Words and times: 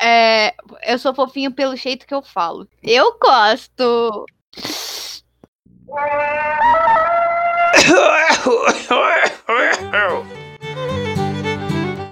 É, 0.00 0.54
eu 0.86 0.98
sou 0.98 1.14
fofinho 1.14 1.52
pelo 1.52 1.76
jeito 1.76 2.06
que 2.06 2.14
eu 2.14 2.22
falo. 2.22 2.66
Eu 2.82 3.18
gosto. 3.20 4.24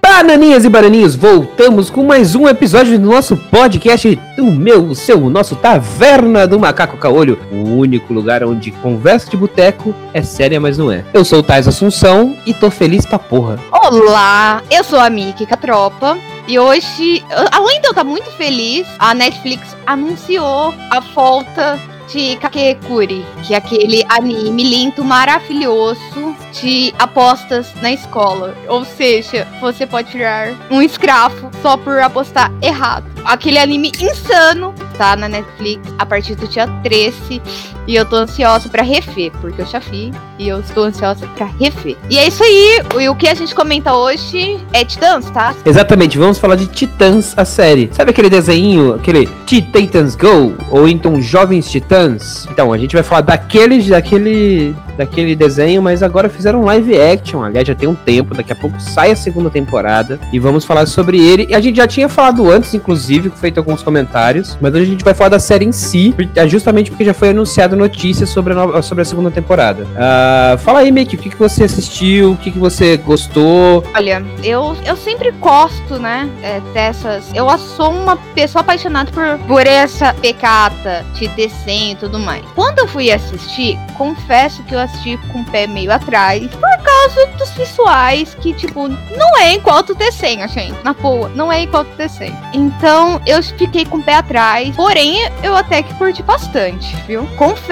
Bananinhas 0.03 0.65
e 0.65 0.69
bananinhos, 0.69 1.15
voltamos 1.15 1.89
com 1.89 2.05
mais 2.05 2.35
um 2.35 2.47
episódio 2.47 2.99
do 2.99 3.07
nosso 3.11 3.37
podcast 3.37 4.17
do 4.37 4.45
meu, 4.45 4.85
o 4.85 4.95
seu, 4.95 5.25
o 5.25 5.31
nosso 5.31 5.57
Taverna 5.57 6.47
do 6.47 6.59
Macaco 6.59 6.99
Caolho, 6.99 7.39
o 7.51 7.77
único 7.77 8.13
lugar 8.13 8.43
onde 8.43 8.71
conversa 8.71 9.31
de 9.31 9.37
boteco 9.37 9.95
é 10.13 10.21
séria, 10.21 10.61
mas 10.61 10.77
não 10.77 10.93
é. 10.93 11.05
Eu 11.15 11.25
sou 11.25 11.39
o 11.39 11.43
Tais 11.43 11.69
Assunção 11.69 12.37
e 12.45 12.53
tô 12.53 12.71
feliz 12.71 13.07
pra 13.07 13.19
porra. 13.19 13.59
Olá, 13.71 14.63
eu 14.71 14.85
sou 14.85 14.99
a 14.99 15.09
Miki 15.09 15.47
Catropa. 15.47 16.19
E 16.49 16.59
hoje, 16.59 17.23
além 17.53 17.79
de 17.79 17.89
eu 17.89 17.91
estar 17.91 18.05
muito 18.05 18.31
feliz, 18.31 18.87
a 18.99 19.13
Netflix 19.13 19.77
anunciou 19.87 20.75
a 20.91 20.99
volta 20.99 21.79
de 22.11 22.37
Kakekuri, 22.37 23.23
que 23.47 23.53
é 23.53 23.59
aquele 23.59 24.03
anime 24.09 24.65
lindo, 24.65 25.05
maravilhoso 25.05 26.35
de 26.59 26.95
apostas 26.99 27.75
na 27.83 27.93
escola. 27.93 28.57
Ou 28.67 28.83
seja, 28.83 29.47
você 29.61 29.87
pode 29.87 30.11
virar 30.11 30.55
um 30.71 30.81
escravo 30.81 31.51
só 31.61 31.77
por 31.77 31.99
apostar 31.99 32.51
errado. 32.63 33.05
Aquele 33.27 33.59
anime 33.59 33.93
insano 34.01 34.75
tá 34.97 35.15
na 35.17 35.29
Netflix 35.29 35.83
a 35.99 36.07
partir 36.07 36.35
do 36.35 36.49
dia 36.49 36.67
13 36.83 37.43
e 37.89 37.97
eu 37.97 38.05
tô 38.05 38.17
ansiosa 38.17 38.69
para 38.69 38.83
rever, 38.83 39.33
porque 39.41 39.63
eu 39.63 39.67
vi 39.91 40.13
e 40.39 40.47
eu 40.47 40.61
estou 40.61 40.85
ansiosa 40.85 41.27
para 41.29 41.47
rever. 41.47 41.97
E 42.11 42.19
é 42.19 42.29
isso 42.29 42.45
aí, 42.45 42.83
e 43.01 43.09
o 43.09 43.17
que 43.17 43.27
a 43.27 43.35
gente 43.35 43.55
comenta 43.55 43.95
hoje 43.95 44.61
é 44.75 44.85
Titãs, 44.85 45.31
tá? 45.31 45.55
Exatamente, 45.65 46.19
vamos 46.19 46.39
falar 46.39 46.57
de 46.57 46.67
Titãs, 46.67 47.33
a 47.37 47.47
série. 47.47 47.89
Sabe 47.93 48.11
aquele 48.11 48.29
desenho, 48.29 48.95
aquele 48.95 49.27
Titans 49.47 50.15
Go 50.15 50.55
ou 50.71 50.87
então 50.87 51.21
Jovens 51.23 51.71
Titãs? 51.71 52.47
Então, 52.51 52.75
a 52.75 52.79
gente 52.79 52.95
vai 52.95 53.03
falar 53.03 53.23
daquele 53.23 53.83
daquele 53.83 54.77
daquele 54.99 55.37
desenho, 55.37 55.81
mas 55.81 56.03
agora 56.03 56.29
fizeram 56.29 56.65
live 56.65 57.01
action. 57.01 57.43
Aliás, 57.43 57.67
já 57.67 57.75
tem 57.75 57.89
um 57.89 57.95
tempo, 57.95 58.35
daqui 58.35 58.53
a 58.53 58.57
pouco 58.57 58.79
sai 58.81 59.13
a 59.13 59.17
segunda 59.17 59.49
temporada 59.49 60.19
e 60.33 60.41
vamos 60.41 60.65
falar 60.65 60.87
sobre 60.87 61.21
ele. 61.21 61.47
E 61.49 61.55
a 61.55 61.61
gente 61.61 61.77
já 61.77 61.87
tinha 61.87 62.09
falado 62.09 62.51
antes, 62.51 62.75
inclusive, 62.75 63.31
feito 63.31 63.59
alguns 63.59 63.81
comentários, 63.81 64.59
mas 64.61 64.75
hoje 64.75 64.83
a 64.83 64.87
gente 64.87 65.05
vai 65.05 65.15
falar 65.15 65.31
da 65.31 65.39
série 65.39 65.65
em 65.65 65.73
si, 65.73 66.13
é 66.35 66.49
justamente 66.49 66.91
porque 66.91 67.05
já 67.05 67.15
foi 67.15 67.31
anunciado 67.31 67.77
notícias 67.79 68.29
sobre 68.29 68.53
a, 68.53 68.57
nova, 68.57 68.83
sobre 68.83 69.03
a 69.03 69.05
segunda 69.05 69.31
temporada. 69.31 69.85
Uh, 69.85 70.59
fala 70.59 70.81
aí, 70.81 70.91
Mickey, 70.91 71.17
o 71.17 71.19
que, 71.19 71.31
que 71.31 71.37
você 71.39 71.65
assistiu, 71.65 72.33
o 72.33 72.37
que, 72.37 72.51
que 72.51 72.59
você 72.59 72.97
gostou? 72.97 73.85
Olha, 73.95 74.23
eu, 74.43 74.77
eu 74.85 74.97
sempre 74.97 75.31
gosto, 75.31 75.99
né, 75.99 76.29
é, 76.43 76.61
dessas... 76.73 77.33
Eu 77.35 77.47
sou 77.59 77.91
uma 77.91 78.17
pessoa 78.35 78.61
apaixonada 78.61 79.11
por, 79.11 79.39
por 79.47 79.67
essa 79.67 80.13
pecata 80.15 81.05
de 81.15 81.29
desenho 81.29 81.93
e 81.93 81.97
tudo 81.97 82.19
mais. 82.19 82.45
Quando 82.55 82.81
eu 82.81 82.89
fui 82.89 83.11
assistir, 83.11 83.79
confesso 83.97 84.63
que 84.65 84.75
eu 84.75 84.79
assisti 84.79 85.17
com 85.33 85.41
o 85.41 85.45
pé 85.45 85.67
meio 85.67 85.93
atrás, 85.93 86.47
por 86.51 86.79
causa 86.83 87.27
dos 87.39 87.51
visuais, 87.51 88.35
que, 88.41 88.53
tipo, 88.53 88.89
não 88.89 89.39
é 89.39 89.55
igual 89.55 89.83
do 89.83 89.95
desenho, 89.95 90.49
gente. 90.49 90.77
Na 90.83 90.93
boa, 90.93 91.31
não 91.35 91.53
é 91.53 91.63
igual 91.63 91.85
do 91.85 91.97
desenho. 91.97 92.37
Então, 92.53 93.21
eu 93.27 93.43
fiquei 93.43 93.85
com 93.85 93.99
o 93.99 94.03
pé 94.03 94.17
atrás, 94.17 94.75
porém, 94.75 95.19
eu 95.43 95.55
até 95.55 95.83
que 95.83 95.95
curti 95.95 96.23
bastante, 96.23 96.97
viu? 97.07 97.27
Confesso. 97.37 97.68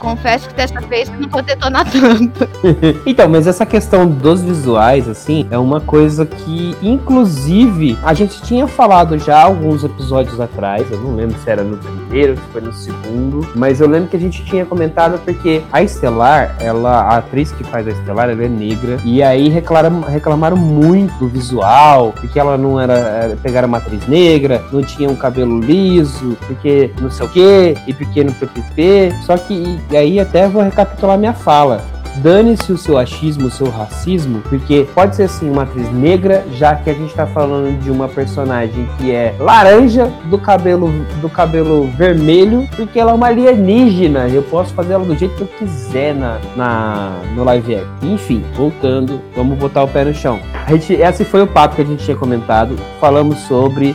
Confesso 0.00 0.48
que 0.48 0.54
dessa 0.54 0.80
vez 0.80 1.08
não 1.08 1.28
vou 1.28 1.42
detonar 1.42 1.86
tanto. 1.90 2.48
então, 3.06 3.28
mas 3.28 3.46
essa 3.46 3.64
questão 3.64 4.08
dos 4.08 4.42
visuais, 4.42 5.08
assim, 5.08 5.46
é 5.50 5.58
uma 5.58 5.80
coisa 5.80 6.26
que, 6.26 6.76
inclusive, 6.82 7.96
a 8.02 8.12
gente 8.12 8.42
tinha 8.42 8.66
falado 8.66 9.18
já 9.18 9.42
alguns 9.42 9.84
episódios 9.84 10.40
atrás, 10.40 10.90
eu 10.90 10.98
não 11.00 11.14
lembro 11.14 11.38
se 11.38 11.48
era 11.48 11.62
no 11.62 11.76
primeiro, 11.76 12.36
se 12.36 12.42
foi 12.52 12.60
no 12.60 12.72
segundo, 12.72 13.48
mas 13.54 13.80
eu 13.80 13.88
lembro 13.88 14.08
que 14.08 14.16
a 14.16 14.20
gente 14.20 14.44
tinha 14.44 14.66
comentado 14.66 15.20
porque 15.24 15.62
a 15.72 15.82
Estelar, 15.82 16.56
ela, 16.60 17.02
a 17.02 17.18
atriz 17.18 17.52
que 17.52 17.62
faz 17.64 17.86
a 17.86 17.90
Estelar, 17.90 18.28
ela 18.28 18.44
é 18.44 18.48
negra. 18.48 18.98
E 19.04 19.22
aí 19.22 19.48
reclamaram, 19.48 20.56
muito 20.56 21.14
do 21.18 21.28
visual, 21.28 22.12
porque 22.12 22.38
ela 22.38 22.56
não 22.58 22.80
era, 22.80 22.94
era. 22.94 23.36
Pegaram 23.36 23.68
uma 23.68 23.78
atriz 23.78 24.06
negra, 24.08 24.64
não 24.72 24.82
tinha 24.82 25.08
um 25.08 25.16
cabelo 25.16 25.60
liso, 25.60 26.36
porque 26.46 26.90
não 27.00 27.10
sei 27.10 27.26
o 27.26 27.28
que, 27.28 27.76
e 27.86 27.92
pequeno 27.92 28.32
PPP. 28.32 29.14
Só 29.24 29.35
que, 29.38 29.78
e 29.90 29.96
aí 29.96 30.20
até 30.20 30.48
vou 30.48 30.62
recapitular 30.62 31.18
minha 31.18 31.34
fala 31.34 31.96
dane-se 32.16 32.72
o 32.72 32.78
seu 32.78 32.98
achismo, 32.98 33.48
o 33.48 33.50
seu 33.50 33.68
racismo, 33.68 34.40
porque 34.48 34.86
pode 34.94 35.16
ser 35.16 35.24
assim 35.24 35.50
uma 35.50 35.62
atriz 35.62 35.90
negra, 35.92 36.44
já 36.54 36.74
que 36.74 36.90
a 36.90 36.94
gente 36.94 37.14
tá 37.14 37.26
falando 37.26 37.78
de 37.80 37.90
uma 37.90 38.08
personagem 38.08 38.88
que 38.98 39.12
é 39.12 39.34
laranja, 39.38 40.06
do 40.26 40.38
cabelo 40.38 40.88
do 41.20 41.28
cabelo 41.28 41.90
vermelho, 41.96 42.68
porque 42.76 42.98
ela 42.98 43.12
é 43.12 43.14
uma 43.14 43.26
alienígena. 43.26 44.28
Eu 44.28 44.42
posso 44.42 44.72
fazer 44.74 44.94
ela 44.94 45.04
do 45.04 45.16
jeito 45.16 45.34
que 45.34 45.42
eu 45.42 45.46
quiser 45.46 46.14
na, 46.14 46.38
na 46.56 47.20
no 47.34 47.44
live 47.44 47.76
action. 47.76 47.88
Enfim, 48.02 48.44
voltando, 48.54 49.20
vamos 49.34 49.58
botar 49.58 49.82
o 49.82 49.88
pé 49.88 50.04
no 50.04 50.14
chão. 50.14 50.40
A 50.66 50.72
gente, 50.72 50.94
esse 50.94 51.24
foi 51.24 51.42
o 51.42 51.46
papo 51.46 51.76
que 51.76 51.82
a 51.82 51.84
gente 51.84 52.04
tinha 52.04 52.16
comentado. 52.16 52.76
Falamos 53.00 53.38
sobre 53.40 53.94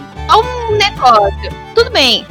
um 0.72 0.78
negócio. 0.78 1.52
Tudo 1.76 1.92
bem, 1.92 2.26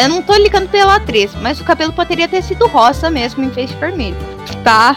eu 0.00 0.08
não 0.08 0.22
tô 0.22 0.34
ligando 0.34 0.68
pela 0.68 0.96
atriz, 0.96 1.32
mas 1.40 1.60
o 1.60 1.64
cabelo 1.64 1.92
poderia 1.92 2.28
ter 2.28 2.42
sido 2.42 2.66
rosa 2.66 3.10
mesmo 3.10 3.44
em 3.44 3.48
vez 3.48 3.70
de 3.70 3.76
vermelho. 3.76 4.16
Tá? 4.62 4.96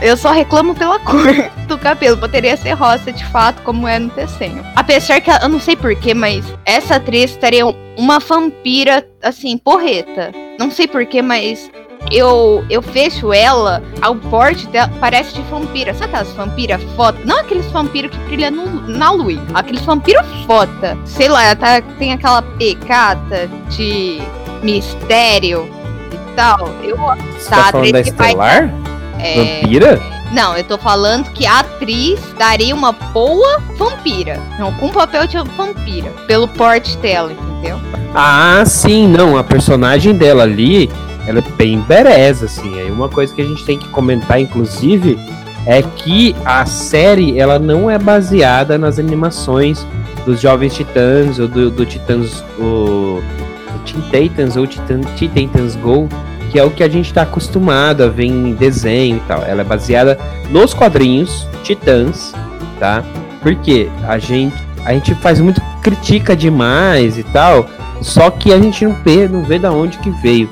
Eu 0.00 0.16
só 0.16 0.30
reclamo 0.30 0.74
pela 0.74 0.98
cor 1.00 1.32
do 1.66 1.78
cabelo. 1.78 2.18
Poderia 2.18 2.56
ser 2.56 2.72
rosa 2.72 3.12
de 3.12 3.24
fato, 3.26 3.62
como 3.62 3.88
é 3.88 3.98
no 3.98 4.10
desenho. 4.10 4.64
Apesar 4.74 5.20
que 5.20 5.30
eu 5.30 5.48
não 5.48 5.60
sei 5.60 5.76
porquê, 5.76 6.12
mas 6.12 6.44
essa 6.64 6.96
atriz 6.96 7.30
estaria 7.30 7.64
uma 7.96 8.18
vampira, 8.18 9.06
assim, 9.22 9.56
porreta. 9.56 10.32
Não 10.58 10.70
sei 10.70 10.86
porquê, 10.86 11.22
mas 11.22 11.70
eu, 12.10 12.64
eu 12.70 12.80
fecho 12.82 13.32
ela, 13.32 13.82
ao 14.00 14.14
porte 14.14 14.66
dela, 14.68 14.90
parece 15.00 15.34
de 15.34 15.42
vampira. 15.42 15.92
Sabe 15.94 16.14
aquelas 16.14 16.32
vampiras 16.34 16.82
foda? 16.94 17.18
Não 17.24 17.40
aqueles 17.40 17.66
vampiros 17.70 18.10
que 18.10 18.18
brilham 18.24 18.50
no, 18.50 18.88
na 18.88 19.10
luz. 19.10 19.38
Aqueles 19.54 19.82
vampiros 19.82 20.26
foda. 20.46 20.96
Sei 21.04 21.28
lá, 21.28 21.54
tá, 21.54 21.80
tem 21.98 22.12
aquela 22.12 22.42
pecata 22.42 23.48
de 23.70 24.20
mistério 24.62 25.68
e 26.12 26.34
tal. 26.36 26.68
Eu, 26.82 26.96
Você 26.96 27.50
tá, 27.50 27.56
tá 27.56 27.72
falando 27.72 27.92
da 27.92 28.00
Estelar? 28.00 28.74
É... 29.18 29.60
Vampira? 29.60 30.16
Não, 30.32 30.56
eu 30.56 30.64
tô 30.64 30.76
falando 30.76 31.30
que 31.30 31.46
a 31.46 31.60
atriz 31.60 32.20
daria 32.36 32.74
uma 32.74 32.92
boa 32.92 33.62
vampira. 33.76 34.40
Não, 34.58 34.72
com 34.74 34.90
papel 34.90 35.26
de 35.26 35.38
vampira. 35.38 36.10
Pelo 36.26 36.48
porte 36.48 36.96
dela, 36.98 37.32
entendeu? 37.32 37.80
Ah, 38.14 38.64
sim, 38.66 39.06
não. 39.06 39.36
A 39.36 39.44
personagem 39.44 40.14
dela 40.14 40.42
ali 40.42 40.90
ela 41.26 41.40
é 41.40 41.56
bem 41.56 41.80
bereza, 41.80 42.46
assim. 42.46 42.78
Aí 42.78 42.90
uma 42.90 43.08
coisa 43.08 43.34
que 43.34 43.42
a 43.42 43.44
gente 43.44 43.64
tem 43.64 43.78
que 43.78 43.88
comentar, 43.88 44.40
inclusive, 44.40 45.18
é 45.66 45.82
que 45.82 46.34
a 46.44 46.64
série 46.64 47.38
ela 47.38 47.58
não 47.58 47.90
é 47.90 47.98
baseada 47.98 48.78
nas 48.78 48.98
animações 48.98 49.86
dos 50.24 50.40
Jovens 50.40 50.74
Titãs 50.74 51.38
ou 51.38 51.48
do, 51.48 51.70
do 51.70 51.84
Titãs 51.84 52.44
o, 52.58 53.20
o 53.20 53.78
Teen 53.84 54.28
Titans 54.28 54.56
ou 54.56 54.66
Titan, 54.66 55.00
Teen 55.16 55.30
Titans 55.30 55.76
Go, 55.76 56.08
que 56.50 56.58
é 56.58 56.64
o 56.64 56.70
que 56.70 56.84
a 56.84 56.88
gente 56.88 57.06
está 57.06 57.22
acostumado 57.22 58.04
a 58.04 58.08
ver 58.08 58.26
em 58.26 58.54
desenho 58.54 59.16
e 59.16 59.20
tal. 59.20 59.42
Ela 59.42 59.62
é 59.62 59.64
baseada 59.64 60.18
nos 60.50 60.72
quadrinhos 60.72 61.46
Titãs, 61.64 62.32
tá? 62.78 63.02
Porque 63.42 63.88
a 64.06 64.18
gente 64.18 64.66
a 64.86 64.92
gente 64.92 65.16
faz 65.16 65.40
muito 65.40 65.60
critica 65.82 66.36
demais 66.36 67.18
e 67.18 67.24
tal, 67.24 67.68
só 68.00 68.30
que 68.30 68.52
a 68.52 68.58
gente 68.58 68.84
não 68.84 68.94
vê, 69.04 69.26
não 69.26 69.42
vê 69.42 69.58
da 69.58 69.72
onde 69.72 69.98
que 69.98 70.10
veio. 70.10 70.48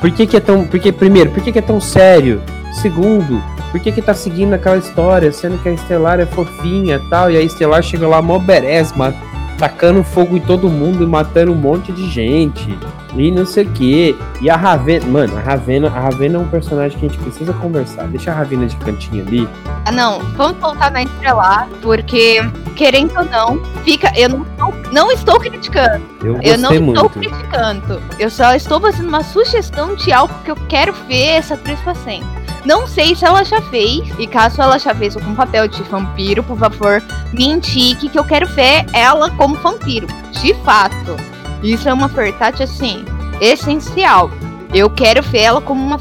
Por 0.00 0.10
que, 0.10 0.26
que 0.26 0.36
é 0.36 0.40
tão. 0.40 0.64
Porque, 0.64 0.90
primeiro, 0.90 1.30
por 1.30 1.42
que, 1.42 1.52
que 1.52 1.58
é 1.58 1.62
tão 1.62 1.80
sério? 1.80 2.42
Segundo, 2.72 3.42
por 3.70 3.80
que, 3.80 3.92
que 3.92 4.00
tá 4.00 4.14
seguindo 4.14 4.54
aquela 4.54 4.78
história, 4.78 5.30
sendo 5.32 5.58
que 5.58 5.68
a 5.68 5.72
Estelar 5.72 6.20
é 6.20 6.26
fofinha 6.26 6.96
e 6.96 7.10
tal, 7.10 7.30
e 7.30 7.36
a 7.36 7.42
Estelar 7.42 7.82
chega 7.82 8.06
lá 8.06 8.22
mó 8.22 8.38
beresma, 8.38 9.14
tacando 9.60 10.02
fogo 10.02 10.38
em 10.38 10.40
todo 10.40 10.70
mundo 10.70 11.04
e 11.04 11.06
matando 11.06 11.52
um 11.52 11.54
monte 11.54 11.92
de 11.92 12.08
gente. 12.10 12.78
E 13.14 13.30
não 13.30 13.44
sei 13.44 13.64
o 13.64 13.70
que. 13.72 14.16
E 14.40 14.48
a 14.48 14.56
Ravena. 14.56 15.06
Mano, 15.06 15.36
a 15.36 15.40
Ravena, 15.40 15.88
a 15.88 16.00
Ravena 16.00 16.36
é 16.36 16.40
um 16.40 16.48
personagem 16.48 16.98
que 16.98 17.04
a 17.04 17.08
gente 17.08 17.20
precisa 17.20 17.52
conversar. 17.52 18.06
Deixa 18.06 18.30
a 18.30 18.34
Ravena 18.34 18.66
de 18.66 18.74
cantinho 18.76 19.26
ali. 19.26 19.48
Ah, 19.84 19.92
não. 19.92 20.20
Vamos 20.36 20.58
voltar 20.58 20.90
na 20.90 21.02
Estrelar, 21.02 21.68
porque, 21.82 22.40
querendo 22.74 23.12
ou 23.18 23.24
não, 23.26 23.62
fica. 23.84 24.10
Eu 24.16 24.30
não, 24.30 24.46
não 24.92 25.12
estou 25.12 25.38
criticando. 25.38 26.02
Eu, 26.24 26.40
eu 26.42 26.56
não 26.56 26.70
muito. 26.80 26.94
estou 26.94 27.10
criticando. 27.10 28.02
Eu 28.18 28.30
só 28.30 28.54
estou 28.54 28.80
fazendo 28.80 29.08
uma 29.08 29.22
sugestão 29.22 29.94
de 29.94 30.10
algo 30.10 30.32
que 30.42 30.50
eu 30.50 30.56
quero 30.68 30.94
ver 31.06 31.36
essa 31.36 31.54
atriz 31.54 31.78
fazendo. 31.80 32.39
Não 32.64 32.86
sei 32.86 33.14
se 33.14 33.24
ela 33.24 33.44
já 33.44 33.60
fez. 33.62 34.08
E 34.18 34.26
caso 34.26 34.60
ela 34.60 34.78
já 34.78 34.94
fez 34.94 35.16
algum 35.16 35.34
papel 35.34 35.68
de 35.68 35.82
vampiro, 35.84 36.42
por 36.42 36.58
favor, 36.58 37.02
me 37.32 37.48
indique 37.48 38.08
que 38.08 38.18
eu 38.18 38.24
quero 38.24 38.46
ver 38.48 38.84
ela 38.92 39.30
como 39.30 39.56
vampiro. 39.56 40.06
De 40.30 40.54
fato. 40.64 41.16
Isso 41.62 41.88
é 41.88 41.92
uma 41.92 42.08
verdade, 42.08 42.62
assim, 42.62 43.04
essencial. 43.40 44.30
Eu 44.72 44.88
quero 44.88 45.22
ver 45.22 45.40
ela 45.40 45.60
como 45.60 45.84
uma 45.84 45.98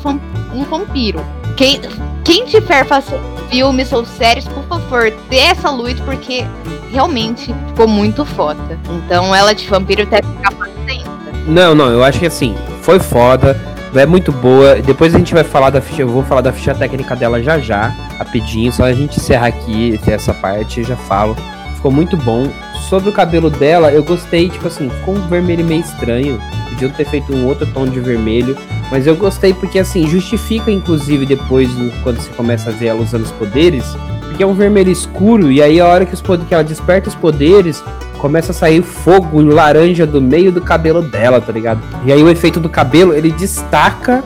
um 0.54 0.64
vampiro. 0.64 1.20
Quem, 1.56 1.82
quem 2.24 2.46
tiver 2.46 2.86
fazendo 2.86 3.22
filmes 3.50 3.92
ou 3.92 4.06
séries, 4.06 4.48
por 4.48 4.64
favor, 4.66 5.12
dê 5.30 5.38
essa 5.38 5.70
luz, 5.70 6.00
porque 6.02 6.46
realmente 6.92 7.54
ficou 7.68 7.88
muito 7.88 8.24
foda. 8.26 8.80
Então 8.90 9.36
ela 9.36 9.54
de 9.54 9.68
vampiro 9.68 10.04
até 10.04 10.22
ficar 10.22 10.52
paciente. 10.52 11.10
Não, 11.48 11.74
não, 11.74 11.90
eu 11.90 12.04
acho 12.04 12.20
que 12.20 12.28
assim, 12.28 12.56
foi 12.82 13.00
foda, 13.00 13.60
é 13.96 14.06
muito 14.06 14.32
boa. 14.32 14.76
Depois 14.76 15.16
a 15.16 15.18
gente 15.18 15.34
vai 15.34 15.44
falar 15.44 15.70
da 15.70 15.82
ficha, 15.82 16.02
eu 16.02 16.10
vou 16.10 16.24
falar 16.24 16.42
da 16.42 16.52
ficha 16.52 16.76
técnica 16.76 17.16
dela 17.16 17.42
já 17.42 17.60
já, 17.60 17.88
rapidinho, 18.18 18.72
só 18.72 18.84
a 18.84 18.94
gente 18.94 19.18
encerrar 19.18 19.48
aqui 19.48 20.00
essa 20.08 20.34
parte, 20.34 20.82
eu 20.82 20.86
já 20.86 20.96
falo. 20.96 21.36
Ficou 21.76 21.92
muito 21.92 22.18
bom. 22.18 22.48
Sobre 22.90 23.10
o 23.10 23.14
cabelo 23.14 23.50
dela, 23.50 23.92
eu 23.92 24.04
gostei, 24.04 24.50
tipo 24.50 24.68
assim, 24.68 24.90
ficou 24.90 25.16
um 25.16 25.28
vermelho 25.28 25.64
meio 25.64 25.82
estranho. 25.82 26.42
Podiam 26.70 26.92
ter 26.92 27.06
feito 27.06 27.34
um 27.34 27.48
outro 27.48 27.66
tom 27.68 27.86
de 27.86 28.00
vermelho. 28.00 28.58
Mas 28.92 29.06
eu 29.06 29.16
gostei 29.16 29.54
porque, 29.54 29.80
assim, 29.80 30.08
justifica, 30.08 30.72
inclusive, 30.72 31.26
depois, 31.26 31.70
quando 32.04 32.20
você 32.20 32.30
começa 32.32 32.70
a 32.70 32.74
ver 32.74 32.88
ela 32.88 33.02
usando 33.02 33.24
os 33.24 33.32
poderes. 33.32 33.86
Porque 34.22 34.44
é 34.44 34.46
um 34.46 34.54
vermelho 34.54 34.92
escuro, 34.92 35.52
e 35.52 35.62
aí 35.62 35.80
a 35.80 35.88
hora 35.88 36.06
que, 36.06 36.14
os, 36.14 36.22
que 36.22 36.54
ela 36.54 36.64
desperta 36.64 37.10
os 37.10 37.16
poderes, 37.16 37.84
começa 38.20 38.52
a 38.52 38.56
sair 38.56 38.82
fogo 38.82 39.42
laranja 39.42 40.06
do 40.06 40.22
meio 40.22 40.52
do 40.52 40.62
cabelo 40.62 41.02
dela, 41.02 41.42
tá 41.42 41.52
ligado? 41.52 41.80
E 42.06 42.12
aí 42.12 42.22
o 42.22 42.30
efeito 42.30 42.60
do 42.60 42.70
cabelo, 42.70 43.14
ele 43.14 43.32
destaca 43.32 44.24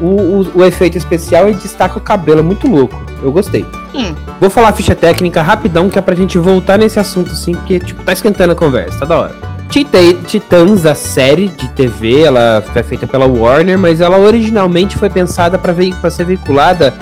o, 0.00 0.06
o, 0.06 0.52
o 0.54 0.64
efeito 0.64 0.96
especial 0.96 1.50
e 1.50 1.54
destaca 1.54 1.98
o 1.98 2.00
cabelo, 2.00 2.40
é 2.40 2.42
muito 2.42 2.66
louco. 2.66 3.00
Eu 3.22 3.30
gostei. 3.30 3.64
Hum. 3.94 4.14
Vou 4.40 4.50
falar 4.50 4.68
a 4.68 4.72
ficha 4.72 4.94
técnica 4.94 5.42
rapidão, 5.42 5.88
que 5.88 5.98
é 5.98 6.02
pra 6.02 6.14
gente 6.14 6.38
voltar 6.38 6.78
nesse 6.78 6.98
assunto, 6.98 7.30
assim, 7.30 7.54
porque, 7.54 7.78
tipo, 7.78 8.02
tá 8.02 8.12
esquentando 8.12 8.52
a 8.52 8.56
conversa, 8.56 9.00
tá 9.00 9.04
da 9.04 9.18
hora. 9.18 9.52
Titãs, 9.68 10.84
a 10.84 10.94
série 10.94 11.48
de 11.48 11.66
TV, 11.68 12.22
ela 12.22 12.62
foi 12.72 12.82
feita 12.82 13.06
pela 13.06 13.26
Warner, 13.26 13.78
mas 13.78 14.02
ela 14.02 14.18
originalmente 14.18 14.98
foi 14.98 15.08
pensada 15.08 15.58
para 15.58 16.10
ser 16.10 16.26
veiculada 16.26 16.92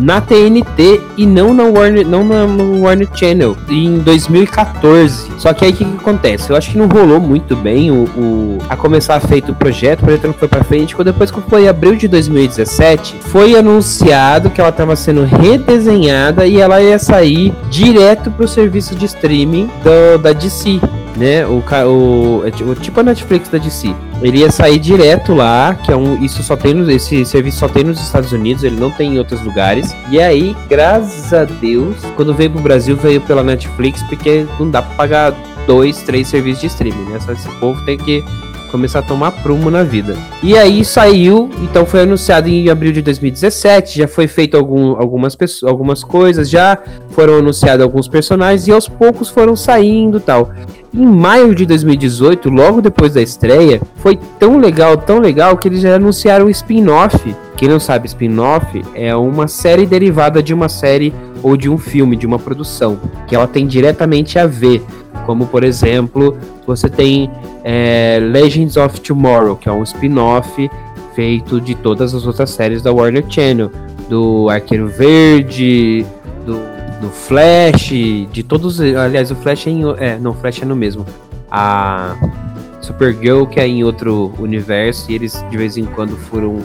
na 0.00 0.20
TNT 0.20 1.00
e 1.16 1.26
não 1.26 1.52
na 1.52 1.64
Warner, 1.64 2.06
não 2.06 2.24
na, 2.24 2.46
no 2.46 2.82
Warner 2.82 3.08
Channel 3.14 3.56
em 3.68 3.98
2014. 3.98 5.30
Só 5.38 5.52
que 5.52 5.64
aí 5.64 5.72
o 5.72 5.74
que, 5.74 5.84
que, 5.84 5.96
acontece? 5.96 6.50
Eu 6.50 6.56
acho 6.56 6.70
que 6.70 6.78
não 6.78 6.88
rolou 6.88 7.20
muito 7.20 7.54
bem 7.54 7.90
o, 7.90 8.04
o 8.16 8.58
a 8.68 8.76
começar 8.76 9.16
a 9.16 9.20
feito 9.20 9.52
o 9.52 9.54
projeto, 9.54 10.00
o 10.00 10.04
projeto 10.04 10.26
não 10.28 10.34
foi 10.34 10.48
para 10.48 10.64
frente. 10.64 10.96
Quando 10.96 11.12
depois 11.12 11.30
que 11.30 11.40
foi 11.42 11.64
em 11.64 11.68
abril 11.68 11.94
de 11.96 12.08
2017, 12.08 13.16
foi 13.20 13.54
anunciado 13.54 14.50
que 14.50 14.60
ela 14.60 14.70
estava 14.70 14.96
sendo 14.96 15.24
redesenhada 15.24 16.46
e 16.46 16.58
ela 16.58 16.80
ia 16.82 16.98
sair 16.98 17.52
direto 17.68 18.30
para 18.30 18.44
o 18.44 18.48
serviço 18.48 18.94
de 18.94 19.04
streaming 19.04 19.70
do, 19.84 20.18
da 20.18 20.32
DC 20.32 20.80
né? 21.20 21.46
O, 21.46 21.62
é 21.68 21.84
o 21.84 22.74
tipo 22.74 22.98
a 22.98 23.02
Netflix 23.02 23.50
da 23.50 23.58
DC. 23.58 23.94
Ele 24.22 24.38
ia 24.38 24.50
sair 24.50 24.78
direto 24.78 25.34
lá, 25.34 25.74
que 25.74 25.92
é 25.92 25.96
um. 25.96 26.22
Isso 26.24 26.42
só 26.42 26.56
tem 26.56 26.90
esse 26.90 27.24
serviço 27.26 27.58
só 27.58 27.68
tem 27.68 27.84
nos 27.84 28.00
Estados 28.00 28.32
Unidos, 28.32 28.64
ele 28.64 28.76
não 28.76 28.90
tem 28.90 29.14
em 29.14 29.18
outros 29.18 29.42
lugares. 29.42 29.94
E 30.10 30.18
aí, 30.18 30.56
graças 30.68 31.32
a 31.34 31.44
Deus, 31.44 31.96
quando 32.16 32.34
veio 32.34 32.50
pro 32.50 32.62
Brasil, 32.62 32.96
veio 32.96 33.20
pela 33.20 33.44
Netflix, 33.44 34.02
porque 34.04 34.46
não 34.58 34.70
dá 34.70 34.80
pra 34.80 34.96
pagar 34.96 35.34
dois, 35.66 36.02
três 36.02 36.26
serviços 36.26 36.62
de 36.62 36.66
streaming, 36.68 37.10
né? 37.10 37.20
Só 37.20 37.32
esse 37.32 37.48
povo 37.60 37.84
tem 37.84 37.98
que 37.98 38.24
começar 38.70 39.00
a 39.00 39.02
tomar 39.02 39.32
prumo 39.42 39.70
na 39.70 39.82
vida. 39.82 40.16
E 40.42 40.56
aí 40.56 40.84
saiu, 40.84 41.50
então 41.60 41.84
foi 41.84 42.02
anunciado 42.02 42.48
em 42.48 42.70
abril 42.70 42.92
de 42.92 43.02
2017, 43.02 43.98
já 43.98 44.08
foi 44.08 44.26
feito 44.26 44.56
algum, 44.56 44.96
algumas, 44.96 45.36
algumas 45.64 46.04
coisas, 46.04 46.48
já 46.48 46.78
foram 47.10 47.38
anunciados 47.38 47.82
alguns 47.82 48.08
personagens 48.08 48.68
e 48.68 48.72
aos 48.72 48.88
poucos 48.88 49.28
foram 49.28 49.56
saindo 49.56 50.20
tal. 50.20 50.50
Em 50.92 51.06
maio 51.06 51.54
de 51.54 51.64
2018, 51.66 52.50
logo 52.50 52.80
depois 52.80 53.14
da 53.14 53.22
estreia, 53.22 53.80
foi 53.96 54.18
tão 54.40 54.58
legal, 54.58 54.96
tão 54.96 55.20
legal 55.20 55.56
que 55.56 55.68
eles 55.68 55.82
já 55.82 55.94
anunciaram 55.94 56.46
o 56.46 56.50
spin-off. 56.50 57.34
Quem 57.56 57.68
não 57.68 57.78
sabe, 57.78 58.08
spin-off 58.08 58.82
é 58.92 59.14
uma 59.14 59.46
série 59.46 59.86
derivada 59.86 60.42
de 60.42 60.52
uma 60.52 60.68
série 60.68 61.14
ou 61.44 61.56
de 61.56 61.70
um 61.70 61.78
filme, 61.78 62.16
de 62.16 62.26
uma 62.26 62.40
produção, 62.40 62.98
que 63.28 63.36
ela 63.36 63.46
tem 63.46 63.68
diretamente 63.68 64.36
a 64.36 64.46
ver. 64.46 64.82
Como, 65.26 65.46
por 65.46 65.62
exemplo, 65.62 66.36
você 66.66 66.88
tem 66.88 67.30
é, 67.62 68.18
Legends 68.20 68.76
of 68.76 69.00
Tomorrow, 69.00 69.54
que 69.54 69.68
é 69.68 69.72
um 69.72 69.84
spin-off 69.84 70.68
feito 71.14 71.60
de 71.60 71.76
todas 71.76 72.14
as 72.14 72.26
outras 72.26 72.50
séries 72.50 72.82
da 72.82 72.92
Warner 72.92 73.24
Channel, 73.28 73.70
do 74.08 74.48
Arqueiro 74.50 74.88
Verde, 74.88 76.04
do, 76.44 76.58
do 77.00 77.08
Flash, 77.08 77.88
de 78.30 78.42
todos. 78.42 78.80
Aliás, 78.80 79.30
o 79.30 79.36
Flash 79.36 79.66
é, 79.66 79.70
em, 79.70 79.82
é 79.98 80.18
não, 80.18 80.34
Flash 80.34 80.62
é 80.62 80.64
no 80.64 80.76
mesmo. 80.76 81.06
A 81.50 82.16
Supergirl 82.80 83.44
que 83.44 83.60
é 83.60 83.66
em 83.66 83.84
outro 83.84 84.32
universo 84.38 85.10
e 85.10 85.14
eles 85.14 85.44
de 85.50 85.56
vez 85.56 85.76
em 85.76 85.84
quando 85.84 86.16
foram 86.16 86.60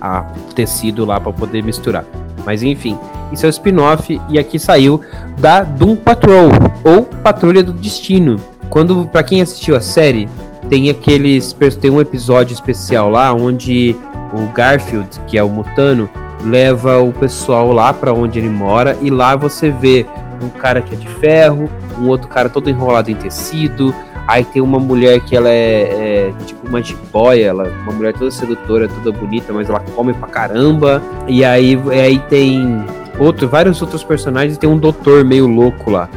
a 0.00 0.22
tecido 0.54 1.04
lá 1.04 1.20
para 1.20 1.32
poder 1.32 1.62
misturar. 1.62 2.04
Mas 2.44 2.62
enfim, 2.62 2.98
isso 3.32 3.44
é 3.46 3.48
o 3.48 3.50
spin-off 3.50 4.20
e 4.28 4.38
aqui 4.38 4.58
saiu 4.58 5.00
da 5.38 5.62
Doom 5.62 5.96
Patrol 5.96 6.50
ou 6.84 7.02
Patrulha 7.04 7.62
do 7.62 7.72
Destino. 7.72 8.36
Quando 8.70 9.06
para 9.06 9.22
quem 9.22 9.40
assistiu 9.40 9.76
a 9.76 9.80
série, 9.80 10.28
tem 10.68 10.90
aqueles 10.90 11.56
tem 11.80 11.90
um 11.90 12.00
episódio 12.00 12.54
especial 12.54 13.10
lá 13.10 13.32
onde 13.32 13.96
o 14.32 14.52
Garfield, 14.52 15.08
que 15.26 15.38
é 15.38 15.42
o 15.42 15.48
Mutano, 15.48 16.08
leva 16.46 17.00
o 17.00 17.12
pessoal 17.12 17.72
lá 17.72 17.92
para 17.92 18.12
onde 18.12 18.38
ele 18.38 18.48
mora 18.48 18.96
e 19.02 19.10
lá 19.10 19.36
você 19.36 19.70
vê 19.70 20.06
um 20.42 20.48
cara 20.48 20.80
que 20.80 20.94
é 20.94 20.98
de 20.98 21.08
ferro, 21.08 21.68
um 21.98 22.08
outro 22.08 22.28
cara 22.28 22.48
todo 22.48 22.68
enrolado 22.70 23.10
em 23.10 23.14
tecido, 23.14 23.94
Aí 24.26 24.44
tem 24.44 24.60
uma 24.60 24.80
mulher 24.80 25.20
que 25.20 25.36
ela 25.36 25.48
é, 25.48 26.30
é 26.30 26.32
tipo 26.44 26.66
uma 26.66 26.82
jiboia, 26.82 27.46
ela 27.46 27.68
uma 27.84 27.92
mulher 27.92 28.12
toda 28.12 28.30
sedutora, 28.30 28.88
toda 28.88 29.16
bonita, 29.16 29.52
mas 29.52 29.70
ela 29.70 29.78
come 29.94 30.12
pra 30.12 30.26
caramba. 30.26 31.00
E 31.28 31.44
aí, 31.44 31.78
aí 31.92 32.18
tem 32.28 32.84
outro, 33.20 33.48
vários 33.48 33.80
outros 33.80 34.02
personagens, 34.02 34.58
tem 34.58 34.68
um 34.68 34.78
doutor 34.78 35.24
meio 35.24 35.46
louco 35.46 35.90
lá. 35.90 36.08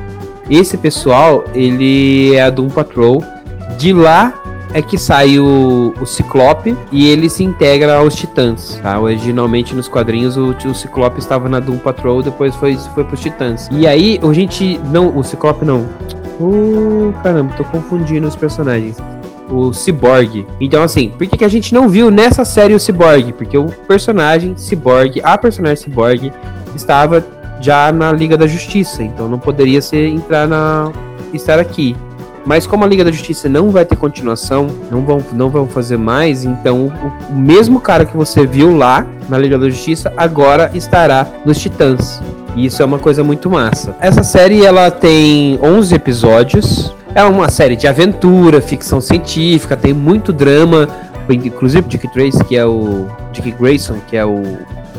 Esse 0.50 0.76
pessoal, 0.76 1.44
ele 1.54 2.34
é 2.34 2.42
a 2.42 2.50
Doom 2.50 2.70
Patrol. 2.70 3.24
De 3.78 3.94
lá 3.94 4.34
é 4.74 4.82
que 4.82 4.98
sai 4.98 5.40
o, 5.40 5.94
o 6.00 6.06
Ciclope 6.06 6.76
e 6.92 7.10
ele 7.10 7.30
se 7.30 7.44
integra 7.44 7.98
aos 7.98 8.16
Titãs, 8.16 8.80
tá? 8.82 9.00
Originalmente 9.00 9.76
nos 9.76 9.88
quadrinhos 9.88 10.38
o, 10.38 10.52
o 10.52 10.76
Ciclope 10.76 11.20
estava 11.20 11.50
na 11.50 11.60
Doom 11.60 11.78
Patrol, 11.78 12.22
depois 12.22 12.56
foi, 12.56 12.76
foi 12.94 13.04
pros 13.04 13.20
Titãs. 13.20 13.68
E 13.72 13.88
aí 13.88 14.20
a 14.22 14.34
gente, 14.34 14.80
não, 14.92 15.18
o 15.18 15.24
Ciclope 15.24 15.66
não, 15.66 15.88
Uh, 16.40 17.14
caramba, 17.22 17.54
tô 17.58 17.66
confundindo 17.66 18.26
os 18.28 18.36
personagens. 18.36 18.98
O 19.50 19.74
Cyborg. 19.74 20.48
Então, 20.62 20.82
assim, 20.82 21.10
por 21.10 21.28
que, 21.28 21.38
que 21.38 21.44
a 21.44 21.50
gente 21.50 21.74
não 21.74 21.90
viu 21.90 22.10
nessa 22.10 22.46
série 22.46 22.74
o 22.74 22.80
Cyborg? 22.80 23.34
Porque 23.34 23.58
o 23.58 23.66
personagem 23.66 24.56
Cyborg, 24.56 25.20
a 25.22 25.38
personagem 25.38 25.84
Cyborg, 25.84 26.32
estava 26.76 27.26
já 27.60 27.92
na 27.92 28.12
Liga 28.12 28.38
da 28.38 28.48
Justiça. 28.48 29.04
Então 29.04 29.28
não 29.28 29.40
poderia 29.40 29.82
ser 29.82 30.08
entrar 30.08 30.48
na. 30.48 30.92
estar 31.34 31.60
aqui. 31.60 31.96
Mas 32.50 32.66
como 32.66 32.84
a 32.84 32.88
Liga 32.88 33.06
da 33.06 33.12
Justiça 33.12 33.48
não 33.48 33.70
vai 33.70 33.86
ter 33.86 33.96
continuação, 33.96 34.72
não 34.90 35.06
vão, 35.06 35.24
não 35.34 35.52
vão 35.52 35.68
fazer 35.68 35.98
mais, 35.98 36.44
então 36.44 36.88
o, 36.88 37.32
o 37.32 37.36
mesmo 37.36 37.80
cara 37.80 38.06
que 38.06 38.18
você 38.18 38.44
viu 38.48 38.76
lá 38.76 39.06
na 39.30 39.38
Liga 39.38 39.56
da 39.56 39.70
Justiça 39.70 40.12
agora 40.18 40.72
estará 40.74 41.28
nos 41.46 41.60
Titãs. 41.60 42.20
E 42.56 42.66
isso 42.66 42.82
é 42.82 42.86
uma 42.86 42.98
coisa 42.98 43.24
muito 43.24 43.52
massa. 43.52 43.96
Essa 44.00 44.24
série 44.24 44.66
ela 44.66 44.90
tem 44.90 45.60
11 45.62 45.94
episódios. 45.94 46.92
É 47.14 47.24
uma 47.24 47.52
série 47.52 47.76
de 47.76 47.86
aventura, 47.86 48.60
ficção 48.60 49.00
científica, 49.00 49.78
tem 49.78 49.94
muito 49.94 50.34
drama. 50.34 50.88
Inclusive 51.30 51.88
Dick 51.88 52.08
Trace, 52.12 52.44
que 52.46 52.58
é 52.58 52.66
o 52.66 53.06
Dick 53.32 53.52
Grayson, 53.52 53.98
que 54.08 54.18
é 54.18 54.26
o, 54.26 54.42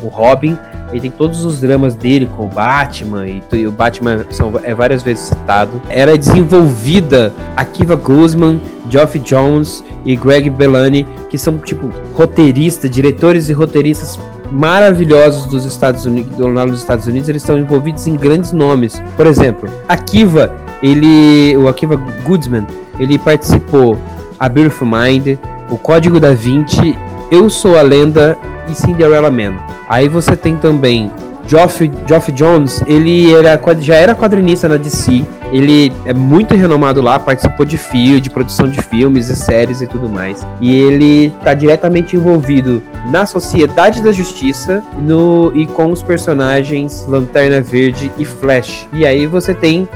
o 0.01 0.07
Robin, 0.07 0.57
ele 0.91 1.01
tem 1.01 1.11
todos 1.11 1.45
os 1.45 1.61
dramas 1.61 1.95
dele 1.95 2.29
com 2.37 2.45
o 2.45 2.49
Batman, 2.49 3.27
e, 3.27 3.43
e 3.53 3.67
o 3.67 3.73
Batman 3.73 4.25
são, 4.31 4.53
é 4.63 4.75
várias 4.75 5.03
vezes 5.03 5.25
citado. 5.25 5.81
Era 5.89 6.17
desenvolvida 6.17 7.33
Akiva 7.57 7.97
Guzman, 7.97 8.61
Geoff 8.89 9.19
Jones 9.21 9.85
e 10.05 10.17
Greg 10.17 10.51
Bellani, 10.51 11.07
que 11.29 11.39
são, 11.39 11.59
tipo, 11.59 11.91
roteiristas, 12.15 12.91
diretores 12.91 13.49
e 13.49 13.53
roteiristas 13.53 14.19
maravilhosos 14.51 15.47
dos 15.47 15.65
Estados 15.65 16.05
Unidos, 16.05 16.37
nos 16.37 16.81
Estados 16.81 17.07
Unidos, 17.07 17.29
eles 17.29 17.43
estão 17.43 17.57
envolvidos 17.59 18.07
em 18.07 18.17
grandes 18.17 18.53
nomes. 18.53 19.01
Por 19.17 19.27
exemplo, 19.27 19.71
Akiva, 19.89 20.53
ele, 20.83 21.57
o 21.57 21.69
Akiva 21.69 21.97
Goodsman, 22.25 22.67
ele 22.99 23.19
participou 23.19 23.97
a 24.39 24.49
Beautiful 24.49 24.89
Mind, 24.89 25.39
o 25.71 25.77
Código 25.77 26.19
da 26.19 26.35
Vinci, 26.35 26.99
Eu 27.31 27.49
Sou 27.49 27.79
a 27.79 27.83
Lenda 27.83 28.37
e 28.69 28.75
Cinderella 28.75 29.31
Man. 29.31 29.57
Aí 29.89 30.09
você 30.09 30.37
tem 30.37 30.57
também 30.57 31.11
Geoff, 31.47 31.91
Geoff 32.07 32.31
Jones, 32.33 32.83
ele 32.87 33.33
era, 33.33 33.61
já 33.81 33.95
era 33.95 34.15
quadrinista 34.15 34.69
na 34.69 34.77
DC, 34.77 35.25
ele 35.53 35.93
é 36.05 36.13
muito 36.13 36.55
renomado 36.55 37.01
lá, 37.01 37.19
participou 37.19 37.67
de 37.67 37.77
filme, 37.77 38.21
de 38.21 38.31
produção 38.31 38.69
de 38.69 38.81
filmes 38.83 39.29
e 39.29 39.37
séries 39.37 39.81
e 39.81 39.87
tudo 39.87 40.09
mais. 40.09 40.47
E 40.61 40.75
ele 40.75 41.27
está 41.27 41.55
diretamente 41.55 42.17
envolvido 42.17 42.83
na 43.11 43.27
Sociedade 43.27 44.03
da 44.03 44.13
Justiça 44.13 44.83
no, 44.99 45.53
e 45.55 45.67
com 45.67 45.91
os 45.91 46.03
personagens 46.03 47.05
Lanterna 47.09 47.61
Verde 47.61 48.11
e 48.19 48.25
Flash. 48.25 48.89
E 48.93 49.05
aí 49.07 49.27
você 49.27 49.55
tem 49.55 49.89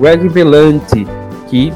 Greg 0.00 0.28
Berlanti, 0.28 1.06
que 1.48 1.72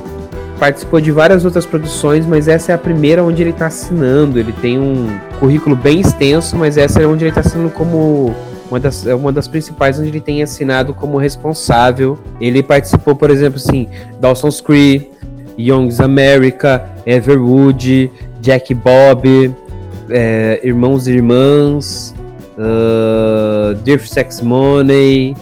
participou 0.58 1.00
de 1.00 1.10
várias 1.10 1.44
outras 1.44 1.66
produções, 1.66 2.26
mas 2.26 2.48
essa 2.48 2.72
é 2.72 2.74
a 2.74 2.78
primeira 2.78 3.22
onde 3.22 3.42
ele 3.42 3.50
está 3.50 3.66
assinando. 3.66 4.38
Ele 4.38 4.52
tem 4.52 4.78
um 4.78 5.18
currículo 5.38 5.76
bem 5.76 6.00
extenso, 6.00 6.56
mas 6.56 6.76
essa 6.76 7.00
é 7.02 7.06
onde 7.06 7.24
ele 7.24 7.30
está 7.30 7.40
assinando 7.40 7.70
como 7.70 8.34
uma 8.70 8.80
das, 8.80 9.06
é 9.06 9.14
uma 9.14 9.32
das 9.32 9.46
principais 9.46 9.98
onde 9.98 10.08
ele 10.08 10.20
tem 10.20 10.42
assinado 10.42 10.94
como 10.94 11.18
responsável. 11.18 12.18
Ele 12.40 12.62
participou, 12.62 13.14
por 13.14 13.30
exemplo, 13.30 13.56
assim, 13.56 13.88
Dawson's 14.20 14.60
Creek, 14.60 15.10
Young's 15.58 16.00
America, 16.00 16.84
Everwood, 17.06 18.10
Jack 18.40 18.74
Bob, 18.74 19.54
é, 20.10 20.60
Irmãos 20.62 21.06
e 21.06 21.12
Irmãs, 21.12 22.14
uh, 22.58 23.74
Dear 23.82 24.00
Sex 24.00 24.40
Money, 24.40 25.36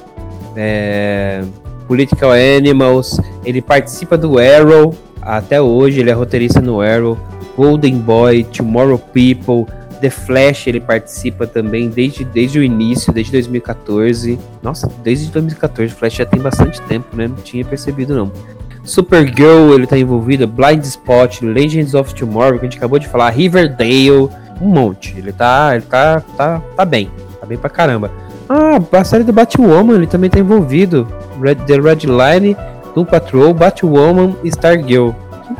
é, 0.56 1.42
Political 1.86 2.32
Animals. 2.32 3.18
Ele 3.44 3.60
participa 3.60 4.16
do 4.16 4.38
Arrow 4.38 4.94
até 5.24 5.60
hoje, 5.60 6.00
ele 6.00 6.10
é 6.10 6.12
roteirista 6.12 6.60
no 6.60 6.80
Arrow. 6.80 7.18
Golden 7.56 7.98
Boy, 7.98 8.44
Tomorrow 8.44 8.98
People, 8.98 9.72
The 10.00 10.10
Flash 10.10 10.66
ele 10.66 10.80
participa 10.80 11.46
também 11.46 11.88
desde, 11.88 12.24
desde 12.24 12.58
o 12.58 12.62
início, 12.62 13.12
desde 13.12 13.32
2014. 13.32 14.38
Nossa, 14.62 14.90
desde 15.02 15.30
2014, 15.30 15.94
o 15.94 15.96
Flash 15.96 16.14
já 16.14 16.26
tem 16.26 16.40
bastante 16.40 16.80
tempo, 16.82 17.16
né? 17.16 17.28
Não 17.28 17.36
tinha 17.36 17.64
percebido 17.64 18.14
não. 18.14 18.30
Supergirl 18.84 19.72
ele 19.72 19.86
tá 19.86 19.96
envolvido, 19.96 20.46
Blind 20.46 20.84
Spot, 20.84 21.40
Legends 21.40 21.94
of 21.94 22.14
Tomorrow, 22.14 22.58
que 22.58 22.66
a 22.66 22.68
gente 22.68 22.76
acabou 22.76 22.98
de 22.98 23.08
falar, 23.08 23.30
Riverdale, 23.30 24.28
um 24.60 24.68
monte. 24.68 25.14
Ele 25.16 25.32
tá, 25.32 25.70
ele 25.74 25.86
tá, 25.86 26.20
tá, 26.36 26.60
tá 26.76 26.84
bem, 26.84 27.10
tá 27.40 27.46
bem 27.46 27.56
pra 27.56 27.70
caramba. 27.70 28.10
Ah, 28.46 28.78
a 28.98 29.04
série 29.04 29.24
do 29.24 29.32
Batwoman 29.32 29.94
ele 29.94 30.06
também 30.06 30.28
tá 30.28 30.38
envolvido. 30.38 31.08
Red, 31.40 31.54
The 31.66 31.76
Red 31.76 32.00
Line, 32.04 32.54
Doom 32.94 33.04
Patrol, 33.04 33.52
Batwoman 33.52 34.36
e 34.44 34.48
Stargirl. 34.48 35.10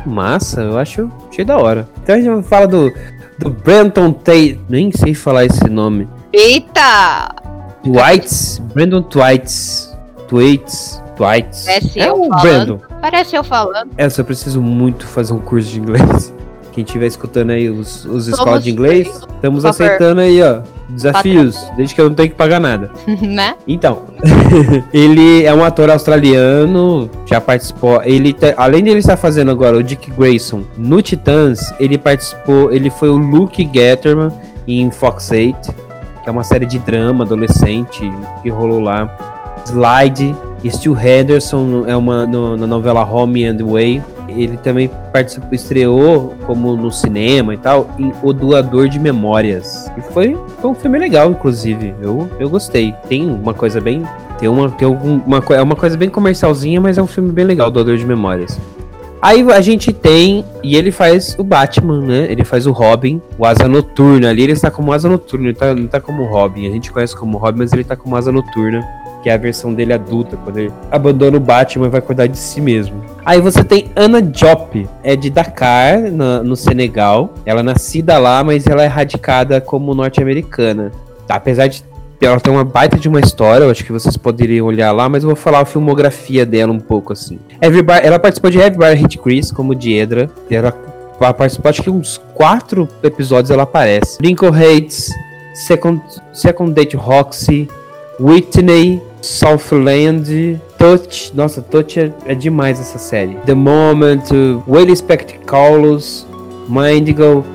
Que 0.01 0.09
massa, 0.09 0.61
eu 0.61 0.77
acho 0.77 1.11
cheio 1.31 1.45
da 1.45 1.57
hora. 1.57 1.87
Então 2.01 2.15
a 2.15 2.19
gente 2.19 2.47
fala 2.47 2.67
do 2.67 2.91
do 3.37 3.49
Brandon 3.49 4.11
Tate. 4.11 4.59
Nem 4.69 4.91
sei 4.91 5.13
falar 5.13 5.45
esse 5.45 5.69
nome. 5.69 6.07
Eita! 6.31 7.29
Twites? 7.83 8.61
Brandon 8.73 9.01
Twites. 9.03 9.95
Twites. 10.27 11.01
Twites. 11.15 11.65
Parece 11.65 11.99
é 11.99 12.09
eu 12.09 12.21
o 12.21 12.29
falando. 12.29 12.41
Brandon. 12.41 12.81
Parece 13.01 13.35
eu 13.35 13.43
falando. 13.43 13.91
É, 13.97 14.05
eu 14.05 14.09
só 14.09 14.23
preciso 14.23 14.61
muito 14.61 15.05
fazer 15.05 15.33
um 15.33 15.39
curso 15.39 15.69
de 15.69 15.79
inglês. 15.79 16.33
Quem 16.73 16.83
estiver 16.83 17.07
escutando 17.07 17.51
aí 17.51 17.69
os, 17.69 18.03
os 18.03 18.27
escolas 18.27 18.61
de 18.61 18.69
inglês, 18.69 19.07
estamos 19.07 19.63
aceitando 19.63 20.19
aí, 20.19 20.41
ó. 20.43 20.61
Desafios, 20.89 21.55
Patrão. 21.55 21.75
desde 21.75 21.95
que 21.95 22.01
eu 22.01 22.09
não 22.09 22.15
tenho 22.15 22.29
que 22.29 22.35
pagar 22.35 22.59
nada. 22.59 22.91
né? 23.21 23.55
Então, 23.67 24.03
ele 24.93 25.43
é 25.43 25.53
um 25.53 25.63
ator 25.63 25.89
australiano, 25.89 27.09
já 27.25 27.41
participou. 27.41 28.01
Ele 28.03 28.33
tá, 28.33 28.53
além 28.57 28.83
de 28.83 28.89
ele 28.89 28.99
estar 28.99 29.17
fazendo 29.17 29.51
agora 29.51 29.77
o 29.77 29.83
Dick 29.83 30.11
Grayson 30.11 30.63
no 30.77 31.01
Titãs, 31.01 31.73
ele 31.79 31.97
participou, 31.97 32.71
ele 32.71 32.89
foi 32.89 33.09
o 33.09 33.17
Luke 33.17 33.69
Getterman 33.73 34.31
em 34.67 34.89
Fox 34.91 35.31
8, 35.31 35.73
que 36.23 36.29
é 36.29 36.31
uma 36.31 36.43
série 36.43 36.65
de 36.65 36.79
drama 36.79 37.23
adolescente 37.23 38.11
que 38.41 38.49
rolou 38.49 38.79
lá. 38.79 39.17
Slide, 39.65 40.35
Stu 40.69 40.95
Henderson 40.97 41.85
é 41.87 41.95
uma 41.95 42.25
no, 42.25 42.55
na 42.55 42.67
novela 42.67 43.03
Home 43.03 43.45
and 43.45 43.57
Way 43.65 44.01
ele 44.43 44.57
também 44.57 44.89
participou, 45.11 45.49
estreou 45.51 46.33
como 46.45 46.75
no 46.75 46.91
cinema 46.91 47.53
e 47.53 47.57
tal, 47.57 47.89
em 47.97 48.11
O 48.21 48.33
Doador 48.33 48.87
de 48.87 48.99
Memórias. 48.99 49.91
E 49.97 50.01
foi, 50.01 50.37
foi 50.61 50.71
um 50.71 50.75
filme 50.75 50.99
legal, 50.99 51.31
inclusive. 51.31 51.93
Eu, 52.01 52.29
eu 52.39 52.49
gostei. 52.49 52.93
Tem 53.07 53.25
uma 53.29 53.53
coisa 53.53 53.79
bem. 53.79 54.03
Tem 54.37 54.49
uma, 54.49 54.69
tem 54.69 54.87
uma, 54.87 55.43
é 55.49 55.61
uma 55.61 55.75
coisa 55.75 55.97
bem 55.97 56.09
comercialzinha, 56.09 56.81
mas 56.81 56.97
é 56.97 57.01
um 57.01 57.07
filme 57.07 57.31
bem 57.31 57.45
legal, 57.45 57.71
Doador 57.71 57.97
de 57.97 58.05
Memórias. 58.05 58.59
Aí 59.21 59.41
a 59.51 59.61
gente 59.61 59.91
tem, 59.91 60.45
e 60.61 60.75
ele 60.75 60.91
faz 60.91 61.35
o 61.39 61.43
Batman, 61.43 62.01
né? 62.01 62.27
Ele 62.29 62.43
faz 62.43 62.67
o 62.67 62.71
Robin, 62.71 63.21
o 63.39 63.45
Asa 63.45 63.67
Noturna. 63.67 64.29
Ali 64.29 64.43
ele 64.43 64.51
está 64.51 64.69
como 64.69 64.91
Asa 64.91 65.09
Noturna, 65.09 65.47
ele 65.47 65.55
tá, 65.55 65.73
não 65.73 65.87
tá 65.87 65.99
como 65.99 66.25
Robin. 66.25 66.67
A 66.67 66.71
gente 66.71 66.91
conhece 66.91 67.15
como 67.15 67.37
Robin, 67.37 67.59
mas 67.59 67.73
ele 67.73 67.83
tá 67.83 67.95
como 67.95 68.15
Asa 68.15 68.31
Noturna 68.31 68.85
que 69.25 69.29
é 69.31 69.33
a 69.33 69.37
versão 69.37 69.73
dele 69.73 69.91
adulta, 69.91 70.37
quando 70.37 70.59
ele 70.59 70.71
abandona 70.91 71.35
o 71.35 71.39
Batman 71.39 71.87
e 71.87 71.89
vai 71.89 71.99
cuidar 71.99 72.27
de 72.27 72.37
si 72.37 72.61
mesmo. 72.61 73.03
Aí 73.25 73.41
você 73.41 73.63
tem 73.63 73.89
Ana 73.95 74.21
Diop, 74.21 74.87
é 75.03 75.15
de 75.15 75.31
Dakar, 75.31 75.99
no 76.11 76.55
Senegal. 76.55 77.33
Ela 77.45 77.61
é 77.61 77.63
nascida 77.63 78.19
lá, 78.19 78.43
mas 78.43 78.67
ela 78.67 78.83
é 78.83 78.87
radicada 78.87 79.59
como 79.59 79.95
norte-americana. 79.95 80.91
Apesar 81.27 81.67
de 81.67 81.83
ela 82.21 82.39
ter 82.39 82.49
uma 82.51 82.63
baita 82.63 82.97
de 82.97 83.09
uma 83.09 83.19
história, 83.19 83.65
eu 83.65 83.71
acho 83.71 83.83
que 83.83 83.91
vocês 83.91 84.15
poderiam 84.15 84.67
olhar 84.67 84.91
lá, 84.91 85.09
mas 85.09 85.23
eu 85.23 85.29
vou 85.29 85.35
falar 85.35 85.61
a 85.61 85.65
filmografia 85.65 86.45
dela 86.45 86.71
um 86.71 86.79
pouco 86.79 87.13
assim. 87.13 87.39
Bar, 87.83 87.99
ela 88.03 88.19
participou 88.19 88.51
de 88.51 88.59
Everybody 88.59 88.95
Hit 88.95 89.17
Chris 89.17 89.51
como 89.51 89.75
Diedra, 89.75 90.29
ela 90.49 90.71
participou, 91.33 91.69
acho 91.69 91.83
que 91.83 91.89
uns 91.89 92.21
quatro 92.33 92.87
episódios 93.03 93.51
ela 93.51 93.63
aparece. 93.63 94.17
Lincoln 94.21 94.53
Hates, 94.53 95.11
Second, 95.53 96.01
Second 96.31 96.73
Date 96.73 96.95
Roxy, 96.95 97.67
Whitney, 98.19 99.01
Southland, 99.21 100.59
Touch. 100.77 101.31
Nossa, 101.33 101.61
Touch 101.61 101.99
é, 101.99 102.11
é 102.25 102.35
demais 102.35 102.79
essa 102.79 102.97
série. 102.97 103.35
The 103.45 103.53
Moment, 103.53 104.23
Whale 104.67 104.95
Spectacles, 104.95 106.25
Mindigo, 106.67 107.45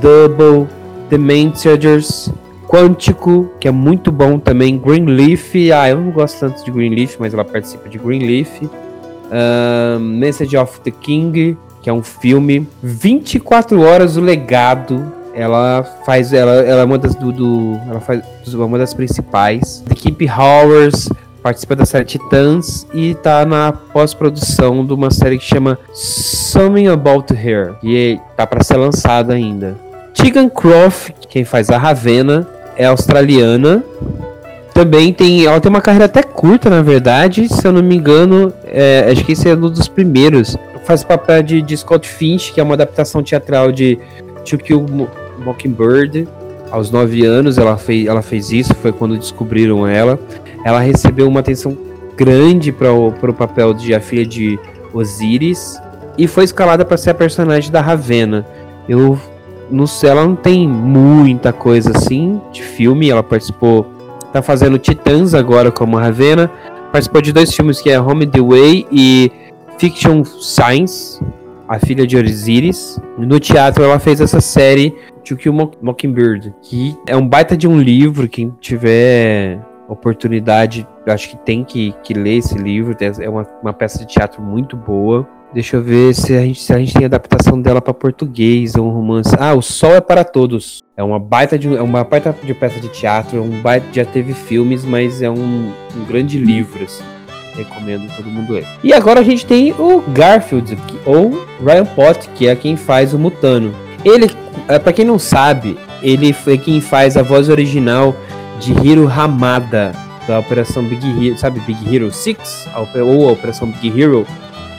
Double, 0.00 0.66
The 1.08 1.18
Messengers, 1.18 2.30
Quântico, 2.68 3.50
que 3.58 3.68
é 3.68 3.70
muito 3.70 4.12
bom 4.12 4.38
também. 4.38 4.78
Greenleaf, 4.78 5.54
ah, 5.74 5.88
eu 5.88 6.00
não 6.00 6.10
gosto 6.10 6.40
tanto 6.40 6.64
de 6.64 6.70
Greenleaf, 6.70 7.16
mas 7.18 7.34
ela 7.34 7.44
participa 7.44 7.88
de 7.88 7.98
Greenleaf. 7.98 8.62
Uh, 8.62 10.00
Message 10.00 10.56
of 10.56 10.80
the 10.80 10.90
King, 10.90 11.56
que 11.82 11.90
é 11.90 11.92
um 11.92 12.02
filme. 12.02 12.66
24 12.82 13.80
horas 13.80 14.16
o 14.16 14.20
legado 14.20 15.20
ela 15.34 15.84
faz 16.04 16.32
ela, 16.32 16.52
ela 16.52 16.82
é 16.82 16.84
uma 16.84 16.98
das 16.98 17.14
do, 17.14 17.32
do, 17.32 17.80
ela 17.88 18.00
faz 18.00 18.22
uma 18.52 18.78
das 18.78 18.92
principais 18.92 19.82
The 19.88 19.94
Keep 19.94 20.28
Hours 20.28 21.08
participa 21.42 21.74
da 21.74 21.84
série 21.84 22.04
Titãs 22.04 22.86
e 22.92 23.14
tá 23.14 23.44
na 23.44 23.72
pós-produção 23.72 24.84
de 24.84 24.92
uma 24.92 25.10
série 25.10 25.38
que 25.38 25.44
chama 25.44 25.78
Something 25.92 26.88
About 26.88 27.32
Her. 27.32 27.74
E 27.82 28.18
tá 28.36 28.46
para 28.46 28.62
ser 28.62 28.76
lançada 28.76 29.34
ainda. 29.34 29.76
Tegan 30.14 30.48
Croft 30.48 31.12
quem 31.28 31.44
faz 31.44 31.70
a 31.70 31.78
Ravena 31.78 32.46
é 32.76 32.86
australiana. 32.86 33.82
Também 34.74 35.12
tem 35.12 35.44
ela 35.44 35.60
tem 35.60 35.70
uma 35.70 35.80
carreira 35.80 36.06
até 36.06 36.22
curta 36.22 36.68
na 36.68 36.82
verdade. 36.82 37.48
Se 37.48 37.66
eu 37.66 37.72
não 37.72 37.82
me 37.82 37.96
engano 37.96 38.52
é, 38.64 39.08
acho 39.10 39.24
que 39.24 39.32
esse 39.32 39.48
é 39.48 39.54
um 39.54 39.60
dos 39.60 39.88
primeiros. 39.88 40.56
Faz 40.84 41.04
papel 41.04 41.42
de, 41.42 41.62
de 41.62 41.76
Scott 41.76 42.08
Finch 42.08 42.52
que 42.52 42.60
é 42.60 42.62
uma 42.62 42.74
adaptação 42.74 43.22
teatral 43.22 43.72
de 43.72 43.98
To 44.48 44.58
Kill 44.58 44.86
Mockingbird. 45.38 46.28
Aos 46.70 46.90
9 46.90 47.24
anos 47.24 47.58
ela 47.58 47.76
fez, 47.76 48.06
ela 48.06 48.22
fez 48.22 48.52
isso, 48.52 48.74
foi 48.74 48.92
quando 48.92 49.16
descobriram 49.16 49.86
ela. 49.86 50.18
Ela 50.64 50.80
recebeu 50.80 51.26
uma 51.26 51.40
atenção 51.40 51.76
grande 52.16 52.70
para 52.70 52.92
o 52.92 53.34
papel 53.34 53.72
de 53.74 53.94
a 53.94 54.00
filha 54.00 54.26
de 54.26 54.58
Osiris 54.92 55.80
e 56.18 56.26
foi 56.26 56.44
escalada 56.44 56.84
para 56.84 56.96
ser 56.96 57.10
a 57.10 57.14
personagem 57.14 57.70
da 57.70 57.80
Ravena. 57.80 58.46
Eu 58.88 59.18
não 59.70 59.86
sei, 59.86 60.10
ela 60.10 60.24
não 60.24 60.36
tem 60.36 60.68
muita 60.68 61.52
coisa 61.52 61.92
assim 61.96 62.40
de 62.52 62.62
filme, 62.62 63.08
ela 63.08 63.22
participou, 63.22 63.86
tá 64.32 64.42
fazendo 64.42 64.78
Titãs 64.78 65.32
agora 65.32 65.70
como 65.70 65.96
Ravena, 65.96 66.50
participou 66.92 67.22
de 67.22 67.32
dois 67.32 67.54
filmes 67.54 67.80
que 67.80 67.88
é 67.88 68.00
Home 68.00 68.26
the 68.26 68.40
Way 68.40 68.86
e 68.92 69.32
Fiction 69.78 70.24
Science, 70.24 71.22
a 71.70 71.78
filha 71.78 72.04
de 72.04 72.16
Osiris. 72.16 73.00
No 73.16 73.38
teatro 73.38 73.84
ela 73.84 74.00
fez 74.00 74.20
essa 74.20 74.40
série 74.40 74.92
To 75.24 75.36
Kill 75.36 75.52
Mockingbird, 75.80 76.52
que 76.60 76.96
é 77.06 77.16
um 77.16 77.26
baita 77.26 77.56
de 77.56 77.68
um 77.68 77.80
livro, 77.80 78.28
quem 78.28 78.52
tiver 78.60 79.60
oportunidade, 79.88 80.86
acho 81.06 81.30
que 81.30 81.36
tem 81.38 81.64
que, 81.64 81.94
que 82.02 82.12
ler 82.12 82.38
esse 82.38 82.56
livro, 82.56 82.96
é 83.00 83.28
uma, 83.28 83.46
uma 83.62 83.72
peça 83.72 84.00
de 84.00 84.06
teatro 84.06 84.42
muito 84.42 84.76
boa. 84.76 85.26
Deixa 85.52 85.76
eu 85.76 85.82
ver 85.82 86.14
se 86.14 86.36
a 86.36 86.40
gente, 86.42 86.60
se 86.60 86.72
a 86.72 86.78
gente 86.78 86.94
tem 86.94 87.04
adaptação 87.04 87.60
dela 87.60 87.80
para 87.82 87.92
português, 87.92 88.76
ou 88.76 88.86
um 88.86 88.90
romance. 88.90 89.34
Ah, 89.36 89.52
O 89.52 89.60
Sol 89.60 89.96
é 89.96 90.00
para 90.00 90.22
Todos. 90.22 90.80
É 90.96 91.02
uma 91.02 91.18
baita 91.18 91.58
de, 91.58 91.74
é 91.76 91.82
uma 91.82 92.04
baita 92.04 92.34
de 92.40 92.54
peça 92.54 92.78
de 92.78 92.88
teatro, 92.88 93.38
é 93.38 93.40
um 93.40 93.60
baita, 93.60 93.86
já 93.92 94.04
teve 94.04 94.32
filmes, 94.32 94.84
mas 94.84 95.22
é 95.22 95.30
um, 95.30 95.72
um 95.96 96.04
grande 96.06 96.38
livro, 96.38 96.84
assim. 96.84 97.02
Recomendo 97.54 98.10
todo 98.16 98.30
mundo 98.30 98.52
ler. 98.52 98.66
E 98.82 98.92
agora 98.92 99.20
a 99.20 99.24
gente 99.24 99.44
tem 99.44 99.72
o 99.72 100.02
Garfield, 100.08 100.78
ou 101.04 101.46
Ryan 101.64 101.84
Pott, 101.84 102.28
que 102.34 102.46
é 102.46 102.54
quem 102.54 102.76
faz 102.76 103.12
o 103.12 103.18
Mutano. 103.18 103.74
Ele, 104.04 104.30
é, 104.68 104.78
para 104.78 104.92
quem 104.92 105.04
não 105.04 105.18
sabe, 105.18 105.78
ele 106.02 106.32
foi 106.32 106.56
quem 106.56 106.80
faz 106.80 107.16
a 107.16 107.22
voz 107.22 107.48
original 107.48 108.14
de 108.58 108.72
Hiro 108.72 109.08
Hamada 109.08 109.92
da 110.26 110.38
Operação 110.38 110.84
Big 110.84 111.26
Hero, 111.26 111.38
sabe 111.38 111.60
Big 111.60 111.94
Hero 111.94 112.12
6 112.12 112.68
ou 113.04 113.28
a 113.28 113.32
Operação 113.32 113.68
Big 113.68 114.00
Hero, 114.00 114.26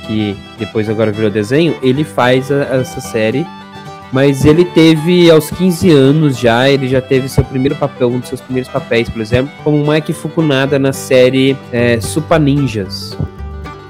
que 0.07 0.35
depois 0.57 0.89
agora 0.89 1.11
virou 1.11 1.29
desenho, 1.29 1.75
ele 1.81 2.03
faz 2.03 2.51
a, 2.51 2.63
essa 2.75 3.01
série. 3.01 3.45
Mas 4.11 4.43
ele 4.43 4.65
teve 4.65 5.31
aos 5.31 5.49
15 5.49 5.89
anos 5.89 6.37
já, 6.37 6.69
ele 6.69 6.87
já 6.87 7.01
teve 7.01 7.29
seu 7.29 7.43
primeiro 7.43 7.75
papel, 7.75 8.09
um 8.09 8.19
dos 8.19 8.27
seus 8.27 8.41
primeiros 8.41 8.69
papéis, 8.69 9.09
por 9.09 9.21
exemplo, 9.21 9.51
como 9.63 9.89
Mike 9.89 10.11
Fukunada 10.11 10.77
na 10.77 10.91
série 10.91 11.55
é, 11.71 11.99
Super 12.01 12.39
Ninjas. 12.39 13.17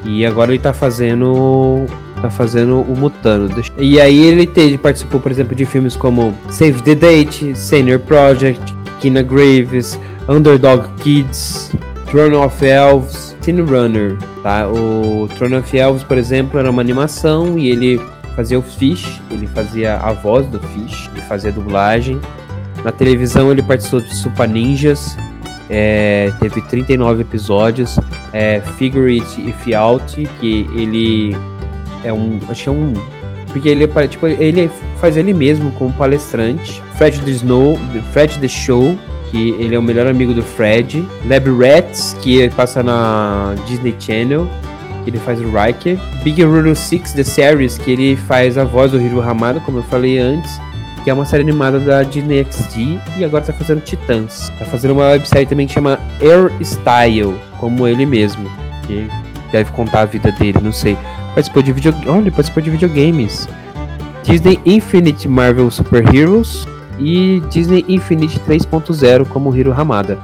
E 0.06 0.26
agora 0.26 0.52
ele 0.52 0.60
tá 0.60 0.74
fazendo 0.74 1.86
tá 2.22 2.30
fazendo 2.30 2.82
o 2.82 2.96
Mutano. 2.96 3.50
E 3.78 4.00
aí 4.00 4.24
ele 4.24 4.46
teve, 4.46 4.78
participou, 4.78 5.20
por 5.20 5.32
exemplo, 5.32 5.56
de 5.56 5.66
filmes 5.66 5.96
como 5.96 6.38
Save 6.50 6.82
the 6.84 6.94
Date, 6.94 7.56
Senior 7.58 8.00
Project, 8.00 8.62
Kina 9.00 9.24
Graves, 9.24 10.00
Underdog 10.30 10.88
Kids, 11.02 11.72
Throne 12.06 12.36
of 12.36 12.64
Elves, 12.64 13.36
Teen 13.42 13.62
Runner, 13.62 14.18
tá? 14.44 14.68
O 14.68 15.28
Throne 15.36 15.56
of 15.56 15.76
Elves, 15.76 16.04
por 16.04 16.18
exemplo, 16.18 16.60
era 16.60 16.70
uma 16.70 16.82
animação 16.82 17.58
e 17.58 17.70
ele 17.70 18.00
fazia 18.36 18.58
o 18.58 18.62
Fish, 18.62 19.22
ele 19.30 19.48
fazia 19.48 19.98
a 19.98 20.14
voz 20.14 20.48
do 20.48 20.60
Fish, 20.60 21.10
ele 21.14 21.22
fazia 21.24 21.52
dublagem. 21.52 22.20
Na 22.84 22.92
televisão 22.92 23.52
ele 23.52 23.62
participou 23.62 24.02
de 24.02 24.16
Super 24.16 24.48
Ninjas, 24.48 25.16
é, 25.74 26.34
teve 26.42 26.62
39 26.62 27.22
episódios. 27.22 27.98
É, 28.34 28.62
Figure 28.78 29.22
It 29.22 29.42
If 29.42 29.74
Out, 29.74 30.28
que 30.40 30.68
ele 30.76 31.36
é 32.04 32.12
um. 32.12 32.40
Acho 32.50 32.64
que 32.64 32.70
é 32.70 32.72
um. 32.74 32.94
Porque 33.48 33.70
ele, 33.70 33.88
tipo, 34.10 34.28
ele 34.28 34.70
faz 35.00 35.16
ele 35.16 35.34
mesmo 35.34 35.72
como 35.72 35.94
palestrante. 35.94 36.82
Fred 36.98 37.22
the 37.22 37.32
Snow, 37.32 37.78
Fred 38.12 38.38
the 38.40 38.48
Show, 38.50 38.98
que 39.30 39.52
ele 39.52 39.74
é 39.74 39.80
o 39.80 39.82
melhor 39.82 40.08
amigo 40.08 40.34
do 40.34 40.44
Fred. 40.44 41.06
Lab 41.26 41.50
Rats, 41.50 42.18
que 42.22 42.50
passa 42.50 42.84
na 42.84 43.56
Disney 43.66 43.96
Channel, 43.98 44.48
que 45.02 45.10
ele 45.10 45.20
faz 45.20 45.40
o 45.40 45.46
Riker. 45.46 46.00
Big 46.24 46.42
Hero 46.42 46.76
6 46.76 47.14
The 47.14 47.24
Series, 47.24 47.78
que 47.78 47.92
ele 47.92 48.16
faz 48.16 48.58
a 48.58 48.64
voz 48.64 48.92
do 48.92 49.02
Hiro 49.02 49.22
Hamada, 49.22 49.60
como 49.60 49.80
eu 49.80 49.84
falei 49.84 50.18
antes 50.18 50.60
que 51.04 51.10
é 51.10 51.14
uma 51.14 51.26
série 51.26 51.44
animada 51.44 51.80
da 51.80 52.04
Disney 52.04 52.46
XD 52.50 53.00
e 53.18 53.26
agora 53.26 53.44
tá 53.44 53.54
fazendo 53.54 53.82
Titãs. 53.82 54.52
Tá 54.60 54.66
fazendo 54.66 54.92
uma 54.92 55.08
websérie 55.08 55.48
também 55.48 55.68
que 55.68 55.74
chama 55.74 56.00
Air 56.22 56.52
Style, 56.64 57.36
como 57.58 57.88
ele 57.88 58.06
mesmo, 58.06 58.50
que 58.86 59.08
deve 59.52 59.72
contar 59.72 60.02
a 60.02 60.06
vida 60.06 60.32
dele, 60.32 60.60
não 60.62 60.72
sei. 60.72 60.98
Participou 61.34 61.64
de 61.64 61.72
video... 61.74 61.94
Olha, 62.06 62.32
participou 62.32 62.62
de 62.62 62.70
videogames. 62.70 63.48
Disney 64.24 64.60
Infinite 64.66 65.28
Marvel 65.28 65.72
Super 65.72 66.04
Heroes 66.14 66.68
e 67.00 67.42
Disney 67.50 67.84
Infinite 67.88 68.40
3.0 68.42 69.28
como 69.28 69.56
Hiro 69.56 69.74
Hamada. 69.74 70.20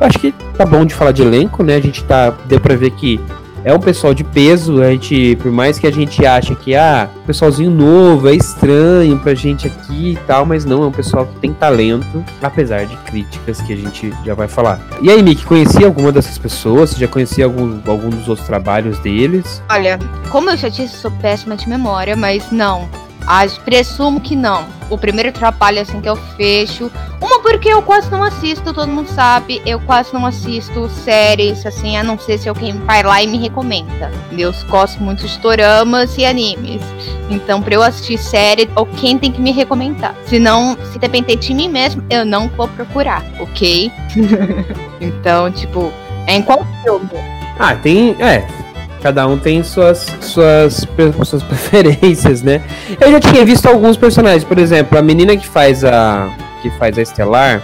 Eu 0.00 0.06
acho 0.06 0.18
que 0.18 0.32
tá 0.56 0.64
bom 0.64 0.84
de 0.86 0.94
falar 0.94 1.12
de 1.12 1.22
elenco, 1.22 1.62
né? 1.62 1.76
A 1.76 1.80
gente 1.80 2.02
tá 2.04 2.30
deu 2.46 2.58
para 2.58 2.74
ver 2.74 2.90
que 2.92 3.20
é 3.64 3.72
um 3.72 3.78
pessoal 3.78 4.12
de 4.12 4.24
peso, 4.24 4.82
a 4.82 4.90
gente, 4.90 5.36
por 5.36 5.50
mais 5.50 5.78
que 5.78 5.86
a 5.86 5.90
gente 5.90 6.24
ache 6.24 6.54
que, 6.56 6.74
ah, 6.74 7.08
pessoalzinho 7.26 7.70
novo, 7.70 8.28
é 8.28 8.34
estranho 8.34 9.18
pra 9.18 9.34
gente 9.34 9.66
aqui 9.66 10.12
e 10.12 10.18
tal, 10.26 10.44
mas 10.44 10.64
não, 10.64 10.82
é 10.82 10.86
um 10.86 10.92
pessoal 10.92 11.26
que 11.26 11.34
tem 11.40 11.52
talento, 11.52 12.24
apesar 12.42 12.86
de 12.86 12.96
críticas 12.98 13.60
que 13.60 13.72
a 13.72 13.76
gente 13.76 14.12
já 14.24 14.34
vai 14.34 14.48
falar. 14.48 14.80
E 15.00 15.10
aí, 15.10 15.22
Nick, 15.22 15.44
conhecia 15.44 15.86
alguma 15.86 16.10
dessas 16.10 16.38
pessoas? 16.38 16.90
Você 16.90 17.00
já 17.00 17.08
conhecia 17.08 17.44
algum, 17.44 17.80
algum 17.86 18.10
dos 18.10 18.28
outros 18.28 18.46
trabalhos 18.46 18.98
deles? 18.98 19.62
Olha, 19.70 19.98
como 20.30 20.50
eu 20.50 20.56
já 20.56 20.68
disse, 20.68 20.96
sou 20.96 21.10
péssima 21.10 21.56
de 21.56 21.68
memória, 21.68 22.16
mas 22.16 22.50
não. 22.50 22.88
As, 23.26 23.58
presumo 23.58 24.20
que 24.20 24.34
não. 24.36 24.66
O 24.90 24.98
primeiro 24.98 25.32
trabalho 25.32 25.80
assim 25.80 26.00
que 26.00 26.08
eu 26.08 26.16
fecho. 26.36 26.90
Uma 27.20 27.40
porque 27.40 27.68
eu 27.68 27.80
quase 27.82 28.10
não 28.10 28.22
assisto, 28.22 28.72
todo 28.72 28.88
mundo 28.88 29.08
sabe. 29.08 29.62
Eu 29.64 29.80
quase 29.80 30.12
não 30.12 30.26
assisto 30.26 30.88
séries, 30.88 31.64
assim, 31.64 31.96
a 31.96 32.02
não 32.02 32.18
ser 32.18 32.38
se 32.38 32.48
alguém 32.48 32.72
vai 32.84 33.02
lá 33.02 33.22
e 33.22 33.26
me 33.26 33.38
recomenda. 33.38 34.10
Eu 34.32 34.52
gosto 34.68 35.02
muito 35.02 35.26
de 35.26 35.38
doramas 35.38 36.16
e 36.18 36.24
animes. 36.24 36.82
Então, 37.30 37.62
pra 37.62 37.74
eu 37.74 37.82
assistir 37.82 38.18
série, 38.18 38.68
alguém 38.74 39.18
tem 39.18 39.32
que 39.32 39.40
me 39.40 39.52
recomendar. 39.52 40.14
Se 40.26 40.38
não, 40.38 40.76
se 40.92 40.98
depender 40.98 41.36
de 41.36 41.54
mim 41.54 41.68
mesmo, 41.68 42.04
eu 42.10 42.24
não 42.24 42.48
vou 42.48 42.68
procurar, 42.68 43.24
ok? 43.40 43.90
então, 45.00 45.50
tipo, 45.50 45.92
é 46.26 46.34
em 46.34 46.42
qual 46.42 46.66
filme? 46.82 47.08
Ah, 47.58 47.74
tem. 47.74 48.16
É, 48.18 48.46
Cada 49.02 49.26
um 49.26 49.36
tem 49.36 49.62
suas, 49.64 50.06
suas, 50.20 50.86
suas 51.24 51.42
preferências, 51.44 52.40
né? 52.40 52.62
Eu 53.00 53.10
já 53.10 53.18
tinha 53.18 53.44
visto 53.44 53.66
alguns 53.66 53.96
personagens, 53.96 54.44
por 54.44 54.58
exemplo, 54.58 54.96
a 54.96 55.02
menina 55.02 55.36
que 55.36 55.46
faz 55.46 55.84
a 55.84 56.30
que 56.62 56.70
faz 56.78 56.96
a 56.96 57.02
Estelar, 57.02 57.60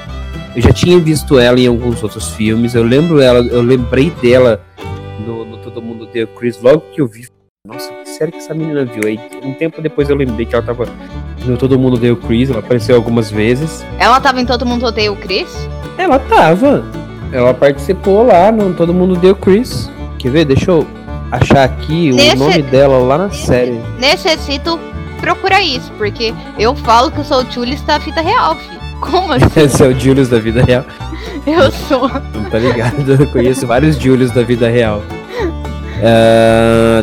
eu 0.56 0.60
já 0.60 0.72
tinha 0.72 0.98
visto 0.98 1.38
ela 1.38 1.60
em 1.60 1.68
alguns 1.68 2.02
outros 2.02 2.32
filmes. 2.32 2.74
Eu 2.74 2.82
lembro 2.82 3.20
ela, 3.20 3.38
eu 3.38 3.62
lembrei 3.62 4.10
dela 4.10 4.60
no, 5.24 5.44
no 5.44 5.58
Todo 5.58 5.80
Mundo 5.80 6.06
Deu 6.06 6.26
Chris 6.26 6.60
logo 6.60 6.80
que 6.92 7.00
eu 7.00 7.06
vi. 7.06 7.28
Nossa, 7.64 7.92
que 7.92 8.08
sério 8.08 8.32
que 8.32 8.38
essa 8.38 8.52
menina 8.52 8.84
viu? 8.84 9.02
Aí 9.06 9.20
um 9.44 9.54
tempo 9.54 9.80
depois 9.80 10.10
eu 10.10 10.16
lembrei 10.16 10.44
que 10.44 10.54
ela 10.56 10.64
tava 10.64 10.88
no 11.46 11.56
Todo 11.56 11.78
Mundo 11.78 11.96
Deu 11.96 12.16
Chris, 12.16 12.50
ela 12.50 12.58
apareceu 12.58 12.96
algumas 12.96 13.30
vezes. 13.30 13.86
Ela 14.00 14.20
tava 14.20 14.40
em 14.40 14.46
Todo 14.46 14.66
Mundo 14.66 14.86
Odeia 14.86 15.12
o 15.12 15.16
Chris? 15.16 15.68
Ela 15.96 16.18
tava. 16.18 16.84
Ela 17.32 17.54
participou 17.54 18.26
lá 18.26 18.50
no 18.50 18.74
Todo 18.74 18.92
Mundo 18.92 19.14
Deu 19.14 19.36
Chris. 19.36 19.88
Quer 20.18 20.32
ver? 20.32 20.44
Deixa 20.44 20.72
eu 20.72 20.84
achar 21.30 21.64
aqui 21.64 22.12
Nesse... 22.12 22.36
o 22.36 22.38
nome 22.38 22.62
dela 22.62 22.98
lá 22.98 23.18
na 23.18 23.30
série. 23.30 23.80
Necessito 23.98 24.78
procurar 25.20 25.62
isso, 25.62 25.90
porque 25.98 26.34
eu 26.58 26.74
falo 26.74 27.10
que 27.10 27.18
eu 27.18 27.24
sou 27.24 27.42
o 27.42 27.50
Julius 27.50 27.80
da 27.82 27.98
vida 27.98 28.20
real, 28.20 28.54
filho. 28.56 28.78
Como 29.00 29.32
assim? 29.32 29.46
Você 29.68 29.84
é 29.84 29.86
o 29.88 29.98
Julius 29.98 30.28
da 30.28 30.38
vida 30.38 30.62
real? 30.64 30.84
Eu 31.46 31.70
sou. 31.70 32.08
Não 32.34 32.44
tá 32.50 32.58
ligado? 32.58 33.10
Eu 33.10 33.26
conheço 33.28 33.66
vários 33.66 33.96
Julius 33.96 34.30
da 34.32 34.42
vida 34.42 34.68
real. 34.68 35.02
Uh, 35.98 37.02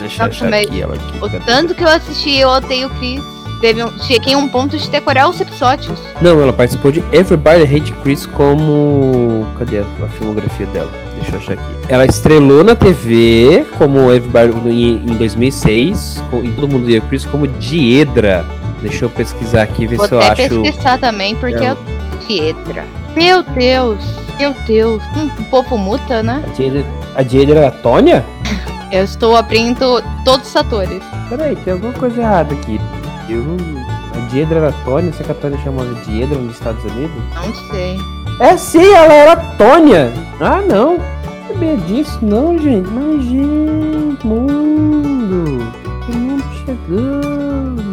deixa 0.00 0.24
eu 0.24 0.26
achar 0.26 0.52
aqui 0.52 0.82
ela 0.82 0.94
aqui. 0.94 1.18
O 1.22 1.40
tanto 1.40 1.74
que 1.74 1.82
eu 1.82 1.88
assisti 1.88 2.36
Eu 2.36 2.48
Odeio 2.48 2.90
Chris. 2.90 3.22
Teve 3.60 3.82
um, 3.82 3.98
cheguei 4.00 4.36
um 4.36 4.48
ponto 4.48 4.76
de 4.76 4.90
decorar 4.90 5.28
os 5.28 5.40
episódios. 5.40 5.98
Não, 6.20 6.40
ela 6.42 6.52
participou 6.52 6.92
de 6.92 7.02
Everybody 7.12 7.62
Hate 7.62 7.92
Chris 8.02 8.26
como. 8.26 9.46
Cadê 9.58 9.78
a 9.78 10.08
filmografia 10.18 10.66
dela? 10.66 10.90
Deixa 11.16 11.32
eu 11.32 11.38
achar 11.38 11.52
aqui. 11.54 11.62
Ela 11.88 12.06
estrelou 12.06 12.64
na 12.64 12.74
TV 12.74 13.66
como 13.78 14.12
Everybody 14.12 15.02
em 15.06 15.16
2006, 15.16 16.22
com, 16.30 16.44
e 16.44 16.50
todo 16.52 16.68
mundo 16.68 16.86
via 16.86 17.00
Chris 17.00 17.24
como 17.24 17.46
Diedra. 17.46 18.44
Deixa 18.80 19.04
eu 19.04 19.10
pesquisar 19.10 19.62
aqui, 19.62 19.86
ver 19.86 19.96
Vou 19.96 20.06
se 20.06 20.14
eu 20.14 20.20
acho. 20.20 20.48
Vou 20.48 20.62
pesquisar 20.62 20.98
também, 20.98 21.34
porque 21.36 21.64
é. 21.64 21.70
eu... 21.70 21.78
Diedra. 22.26 22.84
Meu 23.14 23.42
Deus, 23.42 23.98
meu 24.38 24.54
Deus. 24.66 25.02
Hum, 25.16 25.30
o 25.38 25.44
povo 25.44 25.76
muta, 25.76 26.22
né? 26.22 26.42
A 26.46 26.52
Diedra, 26.52 26.84
a 27.14 27.22
Diedra 27.22 27.60
é 27.60 27.66
a 27.66 27.70
Tônia? 27.70 28.24
eu 28.90 29.04
estou 29.04 29.36
abrindo 29.36 30.02
todos 30.24 30.48
os 30.48 30.56
atores. 30.56 31.02
Peraí, 31.28 31.56
tem 31.56 31.74
alguma 31.74 31.92
coisa 31.92 32.20
errada 32.20 32.54
aqui. 32.54 32.80
Eu 33.28 33.56
A 34.14 34.26
Diedra 34.28 34.58
era 34.58 34.68
a 34.68 34.72
Tônia? 34.84 35.12
Será 35.12 35.24
que 35.24 35.30
a 35.32 35.34
Tônia 35.34 35.58
chamava 35.62 35.94
Diedra 36.06 36.38
nos 36.38 36.54
Estados 36.54 36.82
Unidos? 36.84 37.22
Não 37.34 37.54
sei. 37.70 37.98
É 38.40 38.56
sim, 38.56 38.84
ela 38.92 39.12
era 39.12 39.36
Tônia. 39.36 40.12
Ah, 40.40 40.60
não. 40.60 40.98
Não 40.98 41.48
sabia 41.48 41.76
disso, 41.76 42.18
não, 42.20 42.58
gente. 42.58 42.88
Mas, 42.90 43.24
gente, 43.24 44.26
mundo. 44.26 45.72
Que 46.04 46.16
mundo 46.16 46.44
chegando. 46.66 47.84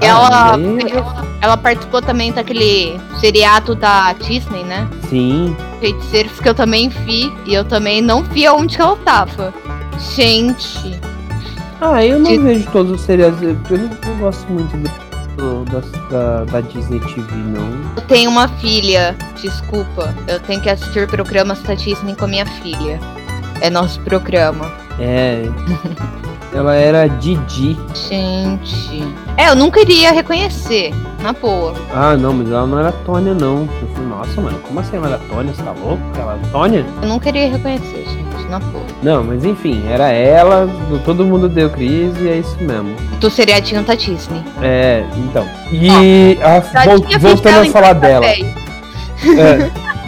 Ela, 0.00 0.56
ela, 0.90 1.26
ela, 1.42 1.56
participou 1.58 2.00
também 2.00 2.32
daquele 2.32 2.98
seriado 3.20 3.74
da 3.74 4.14
Disney, 4.14 4.64
né? 4.64 4.88
Sim. 5.10 5.54
Feiticeiros 5.78 6.40
que 6.40 6.48
eu 6.48 6.54
também 6.54 6.88
vi. 6.88 7.30
E 7.44 7.52
eu 7.52 7.64
também 7.64 8.00
não 8.00 8.22
vi 8.22 8.46
aonde 8.46 8.76
que 8.76 8.82
ela 8.82 8.96
tava. 8.96 9.52
Gente. 10.16 10.98
Ah, 11.80 12.04
eu 12.04 12.18
não 12.18 12.30
de... 12.30 12.38
vejo 12.38 12.70
todos 12.70 12.92
os 12.92 13.00
seriados. 13.02 13.40
Eu 13.42 13.56
não, 13.78 14.18
gosto 14.18 14.50
muito 14.50 14.74
do 15.36 15.64
da, 15.64 15.80
da, 16.08 16.44
da, 16.44 16.60
Disney 16.60 17.00
TV, 17.00 17.34
não. 17.34 17.94
Eu 17.96 18.02
tenho 18.02 18.30
uma 18.30 18.48
filha, 18.48 19.16
desculpa. 19.40 20.14
Eu 20.26 20.40
tenho 20.40 20.60
que 20.60 20.70
assistir 20.70 21.06
programas 21.08 21.60
da 21.62 21.74
Disney 21.74 22.14
com 22.14 22.24
a 22.24 22.28
minha 22.28 22.46
filha. 22.46 23.00
É 23.60 23.70
nosso 23.70 24.00
programa. 24.00 24.70
É. 24.98 25.42
Ela 26.52 26.74
era 26.74 27.08
Didi. 27.08 27.78
Gente. 27.94 29.02
É, 29.36 29.48
eu 29.48 29.56
nunca 29.56 29.80
iria 29.80 30.10
reconhecer, 30.12 30.92
na 31.22 31.32
boa. 31.32 31.74
Ah, 31.94 32.16
não, 32.16 32.32
mas 32.32 32.48
ela 32.48 32.66
não 32.66 32.78
era 32.78 32.92
Tônia, 32.92 33.34
não. 33.34 33.68
Eu 33.80 33.88
falei, 33.94 34.08
nossa, 34.08 34.40
mano, 34.40 34.58
como 34.66 34.80
assim 34.80 34.96
ela 34.96 35.08
era 35.08 35.18
Tônia? 35.18 35.54
Você 35.54 35.62
tá 35.62 35.72
louco? 35.72 36.02
Ela 36.18 36.32
era 36.32 36.42
Tônia? 36.50 36.84
Eu 37.02 37.08
nunca 37.08 37.28
iria 37.28 37.50
reconhecer, 37.50 38.04
gente, 38.04 38.48
na 38.48 38.58
boa. 38.58 38.84
Não, 39.02 39.22
mas 39.22 39.44
enfim, 39.44 39.82
era 39.88 40.08
ela, 40.08 40.68
todo 41.04 41.24
mundo 41.24 41.48
deu 41.48 41.70
crise 41.70 42.24
e 42.24 42.28
é 42.28 42.38
isso 42.38 42.56
mesmo. 42.60 42.96
Tu 43.20 43.30
seriadinho 43.30 43.82
da 43.84 43.94
Disney. 43.94 44.42
É, 44.60 45.04
então. 45.16 45.48
E 45.70 46.36
oh, 46.40 47.16
a, 47.16 47.18
voltando 47.18 47.68
a 47.68 47.72
falar 47.72 47.92
dela. 47.92 48.26
É. 48.26 48.40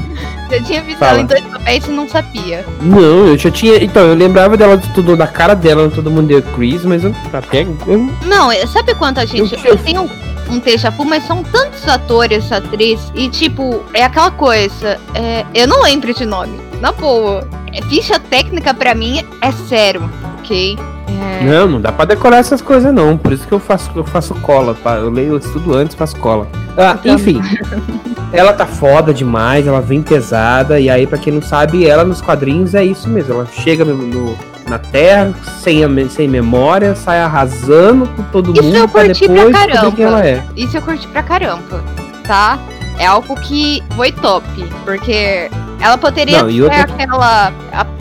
Eu 0.52 0.62
tinha 0.62 0.82
visto 0.82 0.98
Fala. 0.98 1.12
ela 1.12 1.20
em 1.22 1.26
dois 1.26 1.44
papéis 1.44 1.86
e 1.86 1.90
não 1.90 2.06
sabia. 2.06 2.64
Não, 2.82 3.26
eu 3.26 3.38
já 3.38 3.50
tinha. 3.50 3.82
Então, 3.82 4.02
eu 4.02 4.14
lembrava 4.14 4.54
dela 4.54 4.76
tudo 4.94 5.16
da 5.16 5.26
cara 5.26 5.54
dela, 5.54 5.90
todo 5.90 6.10
mundo 6.10 6.28
deu 6.28 6.42
Chris, 6.42 6.84
mas 6.84 7.02
eu 7.02 7.14
até. 7.32 7.62
Eu... 7.86 8.10
Não, 8.26 8.50
sabe 8.66 8.94
quanta 8.94 9.26
gente. 9.26 9.54
Eu, 9.54 9.72
eu 9.72 9.78
tenho 9.78 10.10
um 10.50 10.58
déjà 10.58 10.92
mas 11.06 11.26
são 11.26 11.42
tantos 11.42 11.88
atores, 11.88 12.52
atriz, 12.52 13.00
e 13.14 13.30
tipo, 13.30 13.82
é 13.94 14.04
aquela 14.04 14.30
coisa. 14.30 15.00
É, 15.14 15.46
eu 15.54 15.66
não 15.66 15.82
lembro 15.82 16.12
de 16.12 16.26
nome. 16.26 16.60
Na 16.80 16.92
boa. 16.92 17.48
É, 17.72 17.80
ficha 17.82 18.18
técnica 18.20 18.74
pra 18.74 18.94
mim 18.94 19.24
é 19.40 19.50
sério, 19.52 20.10
ok? 20.38 20.78
É... 21.08 21.44
Não, 21.44 21.66
não 21.66 21.80
dá 21.80 21.90
pra 21.90 22.04
decorar 22.04 22.36
essas 22.38 22.60
coisas 22.60 22.92
não. 22.92 23.16
Por 23.16 23.32
isso 23.32 23.46
que 23.46 23.52
eu 23.52 23.60
faço, 23.60 23.90
eu 23.94 24.04
faço 24.04 24.34
cola. 24.36 24.76
Tá? 24.82 24.96
Eu 24.96 25.08
leio, 25.08 25.32
eu 25.32 25.38
estudo 25.38 25.74
antes, 25.74 25.96
faço 25.96 26.16
cola. 26.16 26.46
Ah, 26.76 26.98
enfim. 27.04 27.40
ela 28.32 28.52
tá 28.52 28.66
foda 28.66 29.12
demais, 29.12 29.66
ela 29.66 29.80
vem 29.80 30.02
pesada, 30.02 30.80
e 30.80 30.88
aí, 30.88 31.06
para 31.06 31.18
quem 31.18 31.32
não 31.32 31.42
sabe, 31.42 31.86
ela 31.86 32.04
nos 32.04 32.20
quadrinhos 32.20 32.74
é 32.74 32.84
isso 32.84 33.08
mesmo. 33.08 33.34
Ela 33.34 33.46
chega 33.46 33.84
no, 33.84 33.94
no 33.96 34.52
na 34.68 34.78
Terra, 34.78 35.34
sem, 35.60 35.84
a, 35.84 35.88
sem 36.08 36.28
memória, 36.28 36.94
sai 36.94 37.20
arrasando 37.20 38.06
com 38.08 38.22
todo 38.24 38.52
isso 38.52 38.62
mundo. 38.62 38.74
Isso 38.74 38.84
eu 38.84 38.88
curti 38.88 39.28
pra, 39.28 39.44
pra 39.44 39.66
caramba. 39.66 40.02
Ela 40.02 40.26
é. 40.26 40.42
Isso 40.56 40.76
eu 40.76 40.82
curti 40.82 41.08
pra 41.08 41.22
caramba, 41.22 41.82
tá? 42.26 42.58
é 42.98 43.06
algo 43.06 43.34
que 43.40 43.82
foi 43.96 44.12
top. 44.12 44.44
Porque 44.84 45.50
ela 45.80 45.98
poderia 45.98 46.42
Não, 46.42 46.50
ser 46.50 46.62
outra- 46.62 46.82
aquela. 46.82 47.52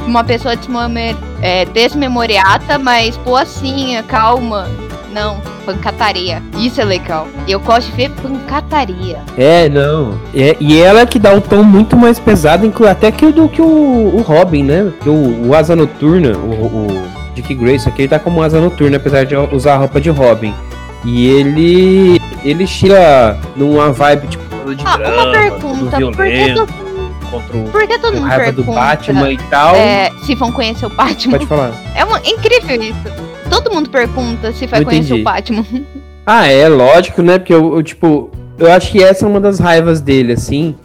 uma 0.06 0.24
pessoa 0.24 0.54
é, 1.42 1.66
desmemoriata, 1.66 2.78
mas 2.78 3.18
boacinha, 3.18 4.04
calma. 4.04 4.68
Não, 5.12 5.42
pancataria. 5.66 6.42
Isso 6.58 6.80
é 6.80 6.86
legal. 6.86 7.28
Eu 7.48 7.60
gosto 7.60 7.90
de 7.90 7.96
ver 7.98 8.10
pancataria. 8.12 9.20
É, 9.38 9.68
não. 9.70 10.20
É, 10.34 10.56
e 10.60 10.80
ela 10.82 11.06
que 11.06 11.20
dá 11.20 11.32
um 11.34 11.42
tom 11.42 11.64
muito 11.64 11.96
mais 11.98 12.20
pesado, 12.20 12.72
até 12.90 13.12
que 13.12 13.26
o 13.26 13.32
do 13.34 13.50
que 13.50 13.62
o, 13.62 13.66
o 14.16 14.22
Robin, 14.22 14.64
né? 14.64 14.92
Que 15.02 15.10
o, 15.10 15.48
o 15.50 15.56
Asa 15.56 15.76
Noturna, 15.76 16.38
o, 16.38 16.88
o 16.88 17.04
Dick 17.36 17.54
Grayson 17.54 17.90
aqui, 17.90 18.04
ele 18.04 18.10
tá 18.10 18.20
como 18.20 18.42
Asa 18.42 18.60
Noturna, 18.62 18.98
apesar 18.98 19.26
de 19.26 19.36
usar 19.36 19.74
a 19.74 19.78
roupa 19.78 20.00
de 20.00 20.10
Robin. 20.10 20.54
E 21.04 21.28
ele. 21.28 22.22
Ele 22.44 22.66
tira 22.66 23.38
numa 23.56 23.92
vibe 23.92 24.28
tipo 24.28 24.44
de 24.74 24.84
Ah, 24.86 24.98
drama, 24.98 25.24
uma 25.24 25.32
pergunta. 25.32 25.92
Por 25.92 25.92
que, 25.92 25.98
violento, 25.98 26.66
todo, 26.66 26.74
contra 27.30 27.58
o 27.58 27.64
por 27.70 27.88
que 27.88 28.00
todo 28.00 28.14
mundo 28.16 28.28
raiva 28.28 28.52
do 28.52 28.64
pergunta 28.64 28.80
Batman 28.80 29.32
e 29.32 29.38
tal. 29.38 29.76
é, 29.76 30.12
se 30.26 30.36
vão 30.36 30.52
conhecer 30.52 30.86
o 30.86 30.90
Batman? 30.90 31.32
Pode 31.38 31.48
falar. 31.48 31.72
É 31.96 32.04
uma, 32.06 32.20
incrível 32.20 32.82
isso. 32.82 33.31
Todo 33.52 33.70
mundo 33.72 33.90
pergunta 33.90 34.52
se 34.54 34.66
vai 34.66 34.80
Não 34.80 34.86
conhecer 34.86 35.08
entendi. 35.14 35.22
o 35.22 35.24
Batman. 35.26 35.66
Ah, 36.26 36.48
é, 36.48 36.68
lógico, 36.70 37.22
né? 37.22 37.38
Porque 37.38 37.54
eu, 37.54 37.76
eu, 37.76 37.84
tipo, 37.84 38.30
eu 38.58 38.72
acho 38.72 38.92
que 38.92 39.04
essa 39.04 39.26
é 39.26 39.28
uma 39.28 39.42
das 39.42 39.60
raivas 39.60 40.00
dele, 40.00 40.34
assim. 40.34 40.76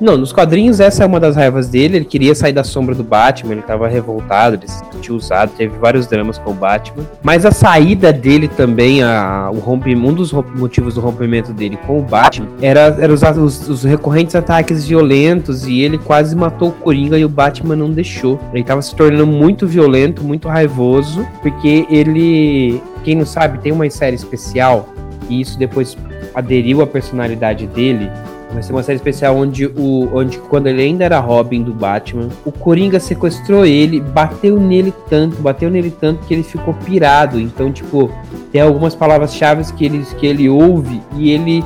Não, 0.00 0.16
nos 0.16 0.32
quadrinhos 0.32 0.78
essa 0.78 1.04
é 1.04 1.06
uma 1.06 1.18
das 1.18 1.36
raivas 1.36 1.68
dele. 1.68 1.96
Ele 1.96 2.04
queria 2.04 2.34
sair 2.34 2.52
da 2.52 2.62
sombra 2.62 2.94
do 2.94 3.02
Batman, 3.02 3.52
ele 3.52 3.62
tava 3.62 3.88
revoltado, 3.88 4.56
ele 4.56 4.68
se 4.68 4.78
sentiu 4.92 5.16
usado, 5.16 5.52
teve 5.56 5.76
vários 5.78 6.06
dramas 6.06 6.38
com 6.38 6.50
o 6.50 6.54
Batman. 6.54 7.04
Mas 7.22 7.46
a 7.46 7.50
saída 7.50 8.12
dele 8.12 8.48
também, 8.48 9.02
a, 9.02 9.50
o 9.52 9.58
rompe, 9.58 9.94
um 9.94 10.12
dos 10.12 10.30
romp- 10.30 10.54
motivos 10.54 10.94
do 10.94 11.00
rompimento 11.00 11.52
dele 11.52 11.78
com 11.86 11.98
o 11.98 12.02
Batman 12.02 12.48
era, 12.60 12.96
era 13.00 13.12
os, 13.12 13.22
os, 13.22 13.68
os 13.68 13.84
recorrentes 13.84 14.34
ataques 14.34 14.86
violentos 14.86 15.66
e 15.66 15.80
ele 15.80 15.98
quase 15.98 16.36
matou 16.36 16.68
o 16.68 16.72
Coringa 16.72 17.18
e 17.18 17.24
o 17.24 17.28
Batman 17.28 17.76
não 17.76 17.90
deixou. 17.90 18.38
Ele 18.52 18.64
tava 18.64 18.82
se 18.82 18.94
tornando 18.94 19.26
muito 19.26 19.66
violento, 19.66 20.22
muito 20.22 20.48
raivoso, 20.48 21.26
porque 21.40 21.86
ele, 21.88 22.82
quem 23.02 23.14
não 23.14 23.24
sabe, 23.24 23.58
tem 23.58 23.72
uma 23.72 23.88
série 23.88 24.16
especial 24.16 24.88
e 25.28 25.40
isso 25.40 25.58
depois 25.58 25.96
aderiu 26.34 26.82
à 26.82 26.86
personalidade 26.86 27.66
dele. 27.66 28.10
Vai 28.56 28.62
ser 28.62 28.72
uma 28.72 28.82
série 28.82 28.96
especial 28.96 29.36
onde, 29.36 29.66
o, 29.66 30.08
onde 30.14 30.38
quando 30.38 30.66
ele 30.66 30.80
ainda 30.80 31.04
era 31.04 31.20
Robin 31.20 31.62
do 31.62 31.74
Batman, 31.74 32.30
o 32.42 32.50
Coringa 32.50 32.98
sequestrou 32.98 33.66
ele, 33.66 34.00
bateu 34.00 34.58
nele 34.58 34.94
tanto, 35.10 35.36
bateu 35.42 35.70
nele 35.70 35.90
tanto 35.90 36.24
que 36.24 36.32
ele 36.32 36.42
ficou 36.42 36.72
pirado. 36.72 37.38
Então, 37.38 37.70
tipo, 37.70 38.10
tem 38.50 38.62
algumas 38.62 38.94
palavras-chave 38.94 39.70
que 39.74 39.84
ele, 39.84 40.02
que 40.18 40.26
ele 40.26 40.48
ouve 40.48 41.02
e 41.16 41.32
ele 41.32 41.62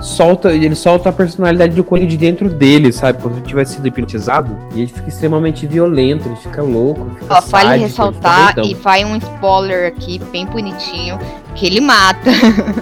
solta, 0.00 0.52
ele 0.52 0.74
solta 0.74 1.10
a 1.10 1.12
personalidade 1.12 1.76
do 1.76 1.84
Coringa 1.84 2.08
de 2.08 2.16
dentro 2.16 2.50
dele, 2.50 2.92
sabe? 2.92 3.22
Se 3.22 3.28
ele 3.28 3.40
tivesse 3.42 3.74
sido 3.74 3.86
hipnotizado. 3.86 4.58
E 4.74 4.80
ele 4.80 4.88
fica 4.88 5.08
extremamente 5.08 5.64
violento, 5.64 6.26
ele 6.26 6.34
fica 6.34 6.60
louco. 6.60 7.08
Fica 7.20 7.36
Ó, 7.36 7.40
vale 7.40 7.44
sádico, 7.44 7.72
ele 7.72 7.84
ressaltar, 7.84 8.58
e 8.58 8.74
vai 8.74 9.04
um 9.04 9.16
spoiler 9.16 9.86
aqui, 9.86 10.18
bem 10.32 10.44
bonitinho, 10.44 11.20
que 11.54 11.66
ele 11.66 11.80
mata. 11.80 12.32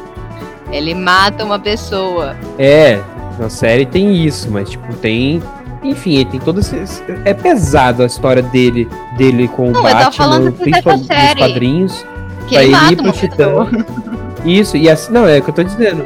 ele 0.73 0.95
mata 0.95 1.45
uma 1.45 1.59
pessoa. 1.59 2.35
É, 2.59 2.99
na 3.39 3.49
série 3.49 3.87
tem 3.87 4.15
isso, 4.25 4.51
mas 4.51 4.71
tipo, 4.71 4.93
tem. 4.95 5.43
Enfim, 5.83 6.17
ele 6.17 6.25
tem 6.27 6.41
todo 6.41 6.61
esse. 6.61 6.77
É 7.25 7.33
pesado 7.33 8.03
a 8.03 8.07
história 8.07 8.43
dele, 8.43 8.89
dele 9.17 9.49
com 9.49 9.69
o 9.69 9.73
Não, 9.73 9.87
eu 9.87 9.95
tava 9.95 10.05
Batman, 10.05 10.53
principalmente 10.53 11.09
nos 11.09 11.35
quadrinhos. 11.35 12.07
Que 12.49 12.55
Pra 12.55 12.65
ele 12.65 12.93
ir 12.93 12.97
pro 12.97 13.13
Titã. 13.13 13.67
Isso, 14.45 14.77
e 14.77 14.89
assim, 14.89 15.13
não, 15.13 15.27
é 15.27 15.39
o 15.39 15.43
que 15.43 15.51
eu 15.51 15.55
tô 15.55 15.63
dizendo. 15.63 16.05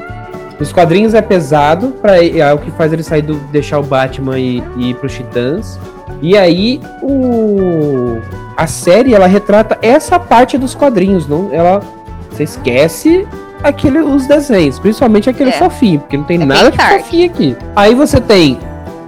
Os 0.60 0.72
quadrinhos 0.72 1.14
é 1.14 1.22
pesado, 1.22 1.88
pra, 2.00 2.24
é 2.24 2.52
o 2.52 2.58
que 2.58 2.70
faz 2.72 2.92
ele 2.92 3.02
sair 3.02 3.22
do. 3.22 3.34
deixar 3.50 3.78
o 3.78 3.82
Batman 3.82 4.38
e, 4.38 4.62
e 4.76 4.90
ir 4.90 4.94
pros 4.94 5.14
Titãs. 5.14 5.78
E 6.22 6.36
aí, 6.36 6.80
o. 7.02 8.20
A 8.56 8.68
série, 8.68 9.14
ela 9.14 9.26
retrata 9.26 9.76
essa 9.82 10.18
parte 10.18 10.56
dos 10.56 10.74
quadrinhos, 10.74 11.26
não? 11.26 11.50
Ela. 11.52 11.82
Você 12.30 12.44
esquece 12.44 13.26
aquele, 13.64 13.98
os 13.98 14.26
desenhos, 14.26 14.78
principalmente 14.78 15.28
aquele 15.28 15.50
É. 15.50 15.54
fofinho, 15.54 16.00
porque 16.00 16.16
não 16.16 16.24
tem 16.24 16.40
É 16.40 16.44
nada 16.44 16.70
de 16.70 16.76
fofinho 16.76 17.26
aqui. 17.26 17.56
Aí 17.74 17.94
você 17.94 18.20
tem 18.20 18.58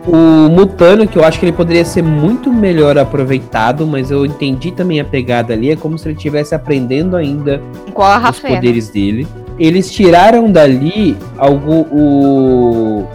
o 0.06 0.48
Mutano, 0.48 1.06
que 1.06 1.18
eu 1.18 1.24
acho 1.24 1.38
que 1.38 1.44
ele 1.44 1.52
poderia 1.52 1.84
ser 1.84 2.02
muito 2.02 2.52
melhor 2.52 2.96
aproveitado, 2.96 3.86
mas 3.86 4.10
eu 4.10 4.24
entendi 4.24 4.70
também 4.70 5.00
a 5.00 5.04
pegada 5.04 5.52
ali, 5.52 5.70
é 5.70 5.76
como 5.76 5.98
se 5.98 6.08
ele 6.08 6.16
estivesse 6.16 6.54
aprendendo 6.54 7.16
ainda 7.16 7.60
Igual 7.86 8.10
a 8.12 8.30
os 8.30 8.38
poderes 8.38 8.88
dele. 8.88 9.26
Eles 9.58 9.90
tiraram 9.90 10.50
dali 10.50 11.16
algo. 11.38 11.86
O... 11.90 13.06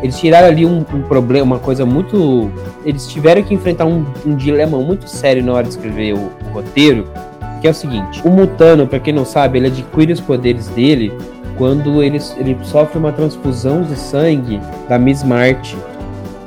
Eles 0.00 0.18
tiraram 0.18 0.46
ali 0.46 0.64
um, 0.64 0.84
um 0.94 1.02
problema, 1.02 1.44
uma 1.44 1.58
coisa 1.58 1.84
muito. 1.84 2.50
Eles 2.86 3.08
tiveram 3.08 3.42
que 3.42 3.52
enfrentar 3.52 3.84
um, 3.84 4.06
um 4.24 4.36
dilema 4.36 4.78
muito 4.78 5.08
sério 5.10 5.42
na 5.44 5.52
hora 5.52 5.64
de 5.64 5.70
escrever 5.70 6.14
o, 6.14 6.30
o 6.48 6.52
roteiro. 6.54 7.08
Que 7.60 7.66
é 7.68 7.70
o 7.70 7.74
seguinte: 7.74 8.20
o 8.24 8.30
Mutano, 8.30 8.86
pra 8.86 8.98
quem 8.98 9.12
não 9.12 9.24
sabe, 9.24 9.58
ele 9.58 9.66
adquire 9.68 10.12
os 10.12 10.20
poderes 10.20 10.68
dele 10.68 11.12
quando 11.56 12.02
ele, 12.02 12.18
ele 12.36 12.56
sofre 12.62 12.98
uma 12.98 13.12
transfusão 13.12 13.82
de 13.82 13.96
sangue 13.96 14.60
da 14.88 14.98
Miss 14.98 15.22
Marty. 15.24 15.76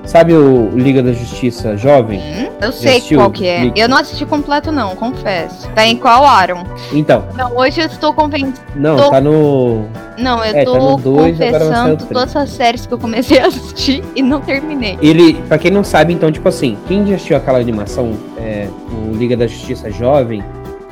Sabe 0.05 0.33
o 0.33 0.69
Liga 0.73 1.01
da 1.03 1.13
Justiça 1.13 1.77
jovem? 1.77 2.19
Hum, 2.19 2.49
eu 2.59 2.71
sei 2.71 2.93
assistiu, 2.97 3.19
qual 3.19 3.29
que 3.31 3.45
é. 3.47 3.71
Eu 3.75 3.87
não 3.87 3.97
assisti 3.97 4.25
completo 4.25 4.71
não, 4.71 4.95
confesso. 4.95 5.69
Tá 5.75 5.85
em 5.85 5.95
qual 5.95 6.25
Aaron? 6.25 6.63
Então, 6.91 7.23
Não, 7.37 7.55
hoje 7.55 7.81
eu 7.81 7.85
estou 7.85 8.11
convencendo. 8.11 8.53
não, 8.75 8.97
Tô- 8.97 9.09
tá 9.11 9.21
no. 9.21 9.85
Não, 10.17 10.39
eu 10.43 10.55
É, 10.55 10.65
tá 10.65 10.71
tô 10.71 10.77
no 10.79 10.97
dois, 10.97 11.37
confessando 11.37 12.05
todas 12.07 12.35
as 12.35 12.49
séries 12.49 12.85
que 12.85 12.93
eu 12.93 12.97
comecei 12.97 13.39
a 13.39 13.47
assistir 13.47 14.03
e 14.15 14.21
não 14.23 14.41
terminei. 14.41 14.97
Ele, 15.01 15.33
pra 15.47 15.57
quem 15.57 15.69
não 15.71 15.83
sabe, 15.83 16.13
então, 16.13 16.31
tipo 16.31 16.47
assim, 16.49 16.77
quem 16.87 17.05
já 17.05 17.15
assistiu 17.15 17.37
aquela 17.37 17.59
animação, 17.59 18.13
é, 18.37 18.67
o 18.91 19.15
Liga 19.15 19.37
da 19.37 19.45
Justiça 19.45 19.89
Jovem, 19.91 20.43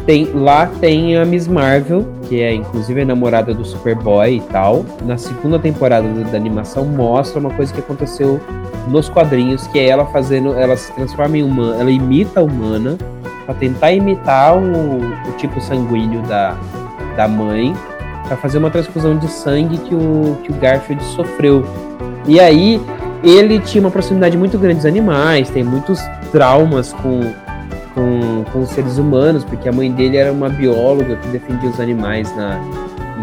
tem, 0.10 0.26
lá 0.34 0.66
tem 0.66 1.18
a 1.18 1.24
Miss 1.24 1.48
Marvel, 1.48 2.04
que 2.28 2.42
é 2.42 2.52
inclusive 2.52 3.00
a 3.00 3.06
namorada 3.06 3.54
do 3.54 3.64
Superboy 3.64 4.38
e 4.38 4.40
tal. 4.40 4.84
Na 5.06 5.20
segunda 5.20 5.60
temporada 5.60 6.08
da, 6.08 6.36
animação 6.36 6.84
mostra 6.84 7.40
uma 7.40 7.52
coisa 7.52 7.72
que 7.72 7.80
aconteceu 7.80 8.42
nos 8.88 9.08
quadrinhos, 9.08 9.68
que 9.68 9.78
é 9.78 9.88
ela 9.88 10.08
fazendo, 10.08 10.56
ela 10.56 10.76
se 10.76 10.92
transforma 10.94 11.38
em 11.38 11.44
humana, 11.44 11.80
ela 11.80 11.92
imita 11.92 12.40
a 12.40 12.44
humana 12.44 12.98
pra 13.46 13.54
tentar 13.54 13.92
imitar 13.92 14.58
o, 14.58 14.98
o 14.98 15.32
tipo 15.38 15.62
sanguíneo 15.62 16.24
da, 16.24 16.58
da 17.16 17.28
mãe, 17.28 17.72
pra 18.28 18.36
fazer 18.36 18.58
uma 18.58 18.72
transfusão 18.72 19.16
de 19.16 19.28
sangue 19.28 19.78
que 19.78 19.94
o, 19.94 20.40
que 20.44 20.52
o 20.52 20.56
Garfield 20.56 21.04
sofreu. 21.04 21.64
E 22.26 22.40
aí 22.40 22.82
ele 23.24 23.60
tinha 23.60 23.84
uma 23.84 23.92
proximidade 23.92 24.36
muito 24.36 24.58
grande 24.58 24.78
dos 24.78 24.88
animais, 24.88 25.52
tem 25.52 25.64
muitos 25.64 26.02
traumas 26.32 26.94
com, 26.94 27.32
com, 27.94 28.44
com 28.52 28.62
os 28.62 28.70
seres 28.70 28.98
humanos, 28.98 29.44
porque 29.44 29.68
a 29.68 29.72
mãe 29.72 29.92
dele 29.92 30.18
era 30.18 30.32
uma 30.32 30.50
bióloga 30.50 31.16
que 31.16 31.28
defendia 31.30 31.70
os 31.70 31.80
animais 31.80 32.34
na, 32.36 32.60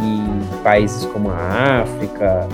em 0.03 0.63
países 0.63 1.05
como 1.07 1.31
a 1.31 1.83
África, 1.83 2.49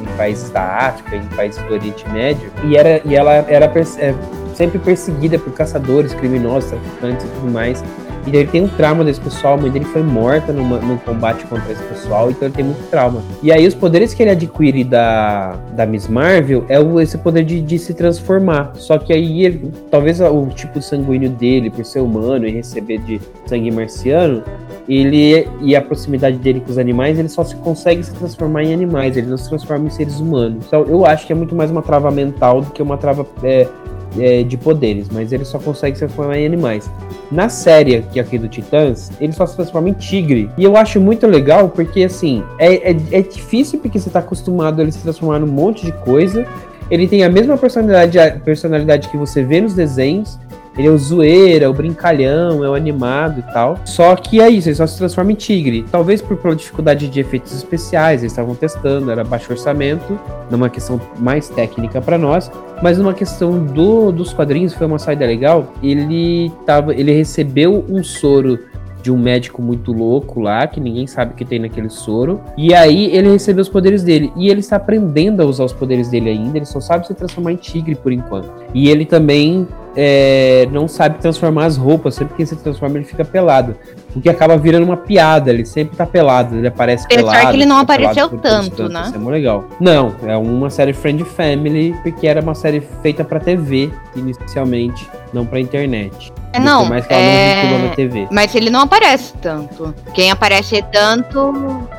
em 0.00 0.16
países 0.16 0.50
da 0.50 0.62
África, 0.62 1.16
em 1.16 1.26
países 1.36 1.62
do 1.62 1.72
Oriente 1.72 2.08
Médio, 2.10 2.50
e, 2.64 2.76
era, 2.76 3.00
e 3.04 3.14
ela 3.14 3.32
era 3.32 3.66
é, 3.66 4.14
sempre 4.54 4.78
perseguida 4.78 5.38
por 5.38 5.52
caçadores, 5.52 6.14
criminosos, 6.14 6.70
traficantes 6.70 7.24
e 7.24 7.28
tudo 7.28 7.52
mais. 7.52 7.82
E 8.26 8.36
ele 8.36 8.48
tem 8.48 8.62
um 8.62 8.68
trauma 8.68 9.04
desse 9.04 9.20
pessoal, 9.20 9.54
a 9.54 9.56
mãe 9.56 9.70
dele 9.70 9.84
foi 9.84 10.02
morta 10.02 10.52
numa, 10.52 10.78
num 10.78 10.96
combate 10.98 11.44
contra 11.46 11.72
esse 11.72 11.82
pessoal, 11.84 12.30
então 12.30 12.48
ele 12.48 12.54
tem 12.54 12.64
muito 12.64 12.90
trauma. 12.90 13.22
E 13.42 13.52
aí 13.52 13.66
os 13.66 13.74
poderes 13.74 14.12
que 14.12 14.22
ele 14.22 14.30
adquire 14.30 14.82
da, 14.82 15.56
da 15.72 15.86
Miss 15.86 16.08
Marvel 16.08 16.64
é 16.68 16.80
o, 16.80 17.00
esse 17.00 17.16
poder 17.18 17.44
de, 17.44 17.60
de 17.60 17.78
se 17.78 17.94
transformar. 17.94 18.72
Só 18.74 18.98
que 18.98 19.12
aí 19.12 19.44
ele, 19.44 19.72
talvez 19.90 20.20
o 20.20 20.46
tipo 20.48 20.82
sanguíneo 20.82 21.30
dele, 21.30 21.70
por 21.70 21.84
ser 21.84 22.00
humano 22.00 22.46
e 22.46 22.50
receber 22.50 22.98
de 22.98 23.20
sangue 23.46 23.70
marciano, 23.70 24.42
ele 24.88 25.48
e 25.60 25.76
a 25.76 25.82
proximidade 25.82 26.36
dele 26.38 26.60
com 26.60 26.70
os 26.70 26.78
animais, 26.78 27.18
ele 27.18 27.28
só 27.28 27.44
se 27.44 27.54
consegue 27.56 28.02
se 28.02 28.12
transformar 28.14 28.64
em 28.64 28.72
animais, 28.72 29.16
ele 29.16 29.26
não 29.28 29.36
se 29.36 29.48
transforma 29.48 29.86
em 29.86 29.90
seres 29.90 30.18
humanos. 30.18 30.64
Então 30.66 30.84
eu 30.84 31.06
acho 31.06 31.26
que 31.26 31.32
é 31.32 31.36
muito 31.36 31.54
mais 31.54 31.70
uma 31.70 31.82
trava 31.82 32.10
mental 32.10 32.60
do 32.60 32.70
que 32.70 32.82
uma 32.82 32.96
trava 32.96 33.26
é, 33.42 33.68
é, 34.18 34.42
de 34.42 34.56
poderes, 34.56 35.08
mas 35.10 35.32
ele 35.32 35.44
só 35.44 35.58
consegue 35.58 35.96
se 35.96 36.06
transformar 36.06 36.38
em 36.38 36.46
animais. 36.46 36.90
Na 37.30 37.48
série 37.48 37.96
aqui, 37.96 38.20
aqui 38.20 38.38
do 38.38 38.48
Titãs, 38.48 39.10
ele 39.20 39.32
só 39.32 39.46
se 39.46 39.56
transforma 39.56 39.88
em 39.88 39.92
tigre. 39.92 40.50
E 40.56 40.64
eu 40.64 40.76
acho 40.76 41.00
muito 41.00 41.26
legal 41.26 41.68
porque, 41.68 42.04
assim, 42.04 42.42
é, 42.58 42.90
é, 42.90 42.96
é 43.12 43.22
difícil 43.22 43.80
porque 43.80 43.98
você 43.98 44.10
tá 44.10 44.20
acostumado 44.20 44.80
a 44.80 44.82
ele 44.82 44.92
se 44.92 45.00
transformar 45.00 45.40
num 45.40 45.46
monte 45.46 45.84
de 45.84 45.92
coisa. 45.92 46.46
Ele 46.90 47.08
tem 47.08 47.24
a 47.24 47.28
mesma 47.28 47.56
personalidade, 47.56 48.40
personalidade 48.44 49.08
que 49.08 49.16
você 49.16 49.42
vê 49.42 49.60
nos 49.60 49.74
desenhos. 49.74 50.38
Ele 50.76 50.88
é 50.88 50.90
o 50.90 50.98
zoeira, 50.98 51.70
o 51.70 51.72
brincalhão, 51.72 52.64
é 52.64 52.68
o 52.68 52.74
animado 52.74 53.40
e 53.40 53.52
tal. 53.52 53.78
Só 53.84 54.14
que 54.16 54.40
é 54.40 54.48
isso, 54.48 54.68
ele 54.68 54.76
só 54.76 54.86
se 54.86 54.98
transforma 54.98 55.32
em 55.32 55.34
tigre. 55.34 55.84
Talvez 55.90 56.20
por 56.20 56.54
dificuldade 56.54 57.08
de 57.08 57.20
efeitos 57.20 57.54
especiais, 57.54 58.22
eles 58.22 58.32
estavam 58.32 58.54
testando, 58.54 59.10
era 59.10 59.24
baixo 59.24 59.52
orçamento, 59.52 60.18
numa 60.50 60.68
questão 60.68 61.00
mais 61.18 61.48
técnica 61.48 62.00
para 62.00 62.18
nós. 62.18 62.50
Mas 62.82 62.98
numa 62.98 63.14
questão 63.14 63.64
do, 63.64 64.12
dos 64.12 64.32
quadrinhos, 64.32 64.74
foi 64.74 64.86
uma 64.86 64.98
saída 64.98 65.24
legal. 65.24 65.72
Ele, 65.82 66.52
tava, 66.66 66.94
ele 66.94 67.12
recebeu 67.12 67.84
um 67.88 68.04
soro 68.04 68.58
de 69.06 69.12
um 69.12 69.16
médico 69.16 69.62
muito 69.62 69.92
louco 69.92 70.40
lá, 70.40 70.66
que 70.66 70.80
ninguém 70.80 71.06
sabe 71.06 71.32
o 71.32 71.36
que 71.36 71.44
tem 71.44 71.60
naquele 71.60 71.88
soro. 71.88 72.40
E 72.56 72.74
aí 72.74 73.06
ele 73.14 73.30
recebeu 73.30 73.62
os 73.62 73.68
poderes 73.68 74.02
dele. 74.02 74.32
E 74.36 74.50
ele 74.50 74.60
está 74.60 74.76
aprendendo 74.76 75.42
a 75.42 75.46
usar 75.46 75.64
os 75.64 75.72
poderes 75.72 76.08
dele 76.08 76.28
ainda, 76.28 76.58
ele 76.58 76.66
só 76.66 76.80
sabe 76.80 77.06
se 77.06 77.14
transformar 77.14 77.52
em 77.52 77.56
tigre 77.56 77.94
por 77.94 78.12
enquanto. 78.12 78.50
E 78.74 78.88
ele 78.90 79.06
também 79.06 79.66
é, 79.96 80.68
não 80.70 80.86
sabe 80.86 81.18
transformar 81.18 81.64
as 81.64 81.76
roupas, 81.76 82.14
sempre 82.14 82.34
que 82.34 82.42
ele 82.42 82.48
se 82.48 82.56
transforma 82.56 82.96
ele 82.98 83.04
fica 83.04 83.24
pelado. 83.24 83.74
O 84.14 84.20
que 84.20 84.28
acaba 84.28 84.56
virando 84.56 84.84
uma 84.84 84.96
piada, 84.96 85.50
ele 85.50 85.64
sempre 85.64 85.96
tá 85.96 86.06
pelado, 86.06 86.56
ele 86.56 86.66
aparece 86.68 87.04
Apesar 87.06 87.22
pelado. 87.32 87.50
que 87.50 87.56
ele 87.56 87.66
não 87.66 87.78
apareceu 87.78 88.28
tanto, 88.28 88.70
tanto, 88.70 88.88
né? 88.88 89.02
Isso 89.06 89.14
é 89.14 89.18
muito 89.18 89.30
legal. 89.32 89.64
Não, 89.80 90.14
é 90.26 90.36
uma 90.36 90.70
série 90.70 90.92
Friend 90.92 91.22
Family, 91.24 91.94
porque 92.02 92.26
era 92.26 92.40
uma 92.40 92.54
série 92.54 92.80
feita 93.02 93.24
pra 93.24 93.40
TV, 93.40 93.90
inicialmente, 94.14 95.08
não 95.32 95.44
pra 95.46 95.60
internet. 95.60 96.32
É, 96.52 96.58
não, 96.58 96.86
mais 96.86 97.06
que 97.06 97.12
ela 97.12 97.22
é- 97.22 97.70
não 97.70 97.88
na 97.88 97.94
TV. 97.94 98.26
Mas 98.30 98.54
ele 98.54 98.70
não 98.70 98.80
aparece 98.80 99.34
tanto. 99.42 99.94
Quem 100.14 100.30
aparece 100.30 100.82
tanto. 100.90 101.52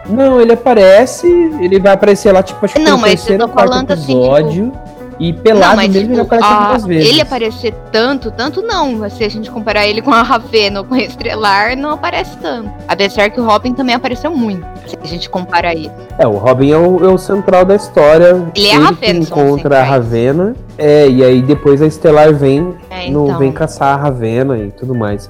Não, 0.10 0.42
ele 0.42 0.54
aparece, 0.54 1.28
ele 1.62 1.80
vai 1.80 1.94
aparecer 1.94 2.32
lá, 2.32 2.42
tipo, 2.42 2.64
acho 2.66 2.74
que 2.74 2.80
Não, 2.82 2.98
mas 2.98 3.28
eu 3.30 3.38
tô 3.38 3.48
falando 3.48 3.92
assim, 3.92 4.04
episódio. 4.04 4.72
E 5.20 5.34
pelado 5.34 5.68
não, 5.70 5.76
mas 5.78 5.92
mesmo, 5.92 6.14
ele 6.14 6.22
tipo, 6.22 6.22
aparece 6.36 6.46
a- 6.48 6.56
algumas 6.58 6.86
vezes. 6.86 7.10
ele 7.10 7.22
aparecer 7.22 7.74
tanto, 7.92 8.30
tanto 8.32 8.62
não. 8.62 9.10
Se 9.10 9.24
a 9.24 9.30
gente 9.30 9.50
comparar 9.50 9.88
ele 9.88 10.02
com 10.02 10.12
a 10.14 10.22
Ravena 10.22 10.80
ou 10.82 10.86
com 10.86 10.94
a 10.94 11.00
Estrelar, 11.00 11.76
não 11.76 11.92
aparece 11.92 12.38
tanto. 12.38 12.70
Apesar 12.88 13.30
que 13.32 13.40
o 13.42 13.46
Robin 13.46 13.74
também 13.74 13.96
apareceu 13.96 14.32
muito. 14.32 14.66
Se 14.88 14.98
a 15.02 15.08
gente 15.08 15.30
comparar 15.30 15.74
isso. 15.74 15.92
É, 16.20 16.28
o 16.28 16.38
Robin 16.38 16.72
é 16.72 16.78
o, 16.78 17.04
é 17.04 17.08
o 17.10 17.18
central 17.18 17.66
da 17.66 17.76
história. 17.76 18.46
Ele 18.56 18.68
é 18.68 18.76
a 18.76 18.80
Ravena, 18.80 19.20
encontra 19.20 19.80
a. 19.80 19.84
Ravena. 19.84 20.56
É, 20.78 21.08
e 21.10 21.24
aí 21.24 21.42
depois 21.42 21.82
a 21.82 21.88
Estelar 21.88 22.34
vem, 22.34 22.76
É, 22.90 23.10
no, 23.10 23.26
então. 23.26 23.40
vem 23.40 23.52
caçar 23.52 23.98
a 23.98 24.02
Ravena 24.02 24.58
e 24.58 24.72
tudo 24.72 24.94
mais. 24.94 25.30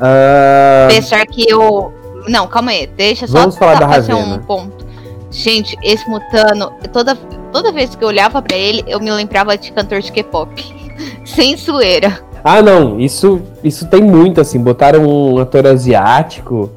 Ah, 0.00 0.86
Apesar 0.90 1.26
que 1.26 1.44
eu. 1.50 1.92
Não, 2.28 2.46
calma 2.48 2.72
aí. 2.72 2.86
Deixa 2.88 3.26
só 3.26 3.38
Vamos 3.38 3.56
falar 3.56 3.78
da 3.78 3.86
Ravena. 3.86 4.18
um 4.18 4.38
ponto. 4.38 4.75
Gente, 5.30 5.76
esse 5.82 6.08
Mutano, 6.08 6.72
toda, 6.92 7.16
toda 7.52 7.72
vez 7.72 7.94
que 7.94 8.02
eu 8.02 8.08
olhava 8.08 8.40
pra 8.40 8.56
ele, 8.56 8.84
eu 8.86 9.00
me 9.00 9.10
lembrava 9.10 9.56
de 9.56 9.72
cantor 9.72 10.00
de 10.00 10.12
K-pop. 10.12 10.50
Sem 11.24 11.56
zoeira. 11.56 12.20
ah, 12.42 12.62
não, 12.62 12.98
isso, 12.98 13.42
isso 13.62 13.86
tem 13.88 14.02
muito, 14.02 14.40
assim. 14.40 14.58
Botaram 14.58 15.04
um 15.04 15.38
ator 15.38 15.66
asiático 15.66 16.70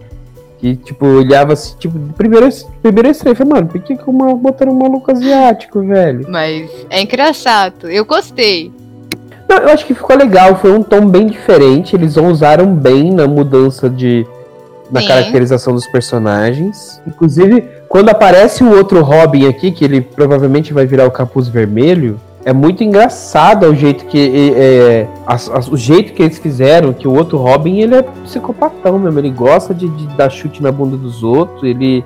que, 0.60 0.76
tipo, 0.76 1.06
olhava 1.06 1.54
assim, 1.54 1.74
tipo, 1.80 1.98
primeiro, 2.14 2.50
primeiro 2.82 3.08
eu 3.08 3.12
estranho, 3.12 3.36
falei, 3.36 3.54
mano, 3.54 3.68
por 3.68 3.82
que, 3.82 3.96
que 3.96 4.10
uma, 4.10 4.36
botaram 4.36 4.74
um 4.74 4.78
maluco 4.78 5.10
asiático, 5.10 5.82
velho? 5.82 6.26
Mas 6.30 6.70
é 6.90 7.02
engraçado. 7.02 7.90
Eu 7.90 8.04
gostei. 8.04 8.72
Não, 9.48 9.58
eu 9.58 9.70
acho 9.70 9.86
que 9.86 9.96
ficou 9.96 10.16
legal, 10.18 10.58
foi 10.58 10.72
um 10.74 10.84
tom 10.84 11.08
bem 11.08 11.28
diferente. 11.28 11.96
Eles 11.96 12.18
usaram 12.18 12.68
bem 12.68 13.12
na 13.12 13.28
mudança 13.28 13.90
de. 13.90 14.28
Na 14.92 15.02
Sim. 15.02 15.08
caracterização 15.08 15.74
dos 15.74 15.86
personagens. 15.88 17.02
Inclusive, 17.08 17.64
quando 17.88 18.10
aparece 18.10 18.64
o 18.64 18.72
outro 18.76 19.02
Robin 19.02 19.48
aqui, 19.48 19.72
que 19.72 19.84
ele 19.86 20.02
provavelmente 20.02 20.74
vai 20.74 20.86
virar 20.86 21.06
o 21.08 21.12
capuz 21.12 21.48
vermelho. 21.48 22.20
É 22.46 22.54
muito 22.54 22.84
engraçado 22.84 23.66
o 23.68 23.76
jeito 23.76 24.06
que 24.06 24.54
é, 24.56 25.08
as- 25.28 25.50
as- 25.50 25.68
o 25.68 25.76
jeito 25.76 26.14
que 26.14 26.24
eles 26.24 26.38
fizeram, 26.40 26.94
que 26.94 27.08
o 27.08 27.14
outro 27.14 27.38
Robin 27.38 27.80
ele 27.80 27.96
é 27.96 28.02
psicopatão 28.02 28.98
mesmo, 28.98 29.20
ele 29.20 29.30
gosta 29.30 29.74
de, 29.74 29.90
de 29.90 30.08
dar 30.16 30.30
chute 30.30 30.64
na 30.64 30.72
bunda 30.72 30.96
dos 30.98 31.22
outros, 31.24 31.64
ele 31.64 32.04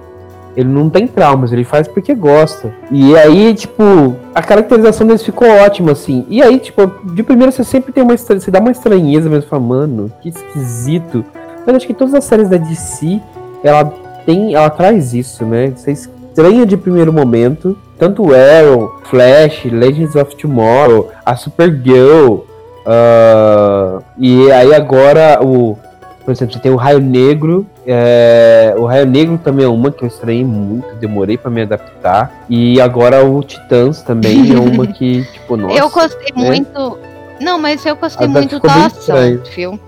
ele 0.56 0.70
não 0.70 0.88
tem 0.88 1.08
traumas, 1.08 1.52
ele 1.52 1.64
faz 1.64 1.88
porque 1.88 2.14
gosta. 2.14 2.72
E 2.92 3.16
aí, 3.18 3.56
tipo, 3.56 4.16
a 4.36 4.42
caracterização 4.44 5.08
deles 5.08 5.24
ficou 5.24 5.48
ótima, 5.48 5.94
assim. 5.94 6.28
E 6.30 6.44
aí, 6.44 6.60
tipo, 6.60 6.92
de 7.12 7.24
primeira 7.24 7.52
você 7.52 7.64
sempre 7.64 7.92
tem 7.92 8.04
uma 8.04 8.14
estranha, 8.14 8.40
você 8.40 8.52
dá 8.52 8.60
uma 8.60 8.70
estranheza 8.70 9.28
mesmo, 9.28 9.50
fala, 9.50 9.64
mano, 9.64 10.12
que 10.22 10.30
esquisito. 10.30 11.26
Mas 11.66 11.76
acho 11.76 11.88
que 11.88 11.94
todas 11.94 12.14
as 12.14 12.24
séries 12.24 12.50
da 12.50 12.58
DC, 12.58 13.22
ela 13.64 13.86
tem, 14.26 14.56
ela 14.56 14.70
traz 14.70 15.14
isso, 15.14 15.46
né? 15.46 15.74
Você 15.76 15.92
estranha 15.92 16.66
de 16.66 16.76
primeiro 16.76 17.12
momento, 17.14 17.78
tanto 17.98 18.34
Arrow, 18.34 19.00
Flash, 19.06 19.66
Legends 19.66 20.16
of 20.16 20.36
Tomorrow, 20.36 21.12
a 21.26 21.36
Supergirl, 21.36 22.40
ah, 22.86 24.00
e 24.18 24.52
aí 24.52 24.74
agora 24.74 25.40
o 25.42 25.78
por 26.24 26.32
exemplo, 26.32 26.54
você 26.54 26.60
tem 26.60 26.72
o 26.72 26.78
Raio 26.78 27.00
Negro. 27.00 27.66
é, 27.86 28.74
o 28.78 28.86
Raio 28.86 29.06
Negro 29.06 29.38
também 29.38 29.66
é 29.66 29.68
uma 29.68 29.92
que 29.92 30.04
eu 30.04 30.08
estranhei 30.08 30.46
muito, 30.46 30.96
demorei 30.96 31.38
pra 31.38 31.52
me 31.52 31.62
adaptar. 31.62 32.46
E 32.50 32.80
agora 32.80 33.26
o 33.26 33.44
Titãs 33.44 34.02
também 34.02 34.54
é 34.54 34.58
uma 34.58 34.88
que, 34.88 35.24
tipo, 35.34 35.58
nossa. 35.58 35.78
eu 35.78 35.90
gostei 35.90 36.32
né? 36.34 36.46
muito. 36.46 36.98
Não, 37.42 37.60
mas 37.60 37.86
eu 37.86 37.98
gostei 37.98 38.26
A 38.26 38.30
muito 38.30 38.58
da 38.60 38.86
ação, 38.86 39.16
viu? 39.54 39.80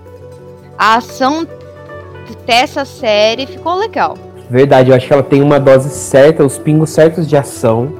A 0.76 0.96
ação 0.96 1.46
dessa 2.46 2.84
série 2.84 3.46
ficou 3.46 3.76
legal. 3.76 4.16
Verdade, 4.48 4.90
eu 4.90 4.96
acho 4.96 5.06
que 5.06 5.12
ela 5.12 5.22
tem 5.22 5.42
uma 5.42 5.58
dose 5.58 5.90
certa, 5.90 6.44
os 6.44 6.58
pingos 6.58 6.90
certos 6.90 7.28
de 7.28 7.36
ação, 7.36 7.92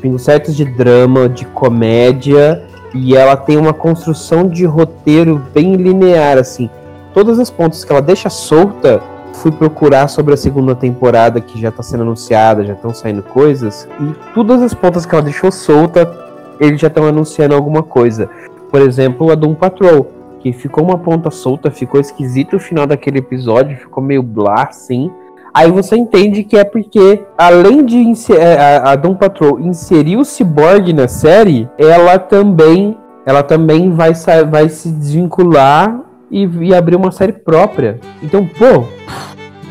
pingos 0.00 0.22
certos 0.22 0.56
de 0.56 0.64
drama, 0.64 1.28
de 1.28 1.44
comédia. 1.46 2.64
E 2.92 3.16
ela 3.16 3.36
tem 3.36 3.56
uma 3.56 3.72
construção 3.72 4.48
de 4.48 4.64
roteiro 4.64 5.40
bem 5.54 5.76
linear, 5.76 6.38
assim. 6.38 6.68
Todas 7.14 7.38
as 7.38 7.48
pontas 7.48 7.84
que 7.84 7.92
ela 7.92 8.02
deixa 8.02 8.28
solta, 8.28 9.00
fui 9.34 9.52
procurar 9.52 10.08
sobre 10.08 10.34
a 10.34 10.36
segunda 10.36 10.74
temporada 10.74 11.40
que 11.40 11.60
já 11.60 11.70
tá 11.70 11.82
sendo 11.82 12.02
anunciada, 12.02 12.64
já 12.64 12.72
estão 12.72 12.92
saindo 12.92 13.22
coisas, 13.22 13.88
e 14.00 14.34
todas 14.34 14.60
as 14.60 14.74
pontas 14.74 15.06
que 15.06 15.14
ela 15.14 15.22
deixou 15.22 15.50
solta, 15.52 16.10
eles 16.58 16.80
já 16.80 16.88
estão 16.88 17.06
anunciando 17.06 17.54
alguma 17.54 17.82
coisa. 17.82 18.28
Por 18.70 18.80
exemplo, 18.80 19.30
a 19.30 19.34
Doom 19.34 19.54
Patrol, 19.54 20.06
que 20.40 20.52
ficou 20.52 20.84
uma 20.84 20.98
ponta 20.98 21.30
solta, 21.30 21.70
ficou 21.70 22.00
esquisito 22.00 22.56
o 22.56 22.60
final 22.60 22.86
daquele 22.86 23.18
episódio, 23.18 23.76
ficou 23.76 24.02
meio 24.02 24.22
blá, 24.22 24.64
assim. 24.64 25.10
Aí 25.52 25.70
você 25.70 25.96
entende 25.96 26.44
que 26.44 26.56
é 26.56 26.64
porque, 26.64 27.22
além 27.36 27.84
de 27.84 28.12
é, 28.34 28.56
a, 28.56 28.92
a 28.92 28.96
Doom 28.96 29.14
Patrol 29.14 29.60
inserir 29.60 30.16
o 30.16 30.24
Cyborg 30.24 30.92
na 30.92 31.08
série, 31.08 31.68
ela 31.76 32.18
também, 32.18 32.96
ela 33.26 33.42
também 33.42 33.90
vai, 33.92 34.12
vai 34.48 34.68
se 34.68 34.88
desvincular 34.90 36.00
e, 36.30 36.46
e 36.60 36.74
abrir 36.74 36.96
uma 36.96 37.10
série 37.10 37.32
própria. 37.32 37.98
Então, 38.22 38.46
pô, 38.46 38.84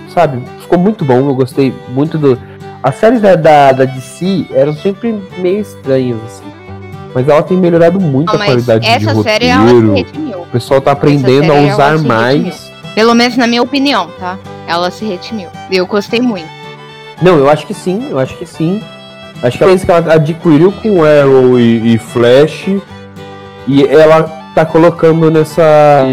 sabe, 0.09 0.43
ficou 0.59 0.77
muito 0.77 1.05
bom. 1.05 1.29
Eu 1.29 1.35
gostei 1.35 1.73
muito 1.89 2.17
do. 2.17 2.37
As 2.83 2.95
séries 2.95 3.21
da, 3.21 3.35
da, 3.35 3.71
da 3.71 3.85
DC 3.85 4.47
eram 4.51 4.73
sempre 4.73 5.17
meio 5.37 5.61
estranhas, 5.61 6.17
assim. 6.25 6.58
Mas 7.13 7.27
ela 7.27 7.41
tem 7.41 7.57
melhorado 7.57 7.99
muito 7.99 8.27
Não, 8.27 8.35
a 8.35 8.37
mas 8.37 8.47
qualidade 8.49 8.85
de 8.85 8.91
essa 8.91 9.13
roteiro. 9.13 9.23
série 9.23 9.47
ela 9.47 9.67
se 9.67 9.93
redimiu. 9.93 10.41
O 10.41 10.45
pessoal 10.47 10.81
tá 10.81 10.91
aprendendo 10.91 11.51
a 11.51 11.55
ela 11.55 11.73
usar 11.73 11.97
mais. 11.99 12.71
Pelo 12.93 13.13
menos 13.15 13.35
na 13.37 13.47
minha 13.47 13.61
opinião, 13.61 14.09
tá? 14.19 14.37
Ela 14.67 14.91
se 14.91 15.05
redimiu. 15.05 15.49
Eu 15.71 15.85
gostei 15.87 16.21
muito. 16.21 16.49
Não, 17.21 17.37
eu 17.37 17.49
acho 17.49 17.65
que 17.65 17.73
sim, 17.73 18.07
eu 18.09 18.19
acho 18.19 18.35
que 18.37 18.45
sim. 18.45 18.81
Acho 19.41 19.57
que 19.57 19.63
é 19.63 19.73
isso 19.73 19.85
que 19.85 19.91
ela 19.91 20.13
adquiriu 20.13 20.71
com 20.71 21.03
Arrow 21.03 21.59
e, 21.59 21.95
e 21.95 21.97
Flash. 21.97 22.67
E 23.67 23.83
ela 23.85 24.23
tá 24.53 24.65
colocando 24.65 25.31
nessa. 25.31 26.03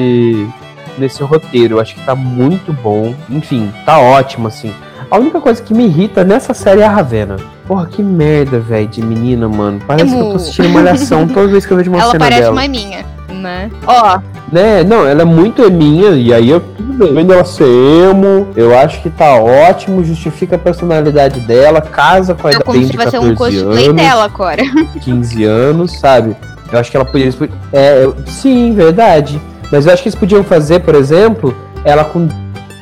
nesse 0.97 1.23
roteiro. 1.23 1.77
Eu 1.77 1.81
acho 1.81 1.95
que 1.95 2.05
tá 2.05 2.15
muito 2.15 2.73
bom. 2.73 3.15
Enfim, 3.29 3.73
tá 3.85 3.99
ótimo, 3.99 4.49
assim. 4.49 4.73
A 5.11 5.19
única 5.19 5.41
coisa 5.41 5.63
que 5.63 5.75
me 5.75 5.87
irrita 5.87 6.25
nessa 6.25 6.55
série 6.55 6.81
é 6.81 6.85
a 6.87 6.91
Ravena. 6.91 7.37
Porra, 7.67 7.87
que 7.87 8.03
merda, 8.03 8.59
velho, 8.61 8.87
de 8.87 9.03
menina, 9.03 9.49
mano. 9.49 9.81
Parece 9.87 10.13
que 10.15 10.21
eu 10.21 10.25
tô 10.31 10.37
assistindo 10.37 10.69
malhação 10.69 11.27
toda 11.27 11.49
vez 11.49 11.67
que 11.67 11.73
eu 11.73 11.77
vejo 11.77 11.91
uma 11.91 11.99
ela 12.01 12.11
cena 12.13 12.25
parece 12.25 12.41
dela. 12.43 12.53
uma 12.53 12.69
minha, 12.69 13.05
né? 13.29 13.71
Ó, 13.87 14.19
Né? 14.53 14.85
Não, 14.85 15.05
ela 15.05 15.23
é 15.23 15.25
muito 15.25 15.63
eminha, 15.65 16.11
e 16.11 16.33
aí 16.33 16.49
eu 16.51 16.61
tudo 16.61 16.93
bem. 16.95 17.13
Vendo 17.15 17.33
ela 17.33 17.45
ser 17.45 17.65
emo, 17.67 18.47
eu 18.55 18.79
acho 18.79 19.03
que 19.03 19.11
tá 19.11 19.35
ótimo, 19.35 20.05
justifica 20.05 20.55
a 20.55 20.59
personalidade 20.59 21.41
dela, 21.41 21.81
casa 21.81 22.35
com 22.35 22.47
a 22.47 22.53
eu 22.53 22.57
idade 22.61 22.65
como 22.65 22.79
de 22.81 22.87
se 22.87 22.97
vai 22.97 23.07
ser 23.11 23.19
14 23.21 23.33
um 23.33 23.35
cosplay 23.35 23.87
anos, 23.89 23.97
dela 24.03 24.25
agora. 24.25 24.63
15 25.03 25.45
anos, 25.45 25.99
sabe? 25.99 26.37
Eu 26.73 26.79
acho 26.79 26.91
que 26.91 26.97
ela 26.97 27.05
poderia. 27.07 27.33
É, 27.73 28.05
eu- 28.05 28.15
sim, 28.27 28.73
verdade. 28.75 29.41
Mas 29.73 29.85
eu 29.87 29.93
acho 29.93 30.03
que 30.03 30.09
eles 30.09 30.19
podiam 30.19 30.45
fazer, 30.45 30.81
por 30.81 30.95
exemplo, 30.95 31.53
ela 31.85 32.05
com 32.05 32.29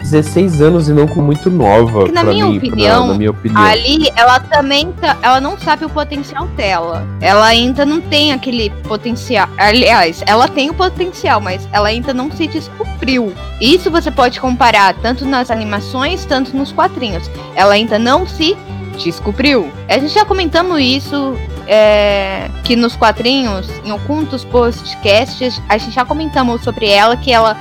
16 0.05 0.61
anos 0.61 0.89
e 0.89 0.93
não 0.93 1.07
com 1.09 1.23
muito 1.23 1.51
nova. 1.51 2.07
Na 2.13 2.21
pra 2.21 2.33
minha 2.33 2.47
mim, 2.47 2.59
opinião, 2.59 3.07
na, 3.07 3.13
na 3.13 3.19
minha 3.19 3.31
opinião. 3.31 3.63
Ali, 3.63 4.11
ela 4.15 4.39
também 4.39 4.93
tá, 4.93 5.17
ela 5.23 5.41
não 5.41 5.59
sabe 5.59 5.87
o 5.87 5.89
potencial 5.89 6.47
dela. 6.49 7.07
Ela 7.21 7.47
ainda 7.47 7.87
não 7.87 8.01
tem 8.03 8.33
aquele 8.33 8.69
potencial. 8.87 9.49
Aliás, 9.57 10.23
ela 10.27 10.47
tem 10.47 10.69
o 10.69 10.75
potencial, 10.75 11.41
mas 11.41 11.67
ela 11.73 11.89
ainda 11.89 12.13
não 12.13 12.31
se 12.31 12.47
descobriu. 12.47 13.33
Isso 13.61 13.91
você 13.91 14.11
pode 14.11 14.39
comparar 14.39 14.95
tanto 14.95 15.25
nas 15.25 15.51
animações, 15.51 16.25
tanto 16.27 16.55
nos 16.55 16.71
quadrinhos. 16.71 17.31
Ela 17.57 17.73
ainda 17.73 17.99
não 17.99 18.27
se 18.27 18.57
descobriu. 19.03 19.73
A 19.89 19.99
gente 19.99 20.13
já 20.13 20.25
comentamos 20.25 20.79
isso 20.81 21.35
é, 21.67 22.51
que 22.63 22.77
nos 22.77 22.95
quadrinhos, 22.95 23.69
em 23.85 23.91
ocultos 23.91 24.45
podcasts, 24.45 25.61
a 25.69 25.79
gente 25.79 25.95
já 25.95 26.05
comentamos 26.05 26.63
sobre 26.63 26.89
ela 26.89 27.17
que 27.17 27.33
ela 27.33 27.57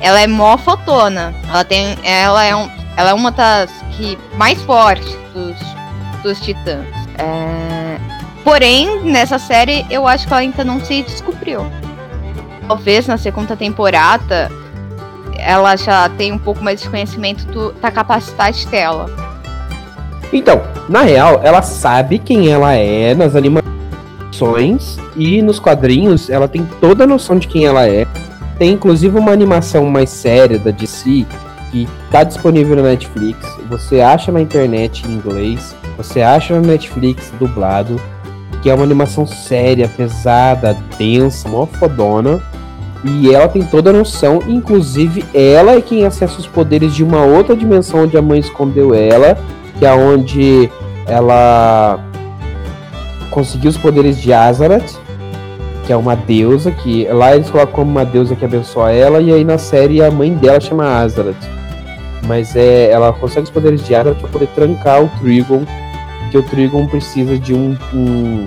ela 0.00 0.20
é 0.20 0.26
mó 0.26 0.56
fotona. 0.56 1.34
Ela 1.48 1.64
tem 1.64 1.98
ela 2.02 2.44
é 2.44 2.54
um, 2.54 2.70
ela 2.96 3.10
é 3.10 3.14
uma 3.14 3.30
das 3.30 3.70
que 3.96 4.18
mais 4.36 4.60
fortes 4.62 5.16
dos, 5.34 5.56
dos 6.22 6.40
titãs. 6.40 6.86
É, 7.18 7.98
Porém, 8.48 9.02
nessa 9.02 9.38
série, 9.38 9.84
eu 9.90 10.06
acho 10.08 10.26
que 10.26 10.32
ela 10.32 10.40
ainda 10.40 10.64
não 10.64 10.82
se 10.82 11.02
descobriu. 11.02 11.66
Talvez 12.66 13.06
na 13.06 13.18
segunda 13.18 13.54
temporada 13.54 14.50
ela 15.36 15.76
já 15.76 16.08
tem 16.08 16.32
um 16.32 16.38
pouco 16.38 16.64
mais 16.64 16.80
de 16.80 16.88
conhecimento 16.88 17.44
do, 17.46 17.72
da 17.72 17.90
capacidade 17.90 18.66
dela. 18.68 19.04
Então, 20.32 20.62
na 20.88 21.02
real, 21.02 21.40
ela 21.44 21.60
sabe 21.60 22.18
quem 22.18 22.48
ela 22.48 22.72
é 22.72 23.14
nas 23.14 23.36
animações 23.36 24.98
e 25.14 25.42
nos 25.42 25.58
quadrinhos 25.58 26.30
ela 26.30 26.48
tem 26.48 26.66
toda 26.80 27.04
a 27.04 27.06
noção 27.06 27.38
de 27.38 27.46
quem 27.48 27.66
ela 27.66 27.86
é. 27.86 28.06
Tem 28.58 28.72
inclusive 28.72 29.16
uma 29.16 29.32
animação 29.32 29.86
mais 29.86 30.10
séria 30.10 30.58
da 30.58 30.70
DC 30.70 31.24
que 31.70 31.88
tá 32.10 32.24
disponível 32.24 32.76
na 32.76 32.82
Netflix. 32.82 33.38
Você 33.70 34.00
acha 34.00 34.32
na 34.32 34.40
internet 34.40 35.06
em 35.06 35.12
inglês, 35.12 35.76
você 35.96 36.22
acha 36.22 36.54
na 36.54 36.66
Netflix 36.66 37.32
dublado, 37.38 38.00
que 38.62 38.68
é 38.68 38.74
uma 38.74 38.84
animação 38.84 39.26
séria, 39.26 39.88
pesada, 39.88 40.76
densa, 40.98 41.48
mó 41.48 41.66
fodona. 41.66 42.40
E 43.04 43.32
ela 43.32 43.46
tem 43.46 43.62
toda 43.62 43.90
a 43.90 43.92
noção, 43.92 44.40
inclusive 44.48 45.24
ela 45.32 45.76
é 45.76 45.80
quem 45.80 46.04
acessa 46.04 46.40
os 46.40 46.48
poderes 46.48 46.92
de 46.92 47.04
uma 47.04 47.22
outra 47.22 47.54
dimensão 47.54 48.02
onde 48.02 48.16
a 48.16 48.22
mãe 48.22 48.40
escondeu 48.40 48.92
ela, 48.92 49.38
que 49.78 49.86
é 49.86 49.92
onde 49.94 50.68
ela 51.06 52.00
conseguiu 53.30 53.70
os 53.70 53.76
poderes 53.76 54.20
de 54.20 54.32
Azarat, 54.32 54.84
que 55.88 55.92
é 55.94 55.96
uma 55.96 56.14
deusa, 56.14 56.70
que 56.70 57.06
lá 57.06 57.34
eles 57.34 57.48
colocam 57.48 57.76
como 57.76 57.90
uma 57.90 58.04
deusa 58.04 58.36
que 58.36 58.44
abençoa 58.44 58.92
ela, 58.92 59.22
e 59.22 59.32
aí 59.32 59.42
na 59.42 59.56
série 59.56 60.04
a 60.04 60.10
mãe 60.10 60.34
dela 60.34 60.60
chama 60.60 60.84
Azarat. 60.84 61.38
Mas 62.26 62.54
é, 62.54 62.90
ela 62.90 63.10
consegue 63.10 63.44
os 63.44 63.50
poderes 63.50 63.82
de 63.86 63.94
Azarat 63.94 64.20
para 64.20 64.28
poder 64.28 64.48
trancar 64.48 65.02
o 65.02 65.08
Trigon, 65.18 65.62
que 66.30 66.36
o 66.36 66.42
Trigon 66.42 66.86
precisa 66.88 67.38
de 67.38 67.54
um, 67.54 67.74
um, 67.94 68.46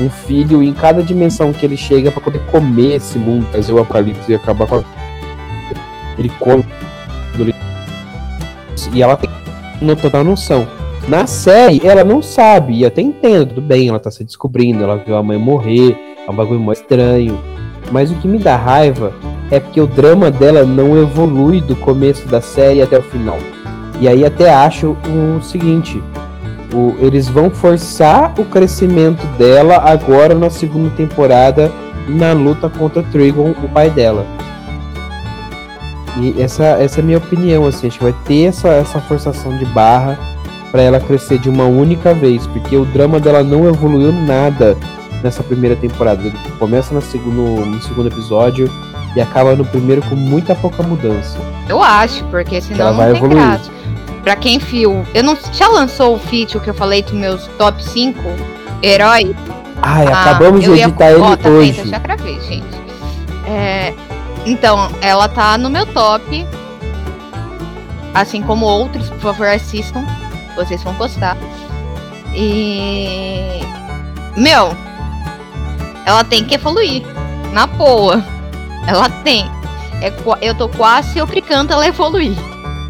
um 0.00 0.08
filho 0.08 0.62
em 0.62 0.72
cada 0.72 1.02
dimensão 1.02 1.52
que 1.52 1.66
ele 1.66 1.76
chega 1.76 2.10
para 2.10 2.22
poder 2.22 2.40
comer 2.50 2.94
esse 2.94 3.18
mundo, 3.18 3.46
fazer 3.52 3.74
o 3.74 3.78
apocalipse 3.78 4.32
e 4.32 4.34
acabar 4.34 4.66
com 4.66 4.76
a... 4.76 4.84
Ele 6.16 6.32
come. 6.40 6.64
E 8.94 9.02
ela 9.02 9.14
tem 9.18 9.28
no 9.82 10.24
noção. 10.24 10.66
Na 11.06 11.26
série, 11.26 11.86
ela 11.86 12.02
não 12.02 12.22
sabe, 12.22 12.78
e 12.78 12.86
até 12.86 13.02
entendo, 13.02 13.48
tudo 13.48 13.60
bem, 13.60 13.90
ela 13.90 14.00
tá 14.00 14.10
se 14.10 14.24
descobrindo, 14.24 14.82
ela 14.82 14.96
viu 14.96 15.16
a 15.16 15.22
mãe 15.22 15.36
morrer, 15.36 16.11
é 16.26 16.30
um 16.30 16.34
bagulho 16.34 16.60
mais 16.60 16.78
estranho. 16.78 17.38
Mas 17.90 18.10
o 18.10 18.14
que 18.16 18.28
me 18.28 18.38
dá 18.38 18.56
raiva 18.56 19.12
é 19.50 19.60
porque 19.60 19.80
o 19.80 19.86
drama 19.86 20.30
dela 20.30 20.64
não 20.64 20.96
evolui 21.00 21.60
do 21.60 21.76
começo 21.76 22.26
da 22.28 22.40
série 22.40 22.80
até 22.80 22.98
o 22.98 23.02
final. 23.02 23.38
E 24.00 24.08
aí 24.08 24.24
até 24.24 24.52
acho 24.52 24.96
o 25.06 25.42
seguinte, 25.42 26.02
o, 26.72 26.94
eles 26.98 27.28
vão 27.28 27.50
forçar 27.50 28.32
o 28.38 28.44
crescimento 28.44 29.24
dela 29.36 29.76
agora 29.76 30.34
na 30.34 30.48
segunda 30.48 30.90
temporada 30.90 31.70
na 32.08 32.32
luta 32.32 32.68
contra 32.68 33.02
Trigon, 33.02 33.50
o 33.62 33.68
pai 33.68 33.90
dela. 33.90 34.26
E 36.18 36.40
essa, 36.40 36.64
essa 36.64 37.00
é 37.00 37.02
a 37.02 37.04
minha 37.04 37.18
opinião, 37.18 37.66
assim, 37.66 37.86
acho 37.86 38.02
vai 38.02 38.14
ter 38.24 38.44
essa, 38.44 38.68
essa 38.68 39.00
forçação 39.00 39.56
de 39.56 39.64
barra 39.66 40.18
para 40.70 40.82
ela 40.82 41.00
crescer 41.00 41.38
de 41.38 41.48
uma 41.48 41.64
única 41.64 42.12
vez, 42.14 42.46
porque 42.46 42.76
o 42.76 42.84
drama 42.84 43.20
dela 43.20 43.42
não 43.42 43.68
evoluiu 43.68 44.12
nada 44.12 44.76
nessa 45.22 45.42
primeira 45.42 45.76
temporada. 45.76 46.22
Ele 46.22 46.36
começa 46.58 46.94
no 46.94 47.02
segundo, 47.02 47.64
no 47.64 47.82
segundo 47.82 48.08
episódio 48.08 48.70
e 49.14 49.20
acaba 49.20 49.54
no 49.54 49.64
primeiro 49.64 50.02
com 50.02 50.16
muita 50.16 50.54
pouca 50.54 50.82
mudança. 50.82 51.38
Eu 51.68 51.82
acho, 51.82 52.24
porque 52.26 52.60
senão 52.60 52.88
ela 52.88 52.92
não 52.92 53.04
tem 53.04 53.16
evoluir. 53.16 53.46
graça. 53.46 53.70
Pra 54.22 54.36
quem 54.36 54.58
viu, 54.58 55.04
eu 55.14 55.22
não 55.22 55.36
já 55.52 55.68
lançou 55.68 56.14
o 56.14 56.18
feat 56.18 56.58
que 56.60 56.70
eu 56.70 56.74
falei 56.74 57.02
dos 57.02 57.12
meus 57.12 57.46
top 57.58 57.82
5 57.82 58.20
heróis. 58.82 59.34
Ai, 59.82 60.06
ah, 60.06 60.22
acabamos 60.22 60.62
de 60.62 60.70
editar 60.70 61.10
ia... 61.10 61.16
ele 61.16 61.22
oh, 61.22 61.36
tá 61.36 61.48
hoje. 61.48 61.88
Já 61.88 61.98
gravei, 61.98 62.40
gente. 62.40 62.82
É, 63.46 63.92
então, 64.46 64.90
ela 65.00 65.28
tá 65.28 65.58
no 65.58 65.68
meu 65.68 65.84
top. 65.86 66.46
Assim 68.14 68.42
como 68.42 68.64
outros, 68.64 69.08
por 69.10 69.20
favor, 69.20 69.48
assistam. 69.48 70.04
Vocês 70.54 70.82
vão 70.82 70.94
gostar. 70.94 71.36
E. 72.34 73.60
Meu, 74.36 74.76
ela 76.06 76.24
tem 76.24 76.44
que 76.44 76.54
evoluir. 76.54 77.02
Na 77.52 77.66
boa. 77.66 78.22
Ela 78.86 79.08
tem. 79.08 79.44
É, 80.00 80.12
eu 80.40 80.54
tô 80.54 80.68
quase 80.68 81.20
obrigando 81.20 81.72
ela 81.72 81.84
a 81.84 81.88
evoluir. 81.88 82.36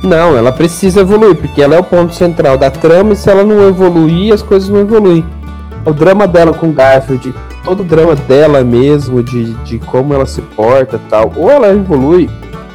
Não, 0.02 0.36
ela 0.36 0.50
precisa 0.50 1.00
evoluir, 1.00 1.36
porque 1.36 1.62
ela 1.62 1.74
é 1.74 1.78
o 1.78 1.84
ponto 1.84 2.14
central 2.14 2.58
da 2.58 2.70
trama 2.70 3.12
e 3.12 3.16
se 3.16 3.30
ela 3.30 3.44
não 3.44 3.68
evoluir, 3.68 4.32
as 4.32 4.42
coisas 4.42 4.68
não 4.68 4.80
evoluem. 4.80 5.24
O 5.84 5.92
drama 5.92 6.26
dela 6.26 6.52
com 6.52 6.72
Garfield 6.72 7.32
todo 7.64 7.80
o 7.80 7.84
drama 7.84 8.14
dela 8.14 8.62
mesmo, 8.62 9.22
de, 9.22 9.54
de 9.64 9.78
como 9.78 10.12
ela 10.14 10.26
se 10.26 10.42
porta 10.42 11.00
tal. 11.08 11.32
Ou 11.36 11.50
ela 11.50 11.68
evolui, 11.68 12.28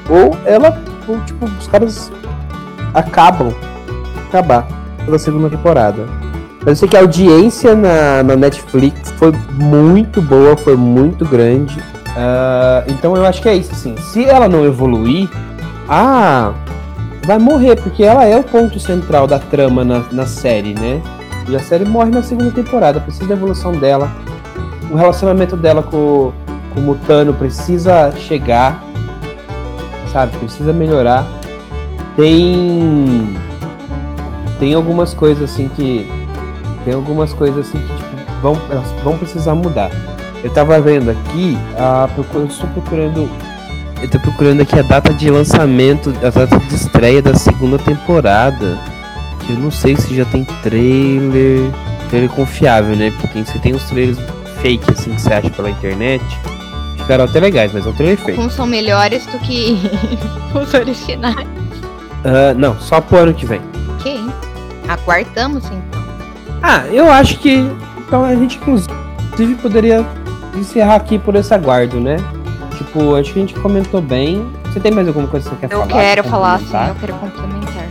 ou 0.10 0.38
ela, 0.46 0.72
tipo, 1.26 1.46
os 1.46 1.68
caras 1.68 2.12
acabam. 2.94 3.54
Acabar 4.28 4.68
pela 5.06 5.18
segunda 5.18 5.50
temporada. 5.50 6.06
Eu 6.68 6.76
sei 6.76 6.88
que 6.88 6.96
a 6.96 7.00
audiência 7.00 7.74
na, 7.76 8.22
na 8.22 8.36
Netflix 8.36 9.10
foi 9.18 9.32
muito 9.54 10.22
boa, 10.22 10.56
foi 10.56 10.76
muito 10.76 11.26
grande. 11.26 11.80
Uh, 11.80 12.92
então 12.92 13.16
eu 13.16 13.26
acho 13.26 13.42
que 13.42 13.50
é 13.50 13.56
isso, 13.56 13.72
assim. 13.72 13.96
Se 13.98 14.24
ela 14.26 14.48
não 14.48 14.66
evoluir, 14.66 15.28
ah, 15.90 16.54
vai 17.26 17.40
morrer, 17.40 17.78
porque 17.78 18.04
ela 18.04 18.26
é 18.26 18.38
o 18.38 18.44
ponto 18.44 18.80
central 18.80 19.26
da 19.26 19.40
trama 19.40 19.84
na, 19.84 20.04
na 20.12 20.26
série, 20.28 20.76
né? 20.76 21.02
E 21.48 21.56
a 21.56 21.60
série 21.60 21.86
morre 21.86 22.12
na 22.12 22.22
segunda 22.22 22.52
temporada, 22.52 23.00
precisa 23.00 23.26
da 23.26 23.34
evolução 23.34 23.72
dela 23.72 24.12
o 24.90 24.96
relacionamento 24.96 25.56
dela 25.56 25.84
com, 25.84 26.32
com 26.74 26.80
o 26.80 26.84
Mutano 26.84 27.34
precisa 27.34 28.12
chegar, 28.12 28.84
sabe? 30.12 30.38
Precisa 30.38 30.72
melhorar. 30.74 31.26
Tem. 32.16 33.36
Tem 34.60 34.74
algumas 34.74 35.14
coisas 35.14 35.52
assim 35.52 35.70
que. 35.70 36.10
Tem 36.88 36.94
algumas 36.94 37.34
coisas 37.34 37.68
assim 37.68 37.80
que 37.80 37.94
tipo, 37.98 38.32
vão, 38.42 38.58
elas 38.70 38.90
vão 39.04 39.18
precisar 39.18 39.54
mudar. 39.54 39.92
Eu 40.42 40.50
tava 40.50 40.80
vendo 40.80 41.12
aqui, 41.12 41.58
a, 41.78 42.08
eu 42.34 42.46
estou 42.46 42.70
procurando. 42.70 43.30
Eu 44.02 44.10
tô 44.10 44.18
procurando 44.22 44.62
aqui 44.62 44.80
a 44.80 44.84
data 44.84 45.14
de 45.14 45.30
lançamento, 45.30 46.14
a 46.26 46.30
data 46.30 46.58
de 46.58 46.76
estreia 46.76 47.22
da 47.22 47.34
segunda 47.34 47.78
temporada. 47.78 48.80
Que 49.42 49.52
eu 49.52 49.60
não 49.60 49.70
sei 49.70 49.98
se 49.98 50.16
já 50.16 50.24
tem 50.24 50.46
trailer. 50.64 51.70
Trailer 52.10 52.30
confiável, 52.30 52.96
né? 52.96 53.12
Porque 53.20 53.44
você 53.44 53.60
tem 53.60 53.76
os 53.76 53.84
trailers 53.84 54.18
fake 54.62 54.90
assim 54.90 55.14
que 55.14 55.22
você 55.22 55.34
acha 55.34 55.50
pela 55.50 55.70
internet, 55.70 56.24
ficaram 57.00 57.26
até 57.26 57.38
legais, 57.42 57.74
mas 57.74 57.86
é 57.86 57.90
um 57.90 57.94
trailer 57.94 58.18
fake. 58.18 58.40
Alguns 58.40 58.54
são 58.54 58.66
melhores 58.66 59.26
do 59.26 59.38
que 59.40 59.78
os 60.56 60.74
originais. 60.74 61.50
Uh, 62.24 62.58
não, 62.58 62.80
só 62.80 63.02
pro 63.02 63.18
ano 63.18 63.34
que 63.34 63.46
vem. 63.46 63.60
Ok. 64.00 64.22
Aguardamos 64.88 65.66
então. 65.66 65.97
Ah, 66.62 66.86
eu 66.88 67.12
acho 67.12 67.40
que. 67.40 67.70
Então 68.06 68.24
a 68.24 68.36
gente 68.36 68.58
inclusive 68.58 69.56
poderia 69.62 70.06
encerrar 70.56 70.96
aqui 70.96 71.20
por 71.20 71.36
esse 71.36 71.54
aguardo, 71.54 72.00
né? 72.00 72.18
Tipo, 72.78 73.16
acho 73.16 73.34
que 73.34 73.40
a 73.40 73.42
gente 73.42 73.54
comentou 73.56 74.02
bem. 74.02 74.46
Você 74.66 74.80
tem 74.80 74.92
mais 74.92 75.08
alguma 75.08 75.28
coisa 75.28 75.50
que 75.50 75.56
você 75.56 75.68
quer 75.68 75.74
eu 75.74 75.80
falar? 75.80 75.92
Eu 75.92 75.96
quero 75.96 76.24
falar 76.24 76.60
sim, 76.60 76.90
eu 76.90 76.96
quero 76.96 77.14
complementar. 77.16 77.88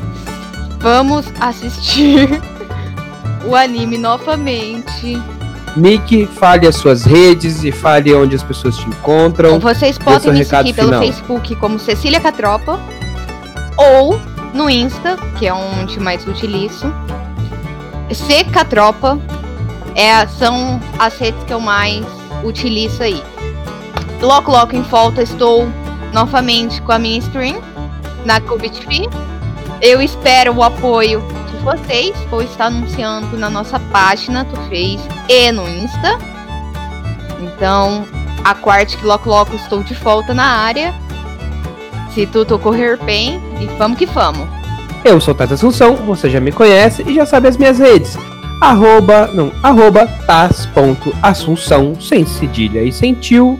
Vamos 0.80 1.26
assistir 1.40 2.40
o 3.44 3.54
anime 3.56 3.98
novamente 3.98 5.20
Nick, 5.76 6.26
fale 6.26 6.66
as 6.66 6.76
suas 6.76 7.04
redes 7.04 7.62
e 7.62 7.70
fale 7.70 8.14
onde 8.14 8.34
as 8.34 8.42
pessoas 8.42 8.78
te 8.78 8.88
encontram. 8.88 9.60
Vocês 9.60 9.98
podem 9.98 10.32
me 10.32 10.44
seguir 10.44 10.72
pelo 10.72 10.88
final. 10.88 11.02
Facebook 11.02 11.54
como 11.56 11.78
Cecília 11.78 12.18
Catropa 12.18 12.80
ou 13.76 14.18
no 14.54 14.70
Insta, 14.70 15.18
que 15.38 15.46
é 15.46 15.52
onde 15.52 16.00
mais 16.00 16.26
utilizo. 16.26 16.92
C 18.14 18.44
Catropa 18.44 19.18
é, 19.94 20.26
são 20.26 20.80
as 20.98 21.16
redes 21.18 21.42
que 21.44 21.52
eu 21.52 21.60
mais 21.60 22.04
utilizo 22.44 23.02
aí. 23.02 23.22
Logo, 24.20 24.50
logo 24.50 24.74
em 24.74 24.82
volta 24.82 25.22
estou 25.22 25.66
novamente 26.12 26.80
com 26.82 26.92
a 26.92 26.98
minha 26.98 27.18
stream 27.18 27.60
na 28.24 28.40
CubeTV. 28.40 29.08
Eu 29.80 30.00
espero 30.00 30.54
o 30.54 30.62
apoio 30.62 31.22
vocês 31.66 32.16
vou 32.30 32.42
estar 32.42 32.66
anunciando 32.66 33.36
na 33.36 33.50
nossa 33.50 33.80
página 33.90 34.44
do 34.44 34.54
Face 34.68 35.00
e 35.28 35.50
no 35.50 35.68
Insta. 35.68 36.16
Então, 37.40 38.06
a 38.44 38.54
quarta 38.54 38.96
que 38.96 39.04
logo 39.04 39.28
logo 39.28 39.52
estou 39.56 39.82
de 39.82 39.92
volta 39.94 40.32
na 40.32 40.44
área. 40.44 40.94
Se 42.14 42.24
tudo 42.24 42.54
ocorrer 42.54 43.02
bem, 43.02 43.42
e 43.60 43.66
vamos 43.78 43.98
que 43.98 44.06
vamos. 44.06 44.48
Eu 45.06 45.20
sou 45.20 45.32
Tata 45.32 45.54
Assunção, 45.54 45.94
você 45.94 46.28
já 46.28 46.40
me 46.40 46.50
conhece 46.50 47.04
e 47.06 47.14
já 47.14 47.24
sabe 47.24 47.46
as 47.46 47.56
minhas 47.56 47.78
redes. 47.78 48.18
Arroba, 48.60 49.30
não, 49.32 49.52
arroba 49.62 50.04
tas.assunção, 50.26 51.94
sem 52.00 52.26
cedilha 52.26 52.82
e 52.82 52.90
sem 52.90 53.14
tio, 53.14 53.56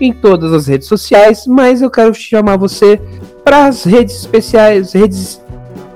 em 0.00 0.12
todas 0.12 0.52
as 0.52 0.66
redes 0.66 0.88
sociais, 0.88 1.46
mas 1.46 1.82
eu 1.82 1.88
quero 1.88 2.12
chamar 2.12 2.56
você 2.56 3.00
para 3.44 3.66
as 3.66 3.84
redes 3.84 4.16
especiais, 4.16 4.92
redes 4.92 5.40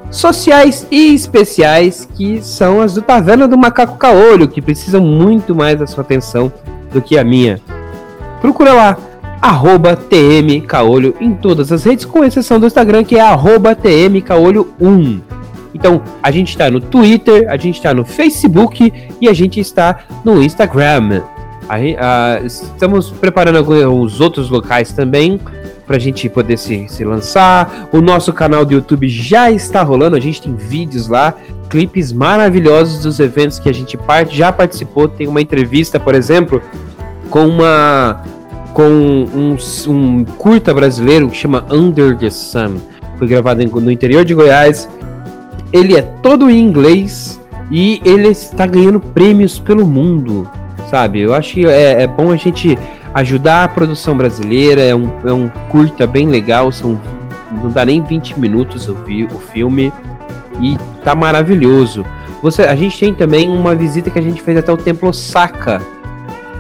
sociais 0.09 0.86
e 0.88 1.12
especiais, 1.12 2.09
que 2.14 2.40
são 2.40 2.80
as 2.80 2.94
do 2.94 3.03
Taverna 3.03 3.48
do 3.48 3.59
Macaco 3.59 3.98
Caolho, 3.98 4.46
que 4.46 4.62
precisam 4.62 5.03
muito 5.03 5.53
mais 5.53 5.80
da 5.80 5.86
sua 5.88 6.03
atenção 6.03 6.53
do 6.92 7.03
que 7.03 7.18
a 7.18 7.24
minha. 7.24 7.61
Procura 8.40 8.72
lá, 8.72 8.96
arroba 9.43 9.97
tmcaolho 9.97 11.16
em 11.20 11.34
todas 11.34 11.72
as 11.72 11.82
redes, 11.82 12.05
com 12.05 12.24
exceção 12.24 12.61
do 12.61 12.66
Instagram, 12.66 13.03
que 13.03 13.16
é 13.16 13.20
arroba 13.20 13.74
tmcaolho1. 13.74 15.20
Então, 15.74 16.01
a 16.22 16.30
gente 16.30 16.51
está 16.51 16.70
no 16.70 16.80
Twitter, 16.80 17.47
a 17.51 17.57
gente 17.57 17.76
está 17.76 17.93
no 17.93 18.05
Facebook 18.05 18.93
e 19.20 19.28
a 19.28 19.32
gente 19.32 19.59
está 19.59 20.05
no 20.24 20.40
Instagram. 20.40 21.22
A, 21.68 21.74
a, 21.76 22.40
estamos 22.45 23.11
preparando 23.11 23.59
alguns 23.59 24.20
outros 24.20 24.49
locais 24.49 24.93
também 24.93 25.40
para 25.86 25.97
a 25.97 25.99
gente 25.99 26.28
poder 26.28 26.57
se, 26.57 26.86
se 26.88 27.05
lançar. 27.05 27.88
O 27.93 28.01
nosso 28.01 28.32
canal 28.32 28.64
do 28.64 28.74
YouTube 28.74 29.09
já 29.09 29.51
está 29.51 29.82
rolando, 29.82 30.14
a 30.14 30.20
gente 30.20 30.40
tem 30.40 30.55
vídeos 30.55 31.09
lá, 31.09 31.34
clipes 31.68 32.12
maravilhosos 32.12 33.03
dos 33.03 33.18
eventos 33.18 33.59
que 33.59 33.68
a 33.68 33.74
gente 33.74 33.97
parte, 33.97 34.36
já 34.36 34.53
participou. 34.53 35.09
Tem 35.09 35.26
uma 35.26 35.40
entrevista, 35.40 35.99
por 35.99 36.14
exemplo, 36.14 36.62
com 37.30 37.47
uma 37.47 38.22
com 38.72 38.82
um, 38.82 39.56
um 39.88 40.24
curta 40.24 40.72
brasileiro 40.72 41.28
que 41.28 41.36
chama 41.36 41.64
Under 41.70 42.16
the 42.16 42.30
Sun. 42.30 42.76
Foi 43.18 43.26
gravado 43.26 43.64
no 43.80 43.90
interior 43.90 44.24
de 44.24 44.34
Goiás. 44.34 44.88
Ele 45.72 45.96
é 45.96 46.02
todo 46.02 46.50
em 46.50 46.58
inglês 46.58 47.40
e 47.70 48.00
ele 48.04 48.28
está 48.28 48.66
ganhando 48.66 49.00
prêmios 49.00 49.58
pelo 49.58 49.86
mundo, 49.86 50.48
sabe? 50.90 51.20
Eu 51.20 51.34
acho 51.34 51.54
que 51.54 51.66
é, 51.66 52.02
é 52.02 52.06
bom 52.06 52.30
a 52.30 52.36
gente 52.36 52.78
ajudar 53.14 53.64
a 53.64 53.68
produção 53.68 54.16
brasileira. 54.16 54.82
É 54.82 54.94
um, 54.94 55.10
é 55.24 55.32
um 55.32 55.48
curta 55.70 56.06
bem 56.06 56.28
legal, 56.28 56.70
são, 56.72 57.00
não 57.50 57.70
dá 57.70 57.84
nem 57.84 58.02
20 58.02 58.38
minutos 58.38 58.86
eu 58.86 58.94
vi 59.04 59.24
o 59.24 59.38
filme 59.38 59.92
e 60.60 60.76
tá 61.04 61.14
maravilhoso. 61.14 62.04
Você, 62.42 62.62
a 62.62 62.74
gente 62.74 62.98
tem 62.98 63.14
também 63.14 63.48
uma 63.48 63.74
visita 63.74 64.10
que 64.10 64.18
a 64.18 64.22
gente 64.22 64.42
fez 64.42 64.58
até 64.58 64.72
o 64.72 64.76
Templo 64.76 65.08
Osaka, 65.08 65.80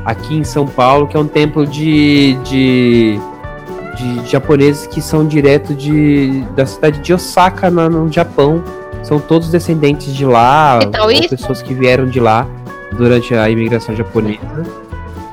aqui 0.04 0.36
em 0.36 0.44
São 0.44 0.66
Paulo, 0.66 1.06
que 1.06 1.16
é 1.16 1.20
um 1.20 1.26
templo 1.26 1.66
de, 1.66 2.34
de, 2.44 3.18
de 3.96 4.30
japoneses 4.30 4.86
que 4.86 5.00
são 5.00 5.26
direto 5.26 5.74
de, 5.74 6.42
da 6.56 6.66
cidade 6.66 7.00
de 7.00 7.12
Osaka, 7.12 7.70
no, 7.70 7.88
no 7.88 8.12
Japão. 8.12 8.62
São 9.02 9.18
todos 9.18 9.50
descendentes 9.50 10.14
de 10.14 10.24
lá, 10.24 10.78
Então, 10.82 11.04
ou 11.04 11.10
isso? 11.10 11.30
pessoas 11.30 11.60
que 11.60 11.74
vieram 11.74 12.06
de 12.06 12.20
lá 12.20 12.46
durante 12.92 13.34
a 13.34 13.50
imigração 13.50 13.96
japonesa. 13.96 14.38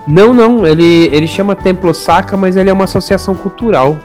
Não, 0.07 0.33
não, 0.33 0.65
ele, 0.65 1.07
ele 1.13 1.27
chama 1.27 1.55
Templo 1.55 1.91
Osaka, 1.91 2.35
mas 2.35 2.57
ele 2.57 2.69
é 2.69 2.73
uma 2.73 2.85
associação 2.85 3.35
cultural. 3.35 3.95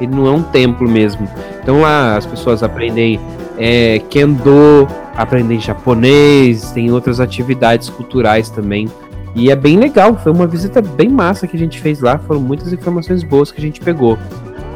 Ele 0.00 0.14
não 0.14 0.26
é 0.26 0.30
um 0.30 0.42
templo 0.42 0.88
mesmo. 0.88 1.28
Então 1.62 1.82
lá 1.82 2.16
as 2.16 2.24
pessoas 2.24 2.62
aprendem 2.62 3.20
é, 3.58 4.00
Kendo, 4.08 4.88
aprendem 5.14 5.60
japonês, 5.60 6.70
tem 6.72 6.90
outras 6.90 7.20
atividades 7.20 7.90
culturais 7.90 8.48
também. 8.48 8.88
E 9.34 9.50
é 9.50 9.56
bem 9.56 9.78
legal, 9.78 10.16
foi 10.16 10.32
uma 10.32 10.46
visita 10.46 10.82
bem 10.82 11.08
massa 11.08 11.46
que 11.46 11.56
a 11.56 11.58
gente 11.58 11.80
fez 11.80 12.00
lá, 12.00 12.18
foram 12.18 12.40
muitas 12.40 12.72
informações 12.72 13.22
boas 13.22 13.52
que 13.52 13.58
a 13.58 13.62
gente 13.62 13.80
pegou. 13.80 14.18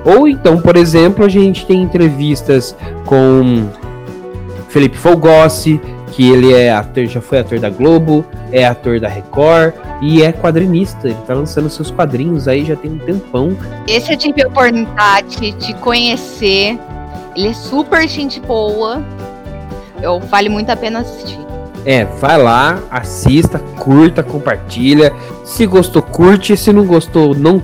Ou 0.05 0.28
então, 0.28 0.61
por 0.61 0.76
exemplo, 0.76 1.24
a 1.24 1.28
gente 1.28 1.66
tem 1.66 1.82
entrevistas 1.82 2.76
com 3.07 3.68
Felipe 4.68 4.96
Folgossi, 4.96 5.80
que 6.14 6.30
ele 6.30 6.52
é 6.52 6.72
ator, 6.72 7.07
já 7.07 7.20
foi 7.20 7.40
ator 7.40 7.59
da 7.59 7.70
Globo, 7.70 8.24
é 8.52 8.64
ator 8.64 9.00
da 9.00 9.09
Record 9.09 9.74
e 10.00 10.22
é 10.22 10.32
quadrinista. 10.32 11.09
Ele 11.09 11.18
tá 11.26 11.34
lançando 11.34 11.68
seus 11.68 11.90
quadrinhos 11.90 12.46
aí 12.46 12.64
já 12.64 12.76
tem 12.76 12.92
um 12.92 12.98
tempão. 12.98 13.57
Esse 13.88 14.12
eu 14.12 14.16
tive 14.16 14.44
a 14.44 14.48
oportunidade 14.48 15.52
de 15.52 15.74
conhecer. 15.74 16.78
Ele 17.34 17.48
é 17.48 17.52
super 17.52 18.07
gente 18.07 18.40
boa. 18.40 19.02
Eu 20.00 20.20
vale 20.20 20.48
muito 20.48 20.70
a 20.70 20.76
pena 20.76 21.00
assistir. 21.00 21.53
É, 21.87 22.05
vai 22.05 22.43
lá, 22.43 22.82
assista, 22.91 23.59
curta, 23.59 24.22
compartilha. 24.22 25.12
Se 25.45 25.66
gostou, 25.66 26.01
curte. 26.01 26.57
Se 26.57 26.72
não 26.72 26.87
gostou, 26.87 27.35
não 27.35 27.61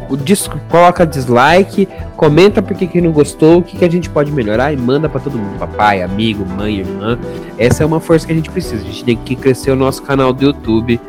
coloca 0.68 1.06
dislike. 1.06 1.88
Comenta 2.16 2.60
por 2.60 2.76
que, 2.76 3.00
não 3.00 3.12
gostou, 3.12 3.58
o 3.58 3.62
que, 3.62 3.78
que 3.78 3.84
a 3.84 3.90
gente 3.90 4.10
pode 4.10 4.30
melhorar 4.30 4.72
e 4.72 4.76
manda 4.76 5.08
pra 5.08 5.20
todo 5.20 5.38
mundo. 5.38 5.58
Papai, 5.58 6.02
amigo, 6.02 6.44
mãe, 6.44 6.80
irmã. 6.80 7.18
Essa 7.56 7.82
é 7.82 7.86
uma 7.86 7.98
força 7.98 8.26
que 8.26 8.32
a 8.32 8.36
gente 8.36 8.50
precisa. 8.50 8.82
A 8.82 8.86
gente 8.86 9.04
tem 9.04 9.16
que 9.16 9.34
crescer 9.34 9.70
o 9.70 9.76
nosso 9.76 10.02
canal 10.02 10.32
do 10.32 10.44
YouTube 10.44 11.00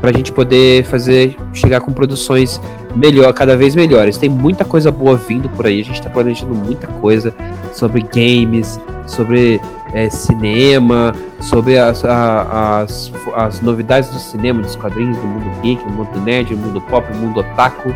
pra 0.00 0.10
gente 0.10 0.32
poder 0.32 0.84
fazer 0.84 1.36
chegar 1.54 1.80
com 1.80 1.92
produções 1.92 2.60
melhor, 2.96 3.32
cada 3.32 3.56
vez 3.56 3.76
melhores. 3.76 4.18
Tem 4.18 4.28
muita 4.28 4.64
coisa 4.64 4.90
boa 4.90 5.16
vindo 5.16 5.48
por 5.48 5.64
aí. 5.64 5.80
A 5.80 5.84
gente 5.84 6.02
tá 6.02 6.10
planejando 6.10 6.52
muita 6.56 6.88
coisa 6.88 7.32
sobre 7.72 8.04
games, 8.12 8.80
sobre 9.06 9.60
é, 9.92 10.08
cinema, 10.10 11.14
sobre 11.40 11.78
as, 11.78 12.04
a- 12.04 12.80
as, 12.82 13.12
as 13.34 13.60
novidades 13.60 14.10
do 14.10 14.18
cinema, 14.18 14.62
dos 14.62 14.76
quadrinhos, 14.76 15.16
do 15.18 15.26
mundo 15.26 15.60
geek, 15.62 15.84
do 15.84 15.90
mundo 15.92 16.20
nerd, 16.20 16.54
do 16.54 16.60
mundo 16.60 16.80
pop, 16.82 17.10
do 17.12 17.18
mundo 17.18 17.40
otaku, 17.40 17.90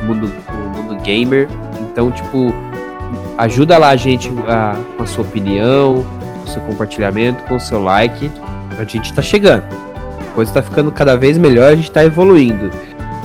do 0.00 0.06
mundo, 0.06 0.26
do 0.28 0.82
mundo 0.82 1.02
gamer. 1.02 1.48
Então, 1.80 2.10
tipo, 2.10 2.52
ajuda 3.38 3.78
lá 3.78 3.88
a 3.90 3.96
gente 3.96 4.30
a- 4.48 4.76
com 4.96 5.02
a 5.02 5.06
sua 5.06 5.24
opinião, 5.24 6.04
com 6.38 6.44
o 6.44 6.48
seu 6.48 6.62
compartilhamento, 6.62 7.42
com 7.44 7.56
o 7.56 7.60
seu 7.60 7.82
like. 7.82 8.30
A 8.78 8.84
gente 8.84 9.12
tá 9.12 9.20
chegando. 9.22 9.64
A 10.20 10.34
coisa 10.34 10.52
tá 10.52 10.62
ficando 10.62 10.90
cada 10.90 11.16
vez 11.16 11.36
melhor, 11.36 11.72
a 11.72 11.76
gente 11.76 11.90
tá 11.90 12.02
evoluindo. 12.04 12.70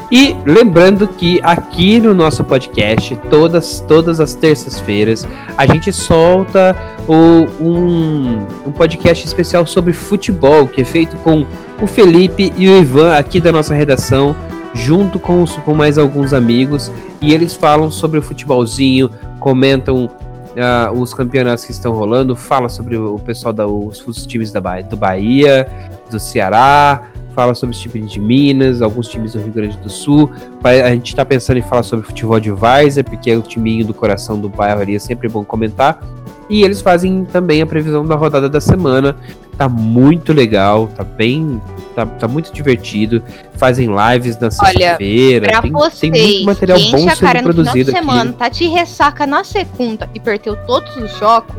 E 0.10 0.36
lembrando 0.46 1.06
que 1.08 1.40
aqui 1.44 2.00
no 2.00 2.14
nosso 2.14 2.42
podcast, 2.44 3.14
todas, 3.30 3.82
todas 3.82 4.22
as 4.22 4.34
terças-feiras, 4.34 5.28
a 5.58 5.66
gente 5.66 5.92
solta 5.92 6.74
o- 7.08 7.46
um, 7.62 8.46
um 8.68 8.72
podcast 8.72 9.26
especial 9.26 9.66
sobre 9.66 9.92
futebol, 9.92 10.66
que 10.66 10.82
é 10.82 10.86
feito 10.86 11.18
com 11.18 11.46
o 11.82 11.86
Felipe 11.88 12.54
e 12.56 12.70
o 12.70 12.80
Ivan 12.80 13.16
aqui 13.18 13.42
da 13.42 13.52
nossa 13.52 13.74
redação, 13.76 14.34
junto 14.74 15.20
com, 15.20 15.44
os- 15.44 15.58
com 15.58 15.74
mais 15.74 15.98
alguns 15.98 16.32
amigos, 16.32 16.90
e 17.22 17.34
eles 17.34 17.54
falam 17.54 17.92
sobre 17.92 18.18
o 18.18 18.22
futebolzinho, 18.22 19.10
comentam 19.42 20.10
ah, 20.58 20.90
os 20.92 21.14
campeonatos 21.14 21.66
que 21.66 21.72
estão 21.72 21.92
rolando, 21.92 22.34
fala 22.36 22.70
sobre 22.70 22.96
o 22.96 23.20
pessoal 23.20 23.54
da, 23.54 23.68
os, 23.68 24.06
os 24.08 24.26
times 24.26 24.52
da, 24.54 24.60
do 24.82 24.96
Bahia, 24.96 25.68
do 26.10 26.18
Ceará, 26.20 27.04
fala 27.38 27.54
sobre 27.54 27.76
os 27.76 27.80
times 27.80 28.12
de 28.12 28.20
Minas, 28.20 28.82
alguns 28.82 29.08
times 29.08 29.34
do 29.34 29.40
Rio 29.40 29.54
Grande 29.54 29.78
do 29.78 29.92
Sul. 29.92 30.32
A 30.64 30.90
gente 30.90 31.16
tá 31.16 31.24
pensando 31.24 31.58
em 31.58 31.62
falar 31.62 31.84
sobre 31.84 32.04
futebol 32.04 32.40
de 32.40 32.50
Várzea, 32.50 33.04
porque 33.04 33.30
é 33.30 33.38
o 33.38 33.44
timinho 33.44 33.86
do 33.86 33.94
coração 33.94 34.42
do 34.42 34.50
bairro 34.50 34.82
ali, 34.82 34.96
é 34.96 35.00
sempre 35.00 35.30
bom 35.30 35.46
comentar. 35.46 36.02
E 36.50 36.64
eles 36.64 36.82
fazem 36.82 37.26
também 37.26 37.62
a 37.62 37.68
previsão 37.68 38.04
da 38.08 38.16
rodada 38.16 38.50
da 38.50 38.60
semana. 38.60 39.16
Tá 39.56 39.70
muito 39.70 40.34
legal, 40.34 40.88
tá 40.88 41.04
bem. 41.04 41.62
Tá, 41.94 42.08
tá 42.08 42.28
muito 42.28 42.52
divertido. 42.52 43.22
Fazem 43.54 43.88
lives 43.88 44.40
na 44.40 44.50
sexta-feira. 44.50 45.62
Tem, 45.62 45.72
vocês 45.72 46.12
tem 46.12 46.44
muito 46.44 46.46
material 46.46 46.80
bom 46.80 47.08
a 47.08 47.16
cara 47.16 47.16
sendo 47.16 47.16
no 47.16 47.16
final 47.18 47.34
de 47.36 47.44
produzido 47.44 47.92
semana, 47.92 48.30
aqui. 48.32 48.40
tá 48.40 48.50
de 48.50 48.68
ressaca 48.68 49.28
na 49.28 49.44
segunda 49.44 50.10
e 50.16 50.20
perdeu 50.20 50.56
todos 50.66 50.96
os 50.98 51.16
jogos, 51.20 51.54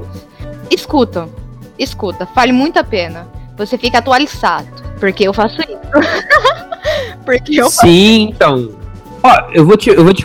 escuta, 0.68 1.29
escuta, 1.79 2.26
vale 2.35 2.51
muito 2.51 2.81
a 2.81 2.85
pena. 2.85 3.29
Você 3.57 3.76
fica 3.76 3.99
atualizado, 3.99 4.88
porque 4.99 5.24
eu 5.24 5.32
faço 5.32 5.61
isso. 5.61 5.78
porque 7.24 7.61
eu 7.61 7.70
Sim, 7.70 8.30
então. 8.30 8.70
Ó, 9.22 9.51
eu 9.53 9.64
vou 9.64 9.76
te, 9.76 9.90
eu 9.90 10.05
vou 10.05 10.14
te, 10.14 10.24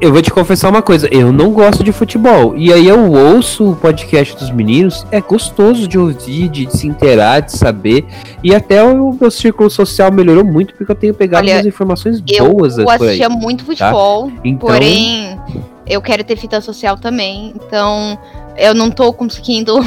eu 0.00 0.12
vou 0.12 0.20
te 0.20 0.30
confessar 0.30 0.70
uma 0.70 0.82
coisa. 0.82 1.08
Eu 1.10 1.32
não 1.32 1.50
gosto 1.52 1.84
de 1.84 1.92
futebol. 1.92 2.56
E 2.56 2.72
aí 2.72 2.86
eu 2.86 3.12
ouço 3.12 3.70
o 3.72 3.76
podcast 3.76 4.36
dos 4.36 4.50
meninos. 4.50 5.06
É 5.10 5.20
gostoso 5.20 5.86
de 5.86 5.98
ouvir, 5.98 6.48
de 6.48 6.70
se 6.70 6.86
inteirar, 6.86 7.40
de 7.40 7.52
saber. 7.52 8.04
E 8.42 8.54
até 8.54 8.82
o 8.82 9.12
meu 9.18 9.30
círculo 9.30 9.70
social 9.70 10.12
melhorou 10.12 10.44
muito 10.44 10.74
porque 10.74 10.90
eu 10.90 10.96
tenho 10.96 11.14
pegado 11.14 11.46
Olha, 11.46 11.56
umas 11.56 11.66
informações 11.66 12.22
eu 12.28 12.52
boas 12.52 12.74
por 12.74 12.90
aí. 12.90 12.96
assistia 12.96 13.28
muito 13.28 13.64
futebol, 13.64 14.30
Então, 14.44 14.68
porém 14.68 15.38
eu 15.86 16.00
quero 16.00 16.24
ter 16.24 16.36
fita 16.36 16.60
social 16.60 16.96
também, 16.96 17.52
então 17.54 18.18
eu 18.56 18.74
não 18.74 18.90
tô 18.90 19.12
conseguindo. 19.12 19.78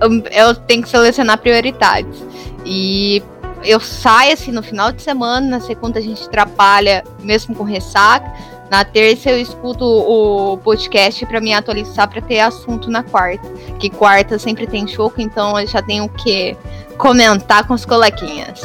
eu, 0.00 0.22
eu 0.32 0.54
tenho 0.54 0.82
que 0.82 0.88
selecionar 0.88 1.38
prioridades. 1.38 2.24
E 2.66 3.22
eu 3.64 3.78
saio 3.78 4.32
assim 4.32 4.50
no 4.50 4.62
final 4.62 4.90
de 4.90 5.00
semana, 5.00 5.46
na 5.46 5.60
segunda 5.60 6.00
a 6.00 6.02
gente 6.02 6.28
trabalha 6.28 7.04
mesmo 7.22 7.54
com 7.54 7.62
ressaca. 7.62 8.30
Na 8.68 8.84
terça 8.84 9.30
eu 9.30 9.40
escuto 9.40 9.84
o 9.84 10.58
podcast 10.58 11.24
pra 11.26 11.40
me 11.40 11.54
atualizar 11.54 12.08
pra 12.08 12.20
ter 12.20 12.40
assunto 12.40 12.90
na 12.90 13.04
quarta. 13.04 13.48
Que 13.78 13.88
quarta 13.88 14.38
sempre 14.40 14.66
tem 14.66 14.88
choco, 14.88 15.20
então 15.20 15.58
eu 15.58 15.66
já 15.68 15.80
tenho 15.80 16.04
o 16.04 16.08
que 16.08 16.56
comentar 16.98 17.64
com 17.66 17.74
os 17.74 17.84
coleguinhas. 17.84 18.60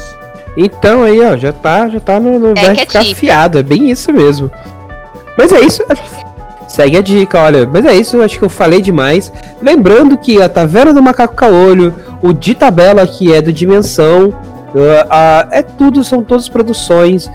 então 0.57 1.03
aí, 1.03 1.21
ó, 1.21 1.37
já 1.37 1.53
tá, 1.53 1.87
já 1.87 1.99
tá 1.99 2.19
no, 2.19 2.39
no 2.39 2.51
É 2.51 2.55
vai 2.55 2.71
é 2.71 2.75
ficar 2.75 3.01
típico. 3.01 3.17
afiado, 3.17 3.59
é 3.59 3.63
bem 3.63 3.91
isso 3.91 4.11
mesmo. 4.11 4.49
Mas 5.37 5.51
é 5.51 5.61
isso. 5.61 5.83
Segue 6.71 6.97
a 6.97 7.01
dica, 7.01 7.37
olha. 7.37 7.67
Mas 7.67 7.85
é 7.85 7.93
isso, 7.93 8.21
acho 8.21 8.39
que 8.39 8.45
eu 8.45 8.49
falei 8.49 8.81
demais. 8.81 9.31
Lembrando 9.61 10.17
que 10.17 10.41
a 10.41 10.47
Taverna 10.47 10.93
do 10.93 11.03
Macaco 11.03 11.35
Caolho, 11.35 11.93
o 12.21 12.31
de 12.31 12.55
tabela 12.55 13.05
que 13.05 13.33
é 13.33 13.41
do 13.41 13.51
Dimensão, 13.51 14.33
ah, 14.73 15.07
ah, 15.09 15.47
é 15.51 15.61
tudo, 15.61 16.01
são 16.01 16.23
todas 16.23 16.47
produções 16.47 17.29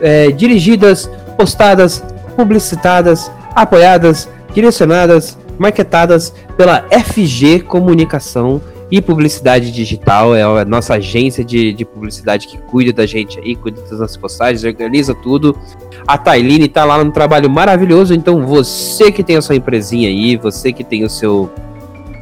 é, 0.00 0.32
dirigidas, 0.36 1.08
postadas, 1.36 2.02
publicitadas, 2.36 3.30
apoiadas, 3.54 4.28
direcionadas, 4.52 5.38
marketadas 5.56 6.34
pela 6.56 6.84
FG 6.90 7.60
Comunicação. 7.60 8.60
E 8.90 9.00
publicidade 9.00 9.70
digital. 9.70 10.34
É 10.34 10.42
a 10.42 10.64
nossa 10.64 10.94
agência 10.94 11.44
de, 11.44 11.72
de 11.72 11.84
publicidade 11.84 12.46
que 12.46 12.58
cuida 12.58 12.92
da 12.92 13.06
gente 13.06 13.38
aí, 13.40 13.54
cuida 13.56 13.80
das 13.82 13.98
nossas 13.98 14.16
postagens, 14.16 14.64
organiza 14.64 15.14
tudo. 15.14 15.58
A 16.06 16.18
Tailine 16.18 16.68
tá 16.68 16.84
lá 16.84 17.02
no 17.02 17.10
trabalho 17.10 17.48
maravilhoso. 17.50 18.14
Então, 18.14 18.46
você 18.46 19.10
que 19.10 19.22
tem 19.22 19.36
a 19.36 19.42
sua 19.42 19.56
empresinha 19.56 20.08
aí, 20.08 20.36
você 20.36 20.72
que 20.72 20.84
tem 20.84 21.04
o 21.04 21.10
seu 21.10 21.50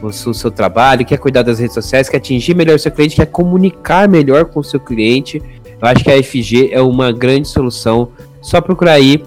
o 0.02 0.10
seu, 0.10 0.32
o 0.32 0.34
seu 0.34 0.50
trabalho, 0.50 1.06
quer 1.06 1.16
cuidar 1.16 1.42
das 1.42 1.60
redes 1.60 1.74
sociais, 1.74 2.08
quer 2.08 2.16
atingir 2.16 2.54
melhor 2.54 2.74
o 2.74 2.78
seu 2.78 2.90
cliente, 2.90 3.14
quer 3.14 3.26
comunicar 3.26 4.08
melhor 4.08 4.46
com 4.46 4.58
o 4.58 4.64
seu 4.64 4.80
cliente, 4.80 5.40
eu 5.82 5.88
acho 5.88 6.04
que 6.04 6.10
a 6.10 6.22
FG 6.22 6.70
é 6.72 6.80
uma 6.80 7.12
grande 7.12 7.48
solução. 7.48 8.08
Só 8.40 8.60
procurar 8.60 8.94
aí 8.94 9.24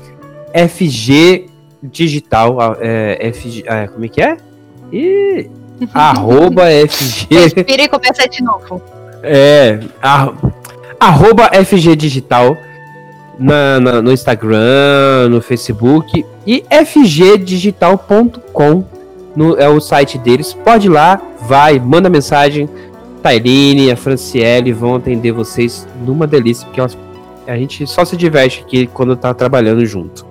FG 0.53 1.47
Digital, 1.83 2.57
é, 2.79 3.31
FG, 3.33 3.63
é, 3.67 3.87
como 3.87 4.05
é 4.05 4.07
que 4.07 4.21
é? 4.21 4.37
E 4.91 5.49
arroba 5.93 6.63
FG. 6.87 7.27
Respira 7.29 7.83
e 7.83 7.87
começa 7.87 8.27
de 8.27 8.43
novo. 8.43 8.81
É, 9.23 9.79
a, 10.01 10.33
arroba 10.99 11.49
FG 11.65 11.95
Digital 11.95 12.57
na, 13.37 13.79
na, 13.79 14.01
no 14.01 14.11
Instagram, 14.11 15.29
no 15.29 15.39
Facebook 15.41 16.25
e 16.45 16.63
fgdigital.com 16.69 18.83
é 19.57 19.67
o 19.67 19.81
site 19.81 20.17
deles. 20.17 20.53
Pode 20.53 20.87
ir 20.87 20.89
lá, 20.89 21.21
vai, 21.41 21.79
manda 21.79 22.09
mensagem. 22.09 22.69
Tairine, 23.21 23.91
a 23.91 23.95
Franciele 23.95 24.71
vão 24.71 24.95
atender 24.95 25.31
vocês 25.31 25.87
numa 26.05 26.27
delícia, 26.27 26.65
porque 26.65 26.79
elas, 26.79 26.97
a 27.47 27.57
gente 27.57 27.85
só 27.87 28.05
se 28.05 28.15
diverte 28.15 28.61
aqui 28.61 28.87
quando 28.87 29.15
tá 29.15 29.33
trabalhando 29.33 29.85
junto. 29.85 30.25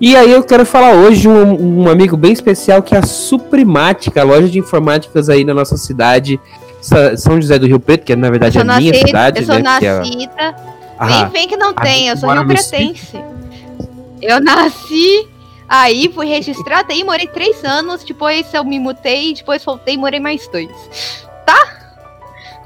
E 0.00 0.16
aí 0.16 0.30
eu 0.32 0.42
quero 0.42 0.64
falar 0.64 0.94
hoje 0.94 1.28
um, 1.28 1.82
um 1.82 1.88
amigo 1.88 2.16
bem 2.16 2.32
especial 2.32 2.82
que 2.82 2.94
é 2.94 2.98
a 2.98 3.02
Suprimática, 3.02 4.20
a 4.20 4.24
loja 4.24 4.48
de 4.48 4.58
informáticas 4.58 5.28
aí 5.28 5.44
na 5.44 5.54
nossa 5.54 5.76
cidade, 5.76 6.40
São 7.16 7.40
José 7.40 7.58
do 7.58 7.66
Rio 7.66 7.80
Preto, 7.80 8.04
que 8.04 8.12
é, 8.12 8.16
na 8.16 8.30
verdade 8.30 8.58
é 8.58 8.60
a 8.60 8.64
minha 8.64 8.94
cidade, 8.94 9.40
eu 9.40 9.46
sou 9.46 9.56
né? 9.56 9.62
Nascida. 9.62 10.32
É 10.40 10.54
a... 10.98 11.06
Vem, 11.06 11.28
vem 11.30 11.48
que 11.48 11.56
não 11.56 11.72
tem, 11.74 12.08
eu 12.08 12.16
sou 12.16 12.30
Rio 12.30 12.46
Pretense. 12.46 13.20
Eu 14.20 14.40
nasci 14.40 15.28
aí, 15.68 16.10
fui 16.14 16.26
registrada 16.26 16.92
aí, 16.92 17.02
morei 17.02 17.26
três 17.26 17.64
anos, 17.64 18.04
depois 18.04 18.52
eu 18.54 18.64
me 18.64 18.78
mutei, 18.78 19.34
depois 19.34 19.64
voltei 19.64 19.94
e 19.94 19.98
morei 19.98 20.20
mais 20.20 20.46
dois. 20.48 20.70
Tá? 21.44 21.58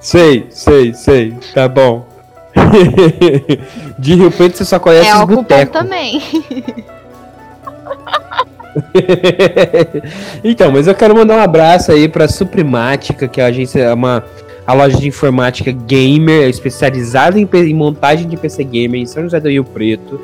Sei, 0.01 0.47
sei, 0.51 0.93
sei, 0.95 1.37
tá 1.55 1.67
bom. 1.67 2.07
de 3.99 4.15
Rio 4.15 4.31
Preto 4.31 4.57
você 4.57 4.65
só 4.65 4.79
conhece 4.79 5.09
é, 5.09 5.15
os 5.15 5.25
botecos. 5.25 5.73
também. 5.73 6.23
então, 10.45 10.71
mas 10.71 10.87
eu 10.87 10.95
quero 10.95 11.15
mandar 11.15 11.37
um 11.37 11.43
abraço 11.43 11.93
aí 11.93 12.09
pra 12.09 12.29
Suprimática, 12.29 13.27
que 13.27 13.41
é 13.41 13.45
a 13.45 13.49
agência, 13.49 13.81
é 13.81 13.95
uma 13.95 14.25
a 14.67 14.73
loja 14.73 14.99
de 14.99 15.07
informática 15.07 15.71
gamer, 15.71 16.49
especializada 16.49 17.39
em, 17.39 17.49
em, 17.53 17.75
montagem 17.75 18.29
de 18.29 18.37
PC 18.37 18.65
gamer 18.65 19.01
em 19.01 19.07
São 19.07 19.23
José 19.23 19.39
do 19.39 19.49
Rio 19.49 19.65
Preto. 19.65 20.21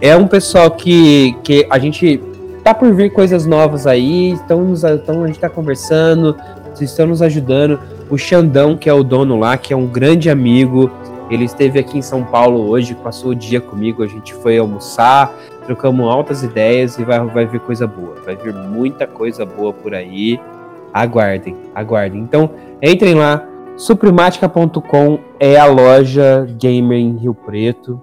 É 0.00 0.16
um 0.16 0.26
pessoal 0.26 0.70
que, 0.70 1.36
que 1.44 1.66
a 1.68 1.78
gente 1.78 2.18
tá 2.64 2.72
por 2.72 2.94
vir 2.94 3.12
coisas 3.12 3.44
novas 3.44 3.86
aí, 3.86 4.30
então, 4.30 4.72
a 5.22 5.26
gente 5.26 5.38
tá 5.38 5.50
conversando, 5.50 6.34
estão 6.80 7.06
nos 7.06 7.20
ajudando. 7.20 7.78
O 8.08 8.16
Xandão, 8.16 8.76
que 8.76 8.88
é 8.88 8.94
o 8.94 9.04
dono 9.04 9.38
lá, 9.38 9.58
que 9.58 9.74
é 9.74 9.76
um 9.76 9.86
grande 9.86 10.30
amigo, 10.30 10.90
ele 11.30 11.44
esteve 11.44 11.78
aqui 11.78 11.98
em 11.98 12.02
São 12.02 12.24
Paulo 12.24 12.68
hoje, 12.68 12.94
passou 12.94 13.32
o 13.32 13.34
dia 13.34 13.60
comigo, 13.60 14.02
a 14.02 14.06
gente 14.06 14.32
foi 14.34 14.56
almoçar, 14.56 15.32
trocamos 15.70 16.10
altas 16.10 16.42
ideias 16.42 16.98
e 16.98 17.04
vai, 17.04 17.24
vai 17.26 17.46
vir 17.46 17.60
coisa 17.60 17.86
boa. 17.86 18.16
Vai 18.24 18.34
vir 18.34 18.52
muita 18.52 19.06
coisa 19.06 19.46
boa 19.46 19.72
por 19.72 19.94
aí. 19.94 20.40
Aguardem, 20.92 21.56
aguardem. 21.72 22.20
Então, 22.20 22.50
entrem 22.82 23.14
lá. 23.14 23.46
Suprimática.com 23.76 25.20
é 25.38 25.56
a 25.56 25.66
loja 25.66 26.44
gamer 26.58 26.98
em 26.98 27.16
Rio 27.16 27.32
Preto. 27.32 28.02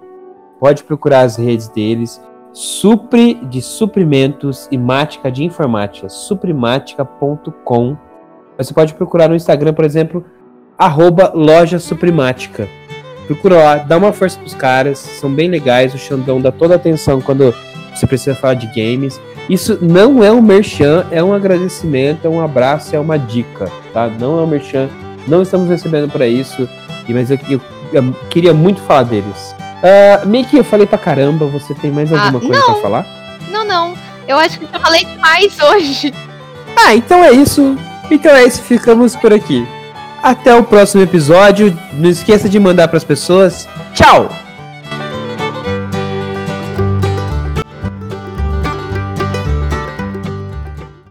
Pode 0.58 0.82
procurar 0.82 1.20
as 1.20 1.36
redes 1.36 1.68
deles. 1.68 2.22
Supri 2.54 3.34
de 3.34 3.60
suprimentos 3.60 4.66
e 4.72 4.78
mática 4.78 5.30
de 5.30 5.44
informática. 5.44 6.08
Suprimática.com. 6.08 7.98
Você 8.56 8.72
pode 8.72 8.94
procurar 8.94 9.28
no 9.28 9.36
Instagram, 9.36 9.74
por 9.74 9.84
exemplo, 9.84 10.24
arroba 10.78 11.32
loja 11.34 11.78
suprimática. 11.78 12.66
Procura 13.28 13.56
lá, 13.56 13.76
dá 13.76 13.98
uma 13.98 14.10
força 14.10 14.38
pros 14.38 14.54
caras, 14.54 14.98
são 14.98 15.30
bem 15.30 15.50
legais. 15.50 15.92
O 15.92 15.98
Xandão 15.98 16.40
dá 16.40 16.50
toda 16.50 16.72
a 16.72 16.76
atenção 16.76 17.20
quando 17.20 17.54
você 17.94 18.06
precisa 18.06 18.34
falar 18.34 18.54
de 18.54 18.66
games. 18.68 19.20
Isso 19.50 19.78
não 19.82 20.24
é 20.24 20.32
um 20.32 20.40
merchan, 20.40 21.06
é 21.10 21.22
um 21.22 21.34
agradecimento, 21.34 22.24
é 22.24 22.28
um 22.28 22.42
abraço, 22.42 22.96
é 22.96 22.98
uma 22.98 23.18
dica, 23.18 23.70
tá? 23.92 24.08
Não 24.08 24.38
é 24.38 24.42
um 24.42 24.46
merchan, 24.46 24.88
não 25.26 25.42
estamos 25.42 25.68
recebendo 25.68 26.10
para 26.10 26.26
isso, 26.26 26.66
mas 27.06 27.30
eu, 27.30 27.38
eu, 27.50 27.60
eu, 27.92 28.14
queria 28.30 28.54
muito 28.54 28.80
falar 28.80 29.02
deles. 29.02 29.54
Uh, 29.82 30.26
Mickey, 30.26 30.56
eu 30.56 30.64
falei 30.64 30.86
pra 30.86 30.96
caramba, 30.96 31.44
você 31.46 31.74
tem 31.74 31.90
mais 31.90 32.10
alguma 32.10 32.38
ah, 32.38 32.40
coisa 32.40 32.60
não. 32.60 32.72
pra 32.72 32.82
falar? 32.82 33.06
Não, 33.50 33.64
não. 33.64 33.94
Eu 34.26 34.38
acho 34.38 34.58
que 34.58 34.64
eu 34.64 34.80
falei 34.80 35.04
demais 35.04 35.54
hoje. 35.60 36.14
Ah, 36.76 36.94
então 36.94 37.22
é 37.22 37.32
isso. 37.32 37.76
Então 38.10 38.34
é 38.34 38.44
isso, 38.44 38.62
ficamos 38.62 39.14
por 39.16 39.34
aqui. 39.34 39.66
Até 40.22 40.54
o 40.54 40.62
próximo 40.62 41.02
episódio. 41.02 41.76
Não 41.94 42.08
esqueça 42.08 42.48
de 42.48 42.58
mandar 42.58 42.88
para 42.88 42.96
as 42.96 43.04
pessoas. 43.04 43.68
Tchau! 43.94 44.47